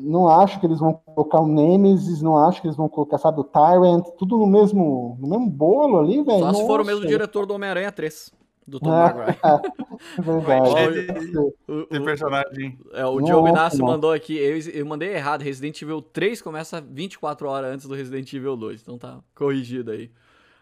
[0.00, 3.40] não acho que eles vão colocar o Nemesis, não acho que eles vão colocar, sabe,
[3.40, 6.40] o Tyrant, tudo no mesmo, no mesmo bolo ali, velho.
[6.40, 8.32] Só se for o mesmo diretor do Homem-Aranha 3,
[8.66, 9.38] do Tom é, Maguire.
[10.16, 11.36] É verdade.
[11.68, 12.78] o, o, personagem.
[12.94, 17.46] É, o Diogo Inácio mandou aqui, eu, eu mandei errado, Resident Evil 3 começa 24
[17.46, 20.10] horas antes do Resident Evil 2, então tá corrigido aí.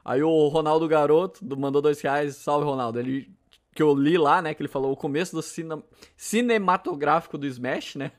[0.04, 3.30] Aí o Ronaldo Garoto mandou dois reais, salve Ronaldo, ele
[3.78, 5.80] que eu li lá, né, que ele falou o começo do cine,
[6.16, 8.10] cinematográfico do Smash, né?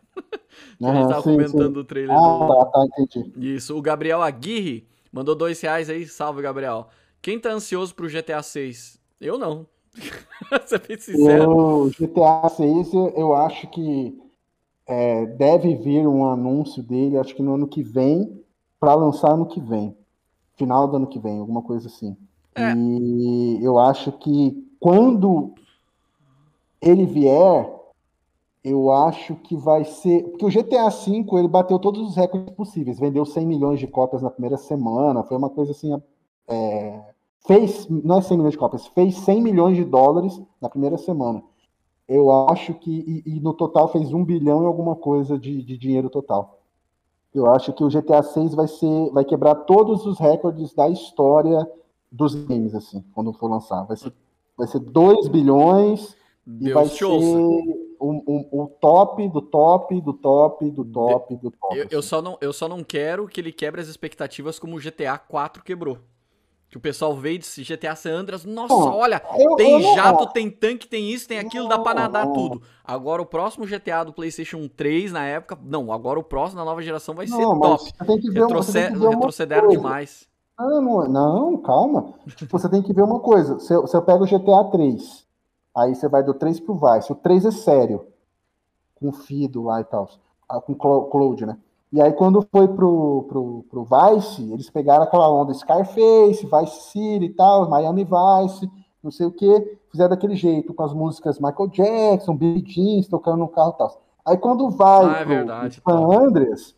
[0.77, 1.79] Que a gente tava sim, comentando sim.
[1.79, 2.47] o trailer ah, do...
[2.47, 3.55] tá, tá, entendi.
[3.55, 6.87] Isso, o Gabriel Aguirre mandou dois reais aí, salve, Gabriel.
[7.21, 8.99] Quem tá ansioso pro GTA 6?
[9.19, 9.65] Eu não.
[10.65, 11.51] Ser bem sincero.
[11.51, 14.17] O GTA 6, eu acho que
[14.87, 18.43] é, deve vir um anúncio dele, acho que no ano que vem,
[18.79, 19.95] para lançar ano que vem.
[20.57, 22.17] Final do ano que vem, alguma coisa assim.
[22.55, 22.73] É.
[22.73, 25.53] E eu acho que quando
[26.81, 27.69] ele vier,
[28.63, 30.23] eu acho que vai ser.
[30.29, 32.99] Porque o GTA V ele bateu todos os recordes possíveis.
[32.99, 35.23] Vendeu 100 milhões de cópias na primeira semana.
[35.23, 35.99] Foi uma coisa assim.
[36.47, 37.01] É,
[37.47, 37.87] fez.
[37.89, 41.41] Não é 100 milhões de cópias, fez 100 milhões de dólares na primeira semana.
[42.07, 43.23] Eu acho que.
[43.25, 46.59] E, e, no total fez um bilhão e alguma coisa de, de dinheiro total.
[47.33, 49.09] Eu acho que o GTA 6 vai ser.
[49.11, 51.69] Vai quebrar todos os recordes da história
[52.11, 53.83] dos games, assim, quando for lançar.
[53.83, 54.11] Vai ser,
[54.57, 60.71] vai ser 2 bilhões Deus e vai ser o, o, top do top do top
[60.71, 61.77] do top do top.
[61.77, 62.07] Eu, eu, assim.
[62.07, 65.63] só não, eu só não quero que ele quebre as expectativas como o GTA 4
[65.63, 65.97] quebrou.
[66.69, 70.27] Que o pessoal veio e disse GTA San Andreas, nossa, olha, eu, tem eu jato,
[70.27, 72.61] tem tanque, tem isso, tem aquilo, não, dá pra nadar tudo.
[72.85, 76.79] Agora o próximo GTA do PlayStation 3 na época, não, agora o próximo da nova
[76.83, 77.91] geração vai ser top.
[78.31, 80.27] Ver, Retroce retrocederam demais.
[80.59, 82.13] Não, não, não, calma.
[82.35, 83.59] Tipo, você tem que ver uma coisa.
[83.59, 85.25] Se eu, se eu pego o GTA 3,
[85.79, 87.11] aí você vai do 3 pro Vice.
[87.11, 88.07] O 3 é sério.
[88.95, 90.09] Com Fido lá e tal.
[90.47, 91.57] Ah, com Cloud, né?
[91.91, 97.25] E aí, quando foi pro, pro, pro Vice, eles pegaram aquela onda Scarface, Vice City
[97.25, 98.69] e tal, Miami Vice,
[99.03, 103.37] não sei o que, fizeram daquele jeito, com as músicas Michael Jackson, Billy Jeans, tocando
[103.37, 104.01] no carro e tal.
[104.23, 106.75] Aí, quando vai ah, é pro, verdade, pro San Andreas,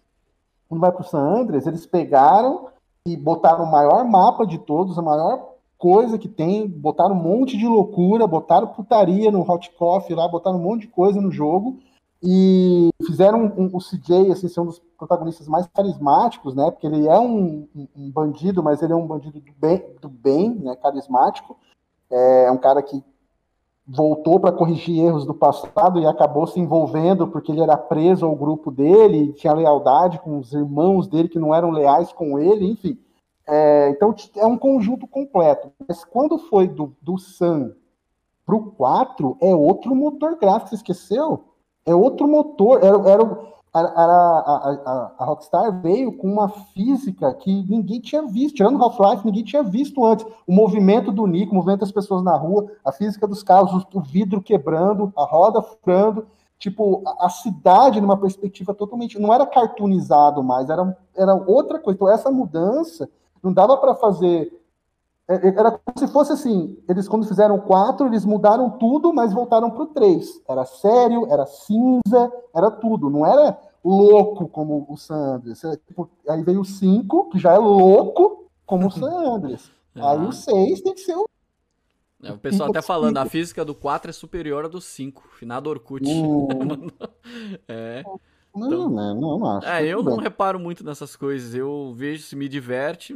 [0.69, 2.69] quando vai pro San Andreas, eles pegaram
[3.05, 5.50] e botaram o maior mapa de todos, a maior
[5.81, 10.59] coisa que tem, botaram um monte de loucura, botaram putaria no Hot Coffee lá, botaram
[10.59, 11.79] um monte de coisa no jogo,
[12.21, 16.69] e fizeram um, um, o CJ assim, ser um dos protagonistas mais carismáticos, né?
[16.69, 17.67] Porque ele é um,
[17.97, 20.75] um bandido, mas ele é um bandido do bem, do bem né?
[20.75, 21.57] Carismático.
[22.11, 23.03] É, é um cara que
[23.87, 28.35] voltou para corrigir erros do passado e acabou se envolvendo porque ele era preso ao
[28.35, 32.99] grupo dele, tinha lealdade com os irmãos dele que não eram leais com ele, enfim.
[33.51, 35.73] É, então é um conjunto completo.
[35.85, 37.73] Mas quando foi do, do Sun
[38.45, 41.43] pro 4, é outro motor gráfico, você esqueceu?
[41.85, 42.81] É outro motor.
[42.81, 43.23] Era, era,
[43.73, 48.55] era a, a, a, Rockstar veio com uma física que ninguém tinha visto.
[48.55, 50.25] Tirando Half-Life, ninguém tinha visto antes.
[50.47, 53.99] O movimento do Nico, o movimento das pessoas na rua, a física dos carros, o
[53.99, 56.25] vidro quebrando, a roda furando.
[56.57, 59.19] Tipo, a, a cidade numa perspectiva totalmente.
[59.19, 61.97] Não era cartoonizado mais, era, era outra coisa.
[61.97, 63.09] Então, essa mudança
[63.43, 64.51] não dava para fazer
[65.31, 69.33] é, é, era como se fosse assim, eles quando fizeram quatro, eles mudaram tudo, mas
[69.33, 70.41] voltaram para o três.
[70.47, 73.09] Era sério, era cinza, era tudo.
[73.09, 75.61] Não era louco como o San Andreas.
[75.87, 79.71] Tipo, aí veio o cinco, que já é louco como o San Andreas.
[79.95, 80.11] Ah.
[80.11, 81.25] Aí o seis tem que ser o
[82.23, 85.71] é, o pessoal até falando, a física do 4 é superior à do 5, finado
[85.71, 86.07] Orkut.
[86.07, 86.47] Hum.
[87.67, 88.03] é.
[88.55, 89.67] Não, então, não, não, acho.
[89.67, 91.55] É, eu não reparo muito nessas coisas.
[91.55, 93.15] Eu vejo se me diverte,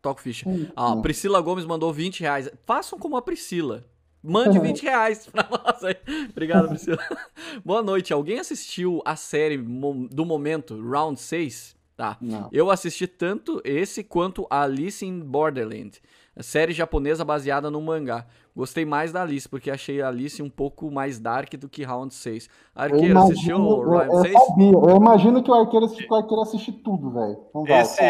[0.00, 0.48] toco ficha.
[0.48, 1.02] Hum, ah, hum.
[1.02, 2.50] Priscila Gomes mandou 20 reais.
[2.64, 3.84] Façam como a Priscila.
[4.22, 5.96] Mande 20 reais pra nós aí.
[6.30, 6.98] Obrigado, Priscila.
[7.64, 8.12] Boa noite.
[8.12, 11.76] Alguém assistiu a série do momento, Round 6?
[11.96, 12.16] Tá.
[12.20, 12.48] Não.
[12.52, 16.00] Eu assisti tanto esse quanto Alice in Borderland
[16.42, 18.26] série japonesa baseada no mangá.
[18.54, 22.14] Gostei mais da Alice, porque achei a Alice um pouco mais dark do que Round
[22.14, 22.48] 6.
[22.74, 24.32] Arqueiro, imagino, assistiu o Round eu, 6?
[24.32, 24.72] Sabia.
[24.72, 27.36] Eu imagino que o Arqueiro assiste, o Arqueiro assiste tudo, velho.
[27.68, 28.00] Esse,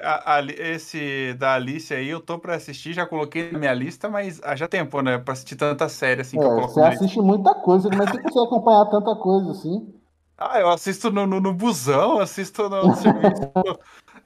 [0.00, 4.08] a, a, esse da Alice aí, eu tô pra assistir, já coloquei na minha lista,
[4.08, 5.18] mas já tempo, né?
[5.18, 8.22] Pra assistir tanta série assim é, que eu coloco Você assiste muita coisa, mas você
[8.22, 9.92] consegue acompanhar tanta coisa assim.
[10.38, 13.50] Ah, eu assisto no, no, no busão, assisto no serviço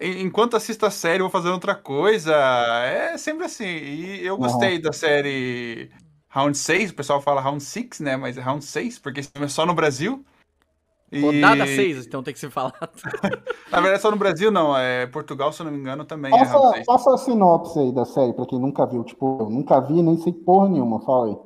[0.00, 2.34] enquanto assisto a série, vou fazendo outra coisa.
[2.84, 3.64] É sempre assim.
[3.64, 4.82] E eu gostei uhum.
[4.82, 5.90] da série
[6.28, 8.16] Round 6, o pessoal fala Round 6, né?
[8.16, 10.24] Mas é Round 6, porque é só no Brasil.
[11.12, 11.20] E...
[11.20, 12.76] Rodada 6, então tem que ser falado.
[13.70, 16.44] Na verdade, só no Brasil não, é Portugal, se eu não me engano, também passa,
[16.44, 16.86] é Round 6.
[16.86, 19.02] Passa a sinopse aí da série, pra quem nunca viu.
[19.02, 21.36] Tipo, eu nunca vi, nem sei porra nenhuma, fala aí.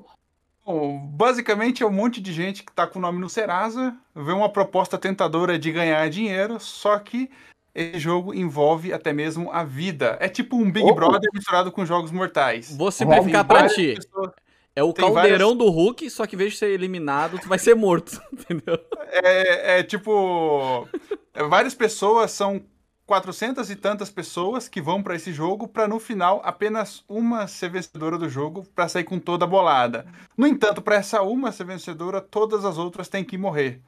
[0.66, 4.32] Bom, basicamente é um monte de gente que tá com o nome no Serasa, vê
[4.32, 7.30] uma proposta tentadora de ganhar dinheiro, só que
[7.74, 10.16] esse jogo envolve até mesmo a vida.
[10.20, 12.74] É tipo um Big Brother misturado com jogos mortais.
[12.76, 13.94] Você vai ficar pra ti.
[13.94, 14.30] Pessoas...
[14.76, 15.58] É o Tem caldeirão várias...
[15.58, 18.78] do Hulk, só que em vez de ser eliminado, tu vai ser morto, entendeu?
[19.08, 20.88] É, é tipo.
[21.32, 22.60] É, várias pessoas, são
[23.06, 27.68] quatrocentas e tantas pessoas que vão para esse jogo para no final apenas uma ser
[27.68, 30.06] vencedora do jogo para sair com toda a bolada.
[30.36, 33.80] No entanto, para essa uma ser vencedora, todas as outras têm que morrer.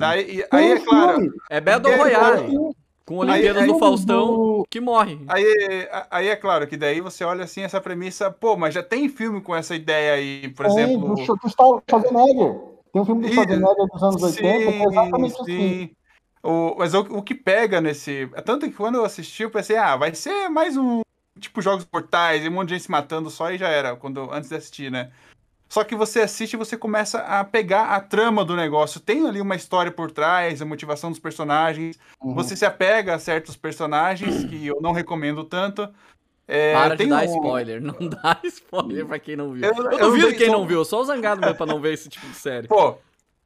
[0.00, 1.34] Aí, aí é claro.
[1.50, 2.56] É Battle é, Royale.
[3.04, 4.66] Com Olimpíadas aí, do Faustão do...
[4.68, 5.20] que morre.
[5.28, 9.08] Aí, aí é claro que daí você olha assim essa premissa, pô, mas já tem
[9.08, 11.14] filme com essa ideia aí, por é, exemplo.
[11.14, 12.60] Do Schwarzenegger.
[12.92, 15.42] Tem um filme do Schwarzenegger dos anos sim, 80 que é exatamente sim.
[15.42, 15.90] assim.
[16.42, 18.28] O, mas o, o que pega nesse.
[18.34, 21.02] É tanto que quando eu assisti, eu pensei, ah, vai ser mais um.
[21.38, 24.32] Tipo, jogos mortais, e um monte de gente se matando só e já era, quando,
[24.32, 25.12] antes de assistir, né?
[25.68, 29.00] Só que você assiste e você começa a pegar a trama do negócio.
[29.00, 31.98] Tem ali uma história por trás, a motivação dos personagens.
[32.22, 32.34] Uhum.
[32.34, 35.88] Você se apega a certos personagens que eu não recomendo tanto.
[36.48, 37.34] É, Para de dar um...
[37.34, 39.64] spoiler, não dá spoiler pra quem não viu.
[39.64, 42.08] Eu, eu, eu duvido quem não viu, só o Zangado mesmo pra não ver esse
[42.08, 42.68] tipo de série.
[42.68, 42.94] Pô,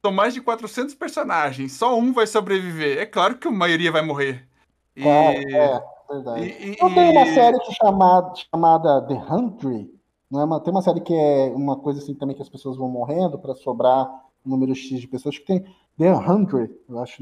[0.05, 2.99] são mais de 400 personagens, só um vai sobreviver.
[2.99, 4.47] É claro que a maioria vai morrer.
[4.95, 5.07] E...
[5.07, 5.81] É, é,
[6.11, 6.41] verdade.
[6.43, 10.00] E, e, não tem uma série chamada, chamada The Hundred?
[10.31, 12.77] Não é uma, tem uma série que é uma coisa assim também que as pessoas
[12.77, 14.09] vão morrendo para sobrar
[14.45, 15.65] um número X de pessoas que tem
[15.99, 17.21] The Hundred, eu acho.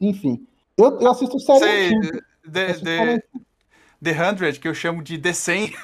[0.00, 0.46] Enfim.
[0.76, 1.60] Eu, eu assisto série.
[1.60, 1.92] Sei,
[2.50, 3.22] The, the,
[4.02, 5.74] the Hundred, que eu chamo de The 100.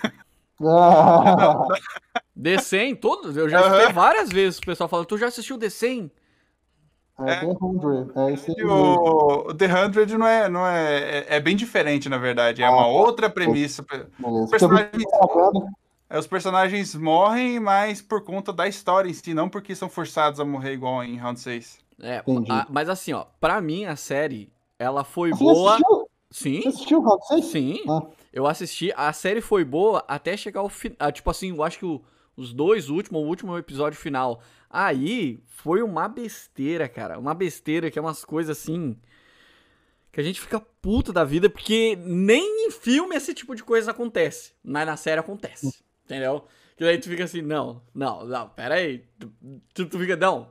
[0.60, 1.66] Ah.
[2.40, 3.36] The 100, todos.
[3.36, 6.10] Eu já assisti várias vezes o pessoal falando, tu já assistiu The 100?
[7.20, 11.40] É, é, The Hundred, é esse o, The Hundred não é, não é, é, é
[11.40, 12.62] bem diferente, na verdade.
[12.62, 12.88] É ah, uma tá.
[12.88, 13.84] outra premissa.
[14.22, 19.74] Os personagens, é, os personagens morrem, mas por conta da história em si, não porque
[19.74, 21.78] são forçados a morrer igual em Round 6.
[22.00, 22.18] É,
[22.48, 25.72] a, mas assim, ó, pra mim a série, ela foi Você boa.
[25.74, 26.08] Assistiu?
[26.30, 26.62] Sim.
[26.62, 27.44] Você assistiu Round 6?
[27.44, 27.80] Sim.
[27.88, 28.02] Ah.
[28.32, 31.10] Eu assisti, a série foi boa até chegar ao final.
[31.12, 32.00] Tipo assim, eu acho que o,
[32.36, 34.40] os dois últimos, o último episódio final.
[34.70, 37.18] Aí foi uma besteira, cara.
[37.18, 38.96] Uma besteira que é umas coisas assim.
[40.12, 43.90] Que a gente fica puto da vida, porque nem em filme esse tipo de coisa
[43.90, 44.52] acontece.
[44.62, 45.82] Mas na série acontece.
[46.08, 46.46] Entendeu?
[46.74, 49.04] Que daí tu fica assim, não, não, não, pera aí.
[49.74, 50.48] Tu, tu fica, não,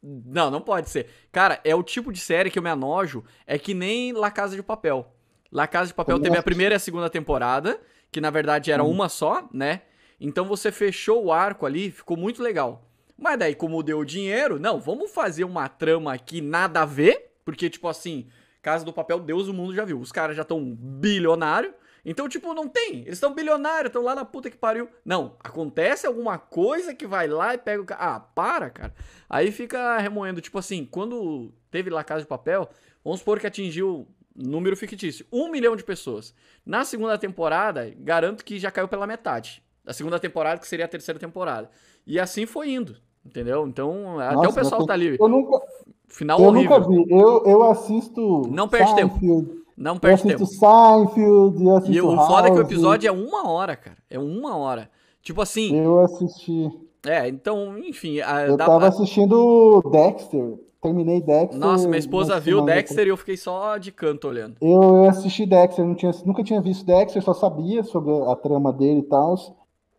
[0.00, 1.10] não, não pode ser.
[1.32, 4.54] Cara, é o tipo de série que eu me anojo, é que nem La Casa
[4.54, 5.12] de Papel.
[5.50, 7.80] La Casa de Papel teve a primeira e a segunda temporada,
[8.12, 8.90] que na verdade era hum.
[8.90, 9.82] uma só, né?
[10.20, 12.88] Então você fechou o arco ali, ficou muito legal.
[13.18, 17.68] Mas daí, como deu dinheiro, não, vamos fazer uma trama aqui nada a ver, porque,
[17.68, 18.28] tipo assim,
[18.62, 19.98] Casa do Papel, Deus o mundo já viu.
[19.98, 21.74] Os caras já estão bilionário.
[22.04, 23.00] Então, tipo, não tem.
[23.00, 24.88] Eles estão bilionários, estão lá na puta que pariu.
[25.04, 28.00] Não, acontece alguma coisa que vai lá e pega o cara.
[28.02, 28.94] Ah, para, cara.
[29.28, 30.40] Aí fica remoendo.
[30.40, 32.68] Tipo assim, quando teve lá Casa de Papel,
[33.04, 36.34] vamos supor que atingiu número fictício, um milhão de pessoas.
[36.64, 39.62] Na segunda temporada, garanto que já caiu pela metade.
[39.84, 41.70] Da segunda temporada, que seria a terceira temporada.
[42.06, 43.66] E assim foi indo, entendeu?
[43.66, 45.16] Então, Nossa, até o pessoal tá ali.
[45.18, 45.60] Eu nunca.
[46.08, 46.80] Final eu horrível.
[46.80, 47.12] nunca vi.
[47.12, 48.42] Eu, eu assisto.
[48.50, 49.20] Não perde Seinfeld.
[49.20, 49.60] tempo.
[49.80, 50.44] Não perde tempo.
[50.44, 53.96] Seinfeld, eu assisto E o foda é que o episódio é uma hora, cara.
[54.10, 54.90] É uma hora.
[55.22, 55.74] Tipo assim.
[55.74, 56.70] Eu assisti.
[57.06, 58.20] É, então, enfim.
[58.20, 58.88] A, eu tava pra...
[58.88, 60.58] assistindo Dexter.
[60.82, 61.58] Terminei Dexter.
[61.58, 64.56] Nossa, minha esposa viu Dexter e eu fiquei só de canto olhando.
[64.60, 68.72] Eu, eu assisti Dexter, não tinha, nunca tinha visto Dexter, só sabia sobre a trama
[68.72, 69.34] dele e tal.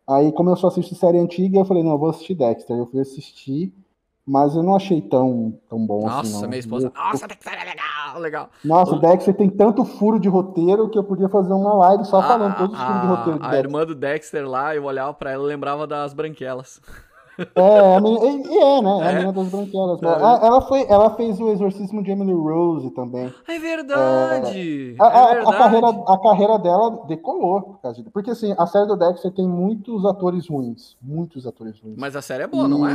[0.08, 2.76] Aí, como eu só assisto série antiga, eu falei, não, eu vou assistir Dexter.
[2.76, 3.72] Eu fui assistir,
[4.26, 6.32] mas eu não achei tão, tão bom Nossa, assim.
[6.32, 6.86] Nossa, minha esposa.
[6.86, 8.50] Eu, Nossa, Dexter é legal, legal.
[8.64, 12.20] Nossa, o Dexter tem tanto furo de roteiro que eu podia fazer uma live só
[12.20, 13.38] a, falando todos os furos de roteiro.
[13.38, 13.64] De a Dexter.
[13.64, 16.80] irmã do Dexter lá, eu olhava pra ela e lembrava das branquelas.
[17.38, 18.98] É, e é, né?
[19.00, 19.08] É.
[19.08, 20.00] A menina das branquelas.
[20.02, 20.08] Né?
[20.08, 20.46] É.
[20.46, 23.32] Ela, foi, ela fez o exorcismo de Emily Rose também.
[23.48, 24.96] É verdade!
[25.00, 25.48] É, a, é verdade.
[25.48, 27.80] A, carreira, a carreira dela decolou.
[28.12, 30.96] Porque assim, a série do Dexter tem muitos atores ruins.
[31.00, 31.96] Muitos atores ruins.
[31.96, 32.68] Mas a série é boa, e...
[32.68, 32.94] não é?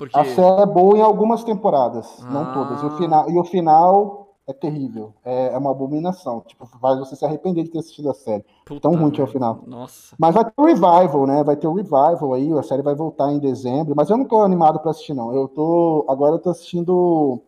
[0.00, 0.18] Porque...
[0.18, 2.30] A série é boa em algumas temporadas, ah.
[2.30, 2.82] não todas.
[2.82, 5.12] E o final, e o final é terrível.
[5.22, 6.42] É, é, uma abominação.
[6.46, 8.42] Tipo, faz você se arrepender de ter assistido a série.
[8.64, 9.62] Puta Tão ruim que é o final.
[9.66, 10.16] Nossa.
[10.18, 11.44] Mas vai ter o um revival, né?
[11.44, 13.94] Vai ter o um revival aí, a série vai voltar em dezembro.
[13.94, 15.34] Mas eu não tô animado para assistir, não.
[15.34, 16.06] Eu tô.
[16.08, 17.42] Agora eu tô assistindo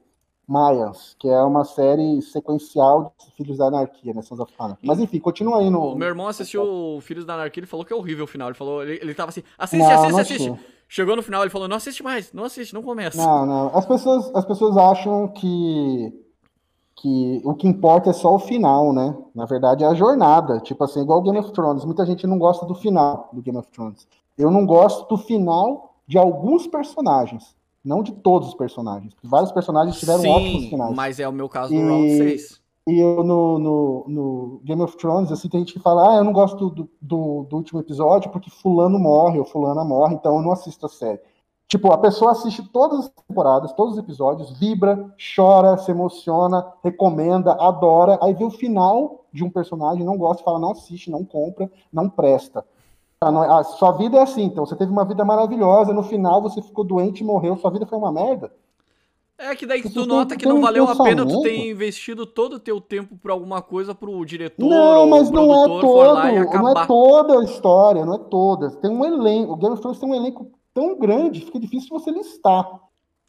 [0.46, 4.20] Mayans, que é uma série sequencial de Filhos da Anarquia, né?
[4.20, 4.86] Sons of Anarchy.
[4.86, 5.92] Mas enfim, continua aí no.
[5.92, 8.48] O meu irmão assistiu Filhos da Anarquia, ele falou que é horrível o final.
[8.48, 10.54] Ele falou, ele, ele tava assim, assiste, não, assiste, não assiste.
[10.94, 13.16] Chegou no final, ele falou, não assiste mais, não assiste, não começa.
[13.16, 13.74] Não, não.
[13.74, 16.12] As pessoas, as pessoas acham que
[16.96, 19.16] que o que importa é só o final, né?
[19.34, 21.86] Na verdade é a jornada, tipo assim, igual Game of Thrones.
[21.86, 24.06] Muita gente não gosta do final do Game of Thrones.
[24.36, 29.16] Eu não gosto do final de alguns personagens, não de todos os personagens.
[29.24, 30.94] Vários personagens tiveram Sim, ótimos finais.
[30.94, 32.60] mas é o meu caso no Round 6.
[32.88, 36.24] E eu no, no, no, Game of Thrones, assim, tem gente que fala, ah, eu
[36.24, 40.42] não gosto do, do, do último episódio porque fulano morre ou fulana morre, então eu
[40.42, 41.20] não assisto a série.
[41.68, 47.52] Tipo, a pessoa assiste todas as temporadas, todos os episódios, vibra, chora, se emociona, recomenda,
[47.52, 51.70] adora, aí vê o final de um personagem, não gosta, fala, não assiste, não compra,
[51.92, 52.64] não presta.
[53.22, 56.84] A sua vida é assim, então você teve uma vida maravilhosa, no final você ficou
[56.84, 58.52] doente e morreu, sua vida foi uma merda.
[59.44, 62.60] É que daí tu nota que não valeu a pena tu ter investido todo o
[62.60, 67.40] teu tempo por alguma coisa pro diretor não, mas não é todo, não é toda
[67.40, 68.70] a história, não é toda.
[68.70, 72.12] Tem um elenco, o Game of Thrones tem um elenco tão grande, fica difícil você
[72.12, 72.70] listar.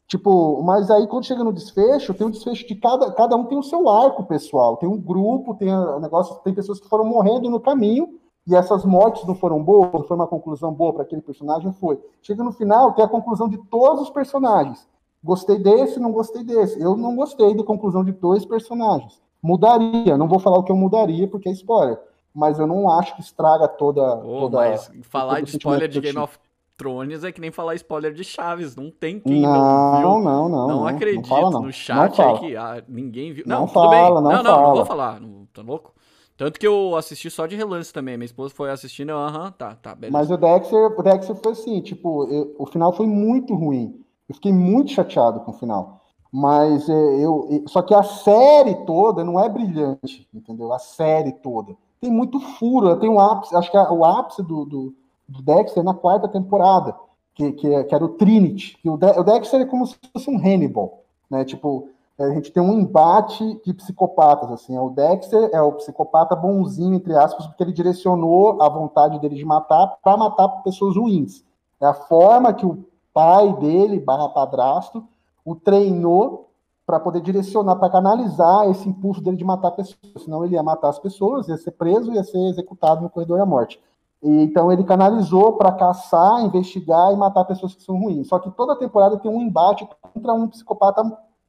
[0.06, 3.58] Tipo, mas aí quando chega no desfecho, tem um desfecho de cada, cada um tem
[3.58, 7.50] o seu arco pessoal, tem um grupo, tem um negócio, tem pessoas que foram morrendo
[7.50, 11.22] no caminho, e essas mortes não foram boas, não foi uma conclusão boa para aquele
[11.22, 11.98] personagem, foi.
[12.22, 14.86] Chega no final, tem a conclusão de todos os personagens.
[15.24, 16.80] Gostei desse, não gostei desse.
[16.80, 19.20] Eu não gostei da conclusão de dois personagens.
[19.42, 21.98] Mudaria, não vou falar o que eu mudaria, porque é spoiler.
[22.34, 24.02] mas eu não acho que estraga toda.
[24.22, 26.38] Oh, toda mas falar de spoiler de Game of
[26.76, 28.74] Thrones é que nem falar spoiler de Chaves.
[28.76, 30.20] Não tem quem não, não viu.
[30.20, 30.68] Não, não, não.
[30.68, 31.60] Não acredito não fala, não.
[31.66, 33.44] no chat não aí que ah, ninguém viu.
[33.46, 34.02] Não, Não tudo bem.
[34.02, 35.20] não não, não, não vou falar.
[35.20, 35.94] Não, tá louco?
[36.36, 38.16] Tanto que eu assisti só de relance também.
[38.16, 40.12] Minha esposa foi assistindo, eu, aham, tá, tá, beleza.
[40.12, 44.03] Mas o Dexter, o Dexter foi assim, tipo, eu- o final foi muito ruim.
[44.28, 46.00] Eu fiquei muito chateado com o final.
[46.32, 46.92] Mas é,
[47.24, 50.72] eu, e- só que a série toda não é brilhante, entendeu?
[50.72, 52.96] A série toda tem muito furo.
[52.98, 54.94] Tem um ápice, acho que a- o ápice do, do,
[55.28, 56.94] do Dexter é na quarta temporada,
[57.34, 58.76] que, que, é- que era o Trinity.
[58.82, 61.44] Que o, De- o Dexter é como se fosse um Hannibal, né?
[61.44, 61.88] Tipo,
[62.18, 64.76] a gente tem um embate de psicopatas, assim.
[64.78, 69.44] O Dexter é o psicopata bonzinho, entre aspas, porque ele direcionou a vontade dele de
[69.44, 71.42] matar para matar pessoas ruins.
[71.80, 72.84] É a forma que o
[73.14, 75.04] pai dele, barra padrasto,
[75.44, 76.50] o treinou
[76.84, 80.22] para poder direcionar, para canalizar esse impulso dele de matar pessoas.
[80.22, 83.46] Senão ele ia matar as pessoas, ia ser preso, ia ser executado no corredor da
[83.46, 83.80] morte.
[84.22, 88.28] E, então ele canalizou para caçar, investigar e matar pessoas que são ruins.
[88.28, 91.02] Só que toda temporada tem um embate contra um psicopata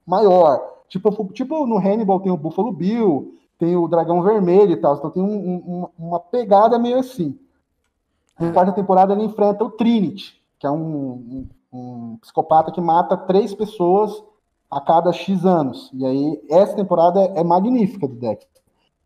[0.05, 0.61] maior.
[0.87, 4.95] Tipo, tipo no Hannibal tem o Buffalo Bill, tem o Dragão Vermelho e tal.
[4.95, 7.37] Então tem um- um- uma pegada meio assim.
[8.39, 13.15] Na quarta temporada ele enfrenta o Trinity, que é um, um- um psicopata que mata
[13.15, 14.11] três pessoas
[14.71, 15.91] a cada X anos.
[15.93, 18.47] E aí, essa temporada é magnífica do Dexter.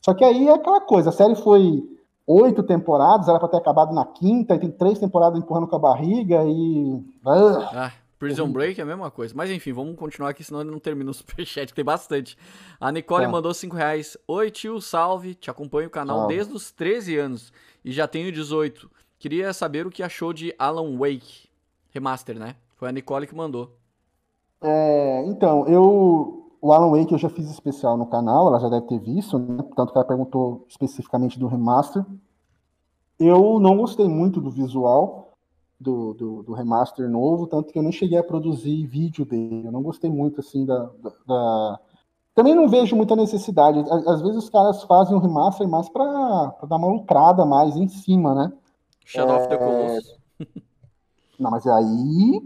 [0.01, 1.83] Só que aí é aquela coisa, a série foi
[2.25, 5.79] oito temporadas, era para ter acabado na quinta, e tem três temporadas empurrando com a
[5.79, 7.03] barriga e.
[7.25, 9.33] Ah, Ah, Prison Break é a mesma coisa.
[9.35, 12.37] Mas enfim, vamos continuar aqui, senão ele não termina o superchat, que tem bastante.
[12.79, 13.31] A Nicole Tá.
[13.31, 14.15] mandou 5 reais.
[14.27, 15.33] Oi, tio, salve.
[15.35, 16.35] Te acompanho o canal Salve.
[16.35, 17.51] desde os 13 anos
[17.83, 18.89] e já tenho 18.
[19.17, 21.48] Queria saber o que achou de Alan Wake
[21.91, 22.55] Remaster, né?
[22.75, 23.77] Foi a Nicole que mandou.
[24.61, 26.35] É, então, eu.
[26.61, 29.63] O Alan Wake eu já fiz especial no canal, ela já deve ter visto, né?
[29.77, 32.05] Tanto que ela perguntou especificamente do remaster.
[33.19, 35.33] Eu não gostei muito do visual
[35.79, 39.67] do, do, do remaster novo, tanto que eu nem cheguei a produzir vídeo dele.
[39.67, 40.89] Eu não gostei muito, assim, da.
[41.25, 41.79] da-
[42.35, 43.79] Também não vejo muita necessidade.
[44.07, 47.87] Às, vezes os caras fazem um remaster mais pra, pra dar uma lucrada mais em
[47.87, 48.53] cima, né?
[49.05, 50.19] Shadow of É, the Colossus.
[51.39, 52.43] Não, mas aí.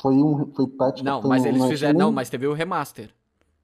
[0.00, 0.50] Foi um.
[0.54, 1.22] Foi praticamente.
[1.22, 1.94] Não, mas um- eles fizeram.
[1.94, 3.10] tinha Não, mas teve o remaster.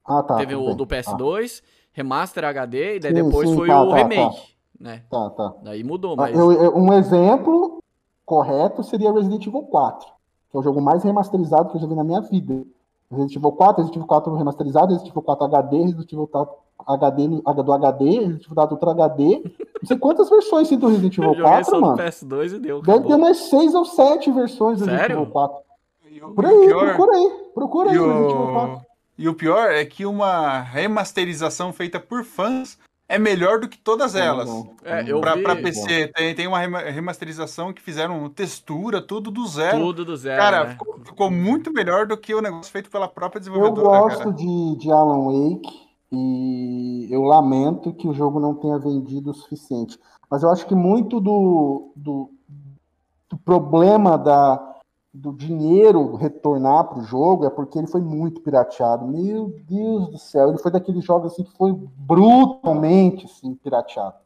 [0.04, 0.36] Ah, tá.
[0.36, 1.62] teve tudo o do PS2,
[1.92, 4.52] remaster HD, e daí Sim, depois sim, foi tá, o tá, remake.
[4.80, 5.02] Né?
[5.08, 5.54] Tá, tá.
[5.62, 6.36] Daí mudou, Ah, mas.
[6.36, 7.78] eu- eu- um exemplo
[8.26, 10.08] correto seria Resident Evil 4,
[10.50, 12.64] que é o jogo mais remasterizado que eu já vi na minha vida.
[13.16, 16.54] Resident Evil 4, Resident Evil 4 remasterizado, Resident Evil 4 HD, Resident Evil 4
[16.88, 19.42] HD no- do HD, Resident Evil 4 Ultra HD.
[19.82, 21.98] Não sei quantas versões tem do Resident Evil joguei 4, só no mano.
[21.98, 22.80] PS2 e deu.
[22.82, 23.08] Deve acabou.
[23.08, 25.20] ter mais 6 ou 7 versões do Resident Sério?
[25.22, 25.58] Evil 4.
[26.10, 27.30] E o, Por aí, pior, procura aí.
[27.54, 28.76] Procura aí o Resident Evil 4.
[28.76, 28.80] o,
[29.18, 34.14] e o pior é que uma remasterização feita por fãs é melhor do que todas
[34.14, 34.48] elas.
[34.84, 35.42] É, eu Pra, vi.
[35.42, 39.78] pra PC, tem, tem uma rema- remasterização que fizeram textura, tudo do zero.
[39.78, 40.40] Tudo do zero.
[40.40, 40.70] Cara, né?
[40.70, 44.32] ficou, ficou muito melhor do que o negócio feito pela própria Eu desenvolvedora, gosto cara.
[44.32, 49.98] de, de Alan Wake e eu lamento que o jogo não tenha vendido o suficiente.
[50.30, 52.30] Mas eu acho que muito do, do,
[53.28, 54.71] do problema da,
[55.12, 59.06] do dinheiro retornar para o jogo é porque ele foi muito pirateado.
[59.06, 64.16] Meu Deus do céu, ele foi daqueles jogos assim que foi brutalmente assim, pirateado.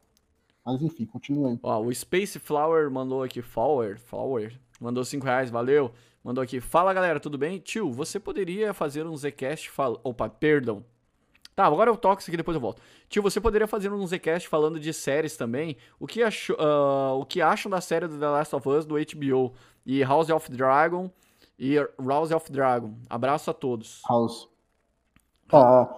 [0.64, 1.58] Mas enfim, continua aí.
[1.62, 5.90] Ó, o Space Flower mandou aqui, Flower, Flower, mandou 5 reais, valeu.
[6.22, 7.60] Mandou aqui, fala galera, tudo bem?
[7.60, 10.00] Tio, você poderia fazer um Zcast fal...
[10.02, 10.84] Opa, perdão.
[11.56, 12.82] Tá, agora eu toco isso aqui, depois eu volto.
[13.08, 15.78] Tio, você poderia fazer um Zcast falando de séries também?
[15.98, 18.96] O que, achou, ah, o que acham da série do The Last of Us do
[18.96, 19.54] HBO?
[19.86, 21.10] E House of Dragon
[21.58, 22.92] e House of Dragon.
[23.08, 24.02] Abraço a todos.
[24.06, 24.46] House.
[25.50, 25.88] Ah,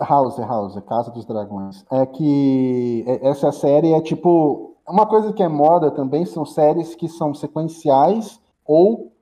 [0.00, 1.84] House, House, Casa dos Dragões.
[1.88, 4.76] É que essa série é tipo.
[4.88, 9.12] Uma coisa que é moda também são séries que são sequenciais ou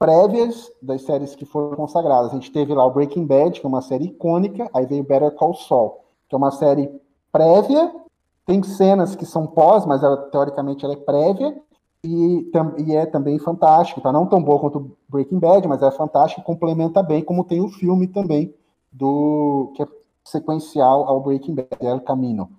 [0.00, 2.30] prévias das séries que foram consagradas.
[2.30, 5.30] A gente teve lá o Breaking Bad, que é uma série icônica, aí veio Better
[5.32, 6.90] Call Saul, que é uma série
[7.30, 7.94] prévia,
[8.46, 11.54] tem cenas que são pós, mas ela, teoricamente ela é prévia,
[12.02, 14.10] e, e é também fantástico, tá?
[14.10, 18.08] Não tão boa quanto Breaking Bad, mas é fantástico, complementa bem, como tem o filme
[18.08, 18.54] também,
[18.90, 19.88] do que é
[20.24, 22.50] sequencial ao Breaking Bad, El Camino.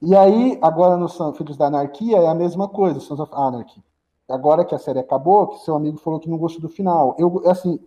[0.00, 3.82] E aí, agora no Filhos da Anarquia é a mesma coisa, Sons of Anarchy.
[4.28, 7.16] Agora que a série acabou, que seu amigo falou que não gostou do final.
[7.18, 7.80] Eu, assim,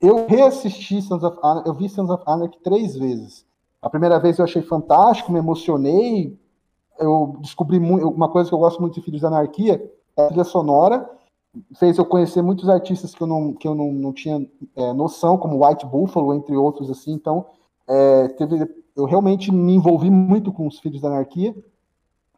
[0.00, 3.46] eu reassisti Sons of Anarchy, eu vi Sons of Anarchy três vezes.
[3.80, 6.38] A primeira vez eu achei fantástico, me emocionei,
[6.98, 10.44] eu descobri uma coisa que eu gosto muito de Filhos da Anarquia, é a trilha
[10.44, 11.08] sonora,
[11.78, 15.38] fez eu conhecer muitos artistas que eu não, que eu não, não tinha é, noção,
[15.38, 17.46] como White Buffalo, entre outros, assim, então
[17.86, 21.54] é, teve, eu realmente me envolvi muito com os Filhos da Anarquia,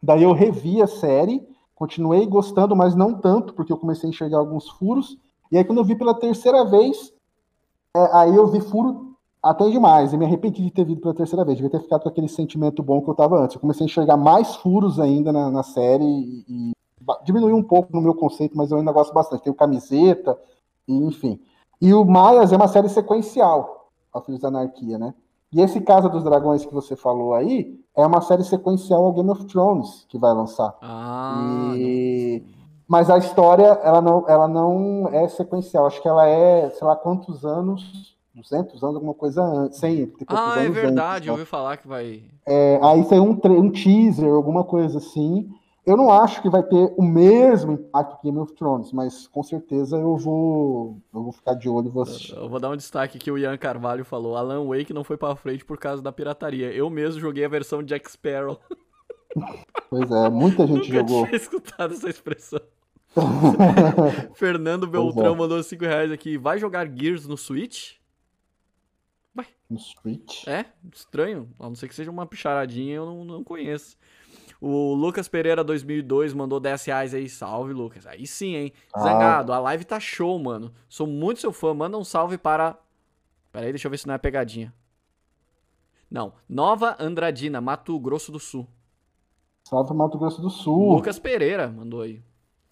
[0.01, 1.45] Daí eu revi a série,
[1.79, 5.17] continuei gostando, mas não tanto, porque eu comecei a enxergar alguns furos.
[5.49, 7.13] E aí, quando eu vi pela terceira vez,
[7.95, 11.45] é, aí eu vi furo até demais, e me arrependi de ter vindo pela terceira
[11.45, 13.55] vez, devia ter ficado com aquele sentimento bom que eu tava antes.
[13.55, 16.71] Eu comecei a enxergar mais furos ainda na, na série e, e
[17.23, 19.43] diminuiu um pouco no meu conceito, mas eu ainda gosto bastante.
[19.43, 20.37] Tem o camiseta,
[20.85, 21.39] e, enfim.
[21.81, 25.13] E o Maias é uma série sequencial, a Filhos da Anarquia, né?
[25.51, 29.29] E esse Casa dos Dragões que você falou aí é uma série sequencial ao Game
[29.29, 30.75] of Thrones que vai lançar.
[30.81, 31.73] Ah.
[31.75, 32.43] E...
[32.87, 35.85] Mas a história, ela não, ela não é sequencial.
[35.85, 40.63] Acho que ela é, sei lá quantos anos 200 anos, alguma coisa antes, 100, Ah,
[40.63, 42.23] é verdade, antes, eu ouvi falar que vai...
[42.45, 45.49] É, aí tem um, um teaser, alguma coisa assim,
[45.89, 49.41] eu não acho que vai ter o mesmo impacto que Game of Thrones, mas com
[49.41, 52.35] certeza eu vou, eu vou ficar de olho e vou assistir.
[52.35, 54.37] Eu vou dar um destaque que o Ian Carvalho falou.
[54.37, 56.71] Alan Wake não foi para frente por causa da pirataria.
[56.71, 58.59] Eu mesmo joguei a versão Jack Sparrow.
[59.89, 61.25] Pois é, muita gente Nunca jogou.
[61.25, 62.61] tinha escutado essa expressão.
[64.35, 65.37] Fernando Beltrão é.
[65.37, 66.37] mandou 5 reais aqui.
[66.37, 67.93] Vai jogar Gears no Switch?
[69.33, 69.47] Vai.
[69.67, 70.47] No Switch?
[70.47, 71.49] É, estranho.
[71.59, 73.97] A não ser que seja uma picharadinha, eu não, não conheço.
[74.61, 77.29] O Lucas Pereira 2002 mandou 10 reais aí.
[77.29, 78.05] Salve, Lucas.
[78.05, 78.73] Aí sim, hein?
[78.93, 78.99] Ah.
[79.01, 80.73] Zangado, a live tá show, mano.
[80.89, 81.73] Sou muito seu fã.
[81.73, 82.77] Manda um salve para.
[83.51, 84.73] Pera aí, deixa eu ver se não é pegadinha.
[86.11, 86.33] Não.
[86.47, 88.67] Nova Andradina, Mato Grosso do Sul.
[89.63, 90.93] Salve, Mato Grosso do Sul.
[90.93, 92.21] Lucas Pereira mandou aí.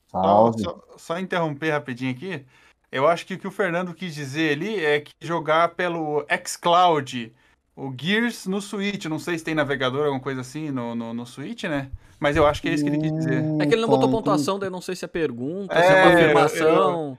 [0.08, 0.62] Salve.
[0.62, 2.46] Só, só, só interromper rapidinho aqui.
[2.92, 7.34] Eu acho que o que o Fernando quis dizer ali é que jogar pelo xCloud
[7.78, 9.06] o Gears no Switch.
[9.06, 11.92] Não sei se tem navegador, alguma coisa assim no, no, no Switch, né?
[12.20, 13.44] Mas eu acho que é isso que ele quis dizer.
[13.60, 16.04] É que ele não botou pontuação, daí não sei se é pergunta, é, se é
[16.04, 17.18] uma afirmação.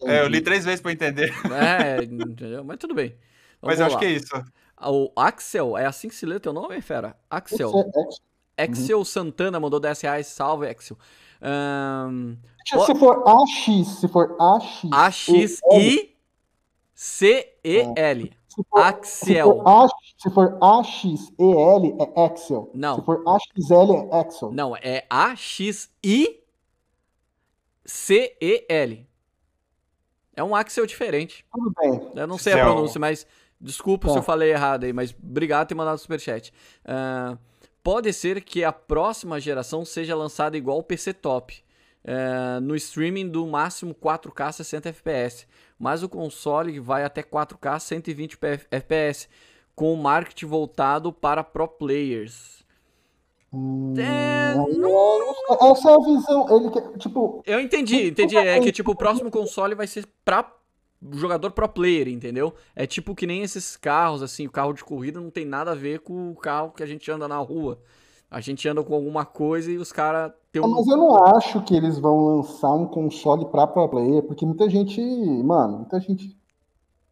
[0.00, 1.34] Eu, eu, é, eu li três vezes pra entender.
[1.52, 2.62] É, entendeu?
[2.62, 3.08] Mas tudo bem.
[3.60, 4.32] Vamos Mas eu acho que é isso.
[4.80, 7.16] O Axel, é assim que se lê teu nome, fera?
[7.28, 7.72] Axel.
[8.56, 9.04] Axel uhum.
[9.04, 10.28] Santana mandou 10 reais.
[10.28, 10.96] Salve, Axel.
[11.42, 14.82] Um, se for AX, se for AX.
[14.92, 16.16] A-X-I-C-E-L.
[16.94, 19.64] Se for, Axel.
[20.18, 22.70] Se for, AXEL é Excel.
[22.74, 22.96] Não.
[22.96, 24.52] Se for AXL é Excel.
[24.52, 25.86] Não, é A-X-I-C-E-L.
[30.34, 31.44] É um Axel diferente.
[31.52, 32.10] Tudo bem.
[32.14, 33.26] Eu não sei a pronúncia, mas
[33.60, 34.12] desculpa tá.
[34.12, 36.52] se eu falei errado aí, mas obrigado por ter mandado o superchat.
[36.84, 37.38] Uh,
[37.82, 41.64] pode ser que a próxima geração seja lançada igual o PC Top.
[42.06, 45.46] Uh, no streaming do máximo 4K 60 FPS
[45.78, 48.38] mas o console vai até 4K 120
[48.70, 49.28] FPS,
[49.74, 52.64] com o marketing voltado para pro players.
[53.52, 55.70] Hum, é, não...
[55.70, 56.56] Essa é a visão.
[56.56, 57.42] Ele quer, tipo.
[57.46, 58.36] Eu entendi, entendi.
[58.36, 60.52] É que tipo, o próximo console vai ser para
[61.12, 62.54] jogador pro player, entendeu?
[62.74, 65.74] É tipo que nem esses carros, assim, o carro de corrida não tem nada a
[65.74, 67.80] ver com o carro que a gente anda na rua.
[68.28, 70.68] A gente anda com alguma coisa e os caras um...
[70.68, 74.68] Mas eu não acho que eles vão lançar um console para pro player, porque muita
[74.68, 75.00] gente,
[75.42, 76.36] mano, muita gente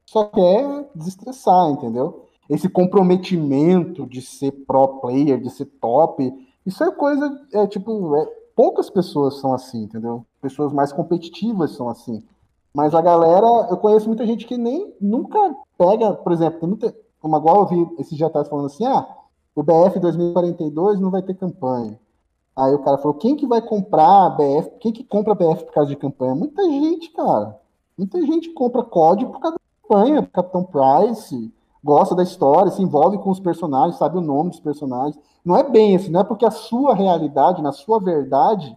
[0.06, 2.26] só quer desestressar, entendeu?
[2.48, 6.32] Esse comprometimento de ser pro player, de ser top,
[6.66, 10.24] isso é coisa, é tipo, é, poucas pessoas são assim, entendeu?
[10.40, 12.22] Pessoas mais competitivas são assim.
[12.74, 15.38] Mas a galera, eu conheço muita gente que nem nunca
[15.78, 19.06] pega, por exemplo, tem muita, como agora eu vi esse já tá falando assim, ah,
[19.54, 21.98] o BF 2042 não vai ter campanha.
[22.56, 24.70] Aí o cara falou, quem que vai comprar a BF?
[24.80, 26.34] Quem que compra a BF por causa de campanha?
[26.34, 27.58] Muita gente, cara.
[27.98, 31.52] Muita gente compra código por causa da campanha, Capitão Price,
[31.82, 35.18] gosta da história, se envolve com os personagens, sabe o nome dos personagens.
[35.44, 38.76] Não é bem assim, não é porque a sua realidade, na sua verdade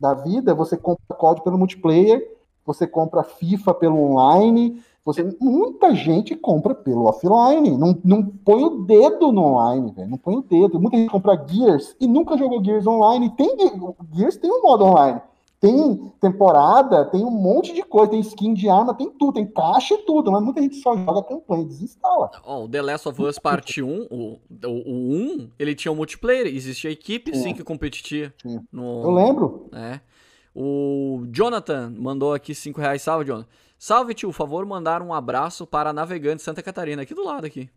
[0.00, 2.36] da vida, você compra código pelo multiplayer,
[2.66, 8.84] você compra FIFA pelo online, você, muita gente compra pelo offline, não, não põe o
[8.84, 10.10] dedo no online, velho.
[10.10, 10.78] Não põe o dedo.
[10.78, 13.30] Muita gente compra Gears e nunca jogou Gears online.
[13.30, 13.56] Tem
[14.12, 15.18] Gears tem um modo online.
[15.58, 19.94] Tem temporada, tem um monte de coisa, tem skin de arma, tem tudo, tem caixa
[19.94, 22.30] e tudo, mas muita gente só joga campanha, desinstala.
[22.46, 25.96] Oh, o The Last of Us Part 1, o, o, o 1, ele tinha um
[25.96, 28.32] multiplayer, existia equipe sim, sim que competia.
[28.40, 28.60] Sim.
[28.70, 29.02] No...
[29.02, 29.68] Eu lembro.
[29.72, 29.98] É.
[30.54, 33.48] O Jonathan mandou aqui 5 reais, salve, Jonathan.
[33.78, 37.70] Salve, tio, favor mandar um abraço para Navegantes Santa Catarina, aqui do lado aqui.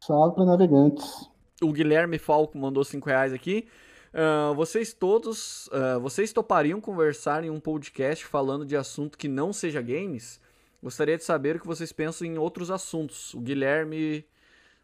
[0.00, 1.28] Salve para Navegantes.
[1.60, 3.66] O Guilherme Falco mandou 5 reais aqui.
[4.14, 9.52] Uh, vocês todos, uh, vocês topariam conversar em um podcast falando de assunto que não
[9.52, 10.40] seja games?
[10.80, 13.34] Gostaria de saber o que vocês pensam em outros assuntos.
[13.34, 14.24] O Guilherme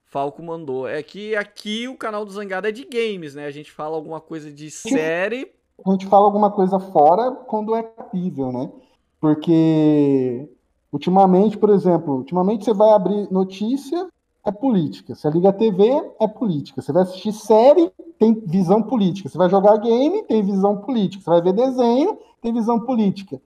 [0.05, 0.89] Falco mandou.
[0.89, 3.47] É que aqui o canal do Zangado é de games, né?
[3.47, 5.49] A gente fala alguma coisa de série.
[5.87, 8.73] A gente fala alguma coisa fora quando é possível, né?
[9.21, 10.49] Porque
[10.97, 14.09] Ultimamente, por exemplo, ultimamente você vai abrir notícia,
[14.43, 15.15] é política.
[15.15, 15.85] Você liga a TV,
[16.19, 16.81] é política.
[16.81, 19.29] Você vai assistir série, tem visão política.
[19.29, 21.23] Você vai jogar game, tem visão política.
[21.23, 23.39] Você vai ver desenho, tem visão política.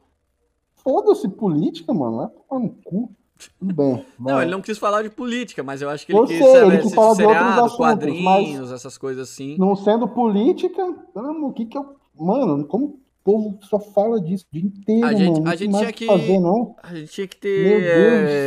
[0.76, 2.18] Foda-se política, mano.
[2.18, 3.10] Vai tomar no cu.
[3.58, 4.06] Tudo bem.
[4.16, 4.44] Não, vai.
[4.44, 6.78] ele não quis falar de política, mas eu acho que ele Eu quis sei, ele
[6.78, 9.56] quis falar de outros seriado, assuntos, quadrinhos, essas coisas assim.
[9.58, 11.96] Não sendo política, caramba, o que que eu.
[12.14, 13.00] Mano, como
[13.32, 15.48] povo só fala disso o dia inteiro, A gente- mano.
[15.50, 16.76] A gente tinha que que- fazer, não.
[16.82, 17.82] A gente tinha que ter.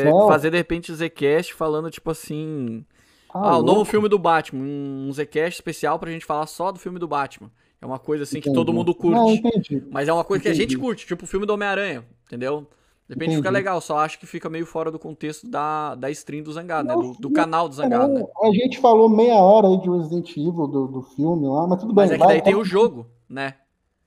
[0.07, 2.85] É, fazer de repente o Zcast falando, tipo assim.
[3.31, 4.61] Tá ah, o novo filme do Batman.
[4.63, 7.49] Um Zcast especial pra gente falar só do filme do Batman.
[7.81, 8.55] É uma coisa assim que Entendi.
[8.55, 9.15] todo mundo curte.
[9.17, 9.83] Não, entendi.
[9.91, 10.79] Mas é uma coisa que a gente Entendi.
[10.79, 12.61] curte, tipo o filme do Homem-Aranha, entendeu?
[13.09, 13.53] De repente fica Entendi.
[13.55, 16.95] legal, só acho que fica meio fora do contexto da, da stream do Zangado, né?
[16.95, 18.23] Não, Do, do canal do Zangado, né?
[18.41, 21.93] A gente falou meia hora aí de Resident Evil do, do filme lá, mas tudo
[21.93, 22.03] bem.
[22.05, 23.55] Mas é que vai, daí tem tá- o jogo, né?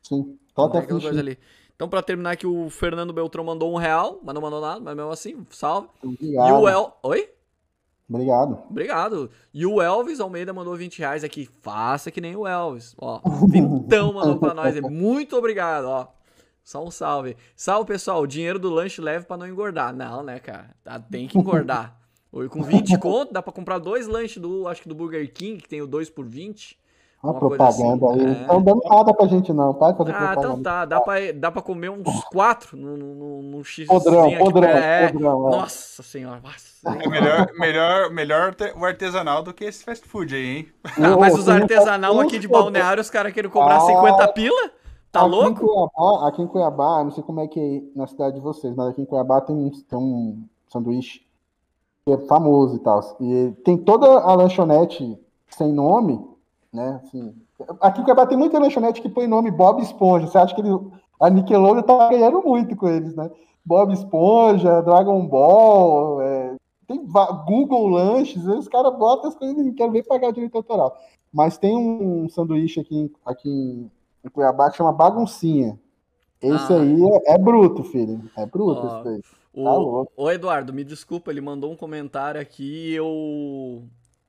[0.03, 1.39] Sim, Então até aquela coisa ali.
[1.75, 4.97] Então, pra terminar aqui, o Fernando Beltrão mandou um real, mas não mandou nada, mas
[4.97, 5.89] mesmo assim, salve.
[6.03, 6.07] E
[6.39, 6.61] Obrigado.
[6.63, 6.97] o El.
[7.03, 7.29] Oi?
[8.09, 8.59] Obrigado.
[8.71, 9.31] Obrigado.
[9.53, 11.47] E o Elvis Almeida mandou 20 reais aqui.
[11.61, 12.95] Faça que nem o Elvis.
[12.97, 13.21] Ó,
[13.51, 14.81] vintão mandou pra nós.
[14.81, 16.07] Muito obrigado, ó.
[16.65, 17.37] Só um salve.
[17.55, 18.23] Salve, pessoal.
[18.23, 19.95] O dinheiro do lanche leve pra não engordar.
[19.95, 20.75] Não, né, cara?
[20.83, 22.01] Tá- Tem que engordar.
[22.33, 25.61] Oi, com 20 conto, dá pra comprar dois lanches do, acho que do Burger King,
[25.63, 26.79] que tem o 2 por 20.
[27.31, 28.33] Uma propaganda assim, aí.
[28.45, 28.61] é.
[28.61, 29.75] Dando nada pra gente, não.
[29.75, 30.49] Para de fazer Ah, propaganda.
[30.49, 30.85] então tá.
[30.85, 33.87] Dá pra, dá pra comer uns quatro no, no, no, no X.
[33.87, 35.13] Podrão, aqui, podrão, é.
[35.13, 35.49] podrão.
[35.49, 35.51] é.
[35.57, 36.41] Nossa senhora.
[36.43, 37.01] Nossa.
[37.03, 40.69] É melhor, melhor, melhor o artesanal do que esse fast food aí, hein?
[40.99, 44.71] Ah, mas os artesanal aqui de Balneário, os caras querem cobrar Ah, 50 pila?
[45.11, 45.67] Tá aqui Em louco?
[45.67, 48.89] Cuiabá, aqui em Cuiabá, não sei como é que é na cidade de vocês, mas
[48.89, 51.23] aqui em Cuiabá tem um, tem um sanduíche
[52.05, 53.01] que é famoso e tal.
[53.21, 56.23] E tem toda a lanchonete sem nome,
[56.77, 57.01] né?
[57.03, 57.35] Assim,
[57.81, 60.27] aqui em Cuiabá tem muita lanchonete que põe nome Bob Esponja.
[60.27, 60.71] Você acha que ele,
[61.21, 63.31] a Nickelodeon tá ganhando muito com eles, né?
[63.65, 66.55] Bob Esponja, Dragon Ball, é,
[66.87, 67.05] tem
[67.47, 70.97] Google Lanches, os caras botam as coisas e não querem nem pagar direito autoral.
[71.33, 73.91] Mas tem um sanduíche aqui, em- aqui em
[74.25, 75.79] em Cuiabá que chama Baguncinha.
[76.43, 76.81] Esse Ah.
[76.81, 78.29] aí é, é bruto, filho.
[78.37, 79.21] É bruto Ó, esse daí.
[79.55, 83.85] O, Tá o Eduardo, me desculpa, ele mandou um comentário aqui e eu.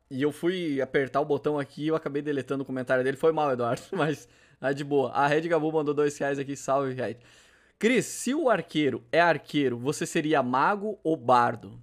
[0.09, 3.17] E eu fui apertar o botão aqui e eu acabei deletando o comentário dele.
[3.17, 4.27] Foi mal, Eduardo, mas
[4.61, 5.11] é de boa.
[5.11, 7.17] A Red Gabu mandou dois reais aqui, salve, Red.
[7.77, 11.79] Cris, se o arqueiro é arqueiro, você seria mago ou bardo?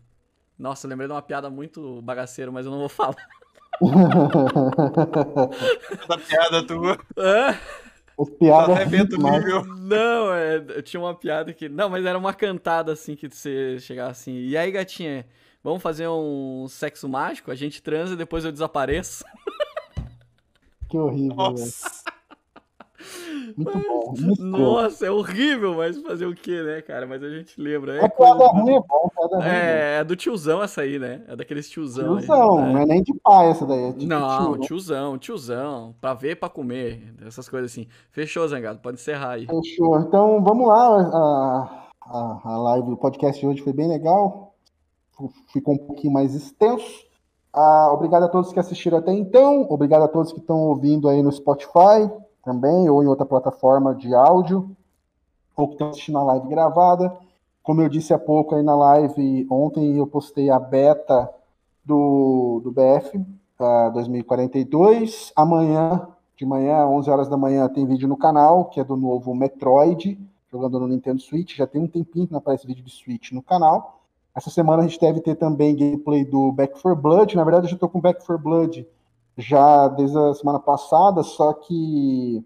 [0.58, 3.16] Nossa, lembrei de uma piada muito bagaceira, mas eu não vou falar.
[5.92, 6.98] Essa piada tua.
[7.16, 7.58] Hã?
[8.18, 8.76] As piadas.
[8.76, 9.64] até nível.
[9.64, 11.68] Não, é, eu tinha uma piada que.
[11.68, 14.36] Não, mas era uma cantada assim que você chegava assim.
[14.36, 15.26] E aí, gatinha,
[15.64, 17.50] vamos fazer um sexo mágico?
[17.50, 19.24] A gente transa e depois eu desapareço.
[20.86, 21.50] Que horrível, velho.
[21.50, 22.04] Nossa.
[23.56, 24.14] Muito bom.
[24.18, 24.46] Muito bom.
[24.58, 27.04] Nossa, é horrível, mas fazer o quê, né, cara?
[27.06, 27.96] Mas a gente lembra.
[27.96, 29.44] É, A coisa piada do- ruim é bom, piada ruim.
[29.46, 31.22] é, é do tiozão essa aí, né?
[31.26, 32.14] É daqueles tiozão.
[32.16, 32.72] aí, Tiozão, né?
[32.72, 33.78] não é nem de pai essa daí.
[33.88, 34.60] É Não, tio.
[34.66, 35.94] tiozão, tiozão.
[36.00, 37.12] Pra ver, pra comer.
[37.26, 37.88] Essas coisas assim.
[38.10, 38.78] Fechou, Zangado.
[38.78, 39.46] Pode encerrar aí.
[39.46, 39.98] Fechou.
[40.00, 41.00] Então vamos lá.
[41.00, 44.43] A, a, a live, o podcast de hoje foi bem legal.
[45.52, 47.04] Ficou um pouquinho mais extenso.
[47.52, 49.66] Ah, obrigado a todos que assistiram até então.
[49.70, 52.10] Obrigado a todos que estão ouvindo aí no Spotify
[52.44, 54.76] também, ou em outra plataforma de áudio,
[55.56, 57.16] ou que estão assistindo a live gravada.
[57.62, 61.30] Como eu disse há pouco aí na live, ontem eu postei a beta
[61.84, 63.24] do, do BF
[63.58, 65.32] ah, 2042.
[65.36, 69.34] Amanhã, de manhã, 11 horas da manhã, tem vídeo no canal, que é do novo
[69.34, 70.18] Metroid,
[70.50, 71.56] jogando no Nintendo Switch.
[71.56, 74.03] Já tem um tempinho que não aparece vídeo de Switch no canal.
[74.34, 77.36] Essa semana a gente deve ter também gameplay do Back 4 Blood.
[77.36, 78.86] Na verdade, eu já estou com Back 4 Blood
[79.36, 82.44] já desde a semana passada, só que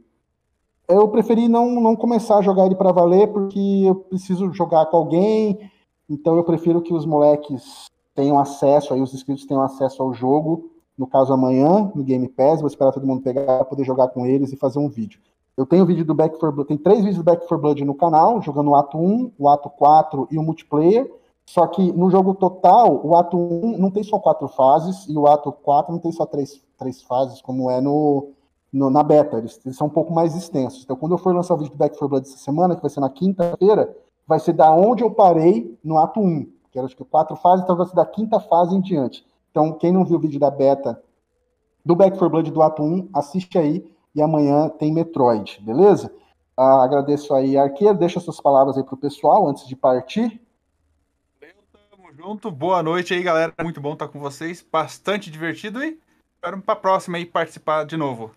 [0.88, 4.96] eu preferi não, não começar a jogar ele para valer, porque eu preciso jogar com
[4.96, 5.70] alguém,
[6.08, 10.70] então eu prefiro que os moleques tenham acesso, aí os inscritos tenham acesso ao jogo,
[10.96, 14.26] no caso amanhã, no Game Pass, vou esperar todo mundo pegar para poder jogar com
[14.26, 15.20] eles e fazer um vídeo.
[15.56, 17.94] Eu tenho vídeo do Back 4 Blood, tem três vídeos do Back 4 Blood no
[17.94, 21.10] canal, jogando o ato 1, o ato 4 e o multiplayer,
[21.48, 25.26] só que no jogo total, o ato 1 não tem só quatro fases, e o
[25.26, 28.32] ato 4 não tem só três, três fases, como é no,
[28.70, 29.38] no- na beta.
[29.38, 30.82] Eles, eles são um pouco mais extensos.
[30.84, 32.90] Então, quando eu for lançar o vídeo do Back 4 Blood essa semana, que vai
[32.90, 33.96] ser na quinta-feira,
[34.26, 37.64] vai ser da onde eu parei no ato 1, que era acho que quatro fases,
[37.64, 39.26] então vai ser da quinta fase em diante.
[39.50, 41.02] Então, quem não viu o vídeo da beta
[41.84, 46.12] do Back 4 Blood do ato 1, assiste aí, e amanhã tem Metroid, beleza?
[46.56, 47.96] Ah, agradeço aí, Arqueiro.
[47.96, 50.42] Deixa suas palavras aí pro pessoal antes de partir.
[52.18, 52.50] Junto.
[52.50, 53.54] Boa noite aí, galera.
[53.62, 54.60] Muito bom estar com vocês.
[54.60, 56.00] Bastante divertido e
[56.34, 58.34] espero pra próxima aí participar de novo.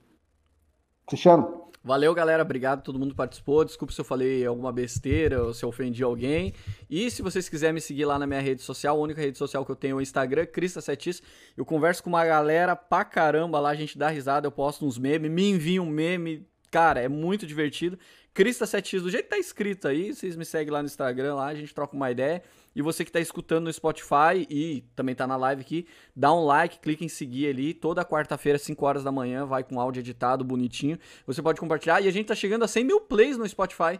[1.07, 1.71] Cristiano?
[1.83, 2.43] Valeu, galera.
[2.43, 3.65] Obrigado a todo mundo que participou.
[3.65, 6.53] Desculpa se eu falei alguma besteira ou se eu ofendi alguém.
[6.87, 9.65] E se vocês quiserem me seguir lá na minha rede social, a única rede social
[9.65, 11.23] que eu tenho é o Instagram, Crista7x.
[11.57, 14.99] Eu converso com uma galera pra caramba lá, a gente dá risada, eu posto uns
[14.99, 16.47] memes, me envia um meme.
[16.69, 17.97] Cara, é muito divertido.
[18.35, 21.55] Crista7x, do jeito que tá escrito aí, vocês me seguem lá no Instagram, lá a
[21.55, 22.43] gente troca uma ideia.
[22.75, 25.85] E você que está escutando no Spotify e também está na live aqui,
[26.15, 27.73] dá um like, clica em seguir ali.
[27.73, 30.97] Toda quarta-feira, 5 horas da manhã, vai com áudio editado, bonitinho.
[31.27, 32.01] Você pode compartilhar.
[32.01, 33.99] E a gente tá chegando a 100 mil plays no Spotify.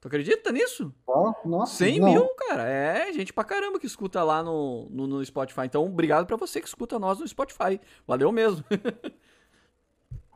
[0.00, 0.92] Tu acredita nisso?
[1.06, 2.08] Oh, nossa, 100 não.
[2.12, 2.68] mil, cara.
[2.68, 5.62] É gente pra caramba que escuta lá no, no, no Spotify.
[5.64, 7.80] Então, obrigado para você que escuta nós no Spotify.
[8.06, 8.64] Valeu mesmo.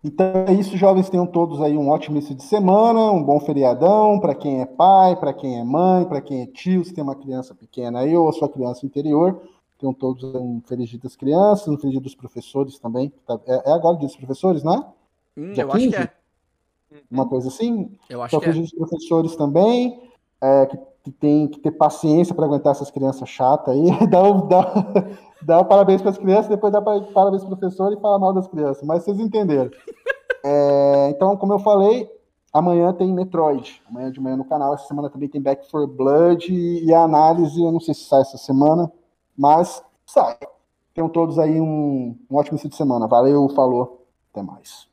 [0.07, 1.11] Então é isso, jovens.
[1.11, 5.17] Tenham todos aí um ótimo início de semana, um bom feriadão para quem é pai,
[5.17, 8.29] para quem é mãe, para quem é tio, se tem uma criança pequena aí ou
[8.29, 9.43] a sua criança interior.
[9.81, 13.13] Tenham todos um feliz dia das crianças, um feliz dia dos professores também.
[13.27, 14.81] Tá, é, é agora dia dos professores, né?
[15.37, 15.71] Hum, eu 15?
[15.73, 17.03] acho que é.
[17.11, 17.91] Uma coisa assim.
[18.09, 18.53] Eu acho então, que é.
[18.53, 20.01] feliz dia dos professores também.
[20.41, 23.85] É, que, que, tem que ter paciência para aguentar essas crianças chatas aí.
[24.11, 25.07] dá, dá,
[25.43, 28.33] dá um parabéns para as crianças, depois dá parabéns para o professor e fala mal
[28.33, 28.83] das crianças.
[28.83, 29.71] Mas vocês entenderam.
[30.49, 32.09] É, então, como eu falei,
[32.53, 33.83] amanhã tem Metroid.
[33.91, 34.75] Amanhã de manhã no canal.
[34.75, 37.61] Essa semana também tem Back for Blood e, e a análise.
[37.61, 38.93] Eu não sei se sai essa semana,
[39.37, 40.39] mas sai.
[40.95, 43.09] Tenham todos aí um, um ótimo fim de semana.
[43.09, 44.07] Valeu, falou.
[44.31, 44.86] Até mais.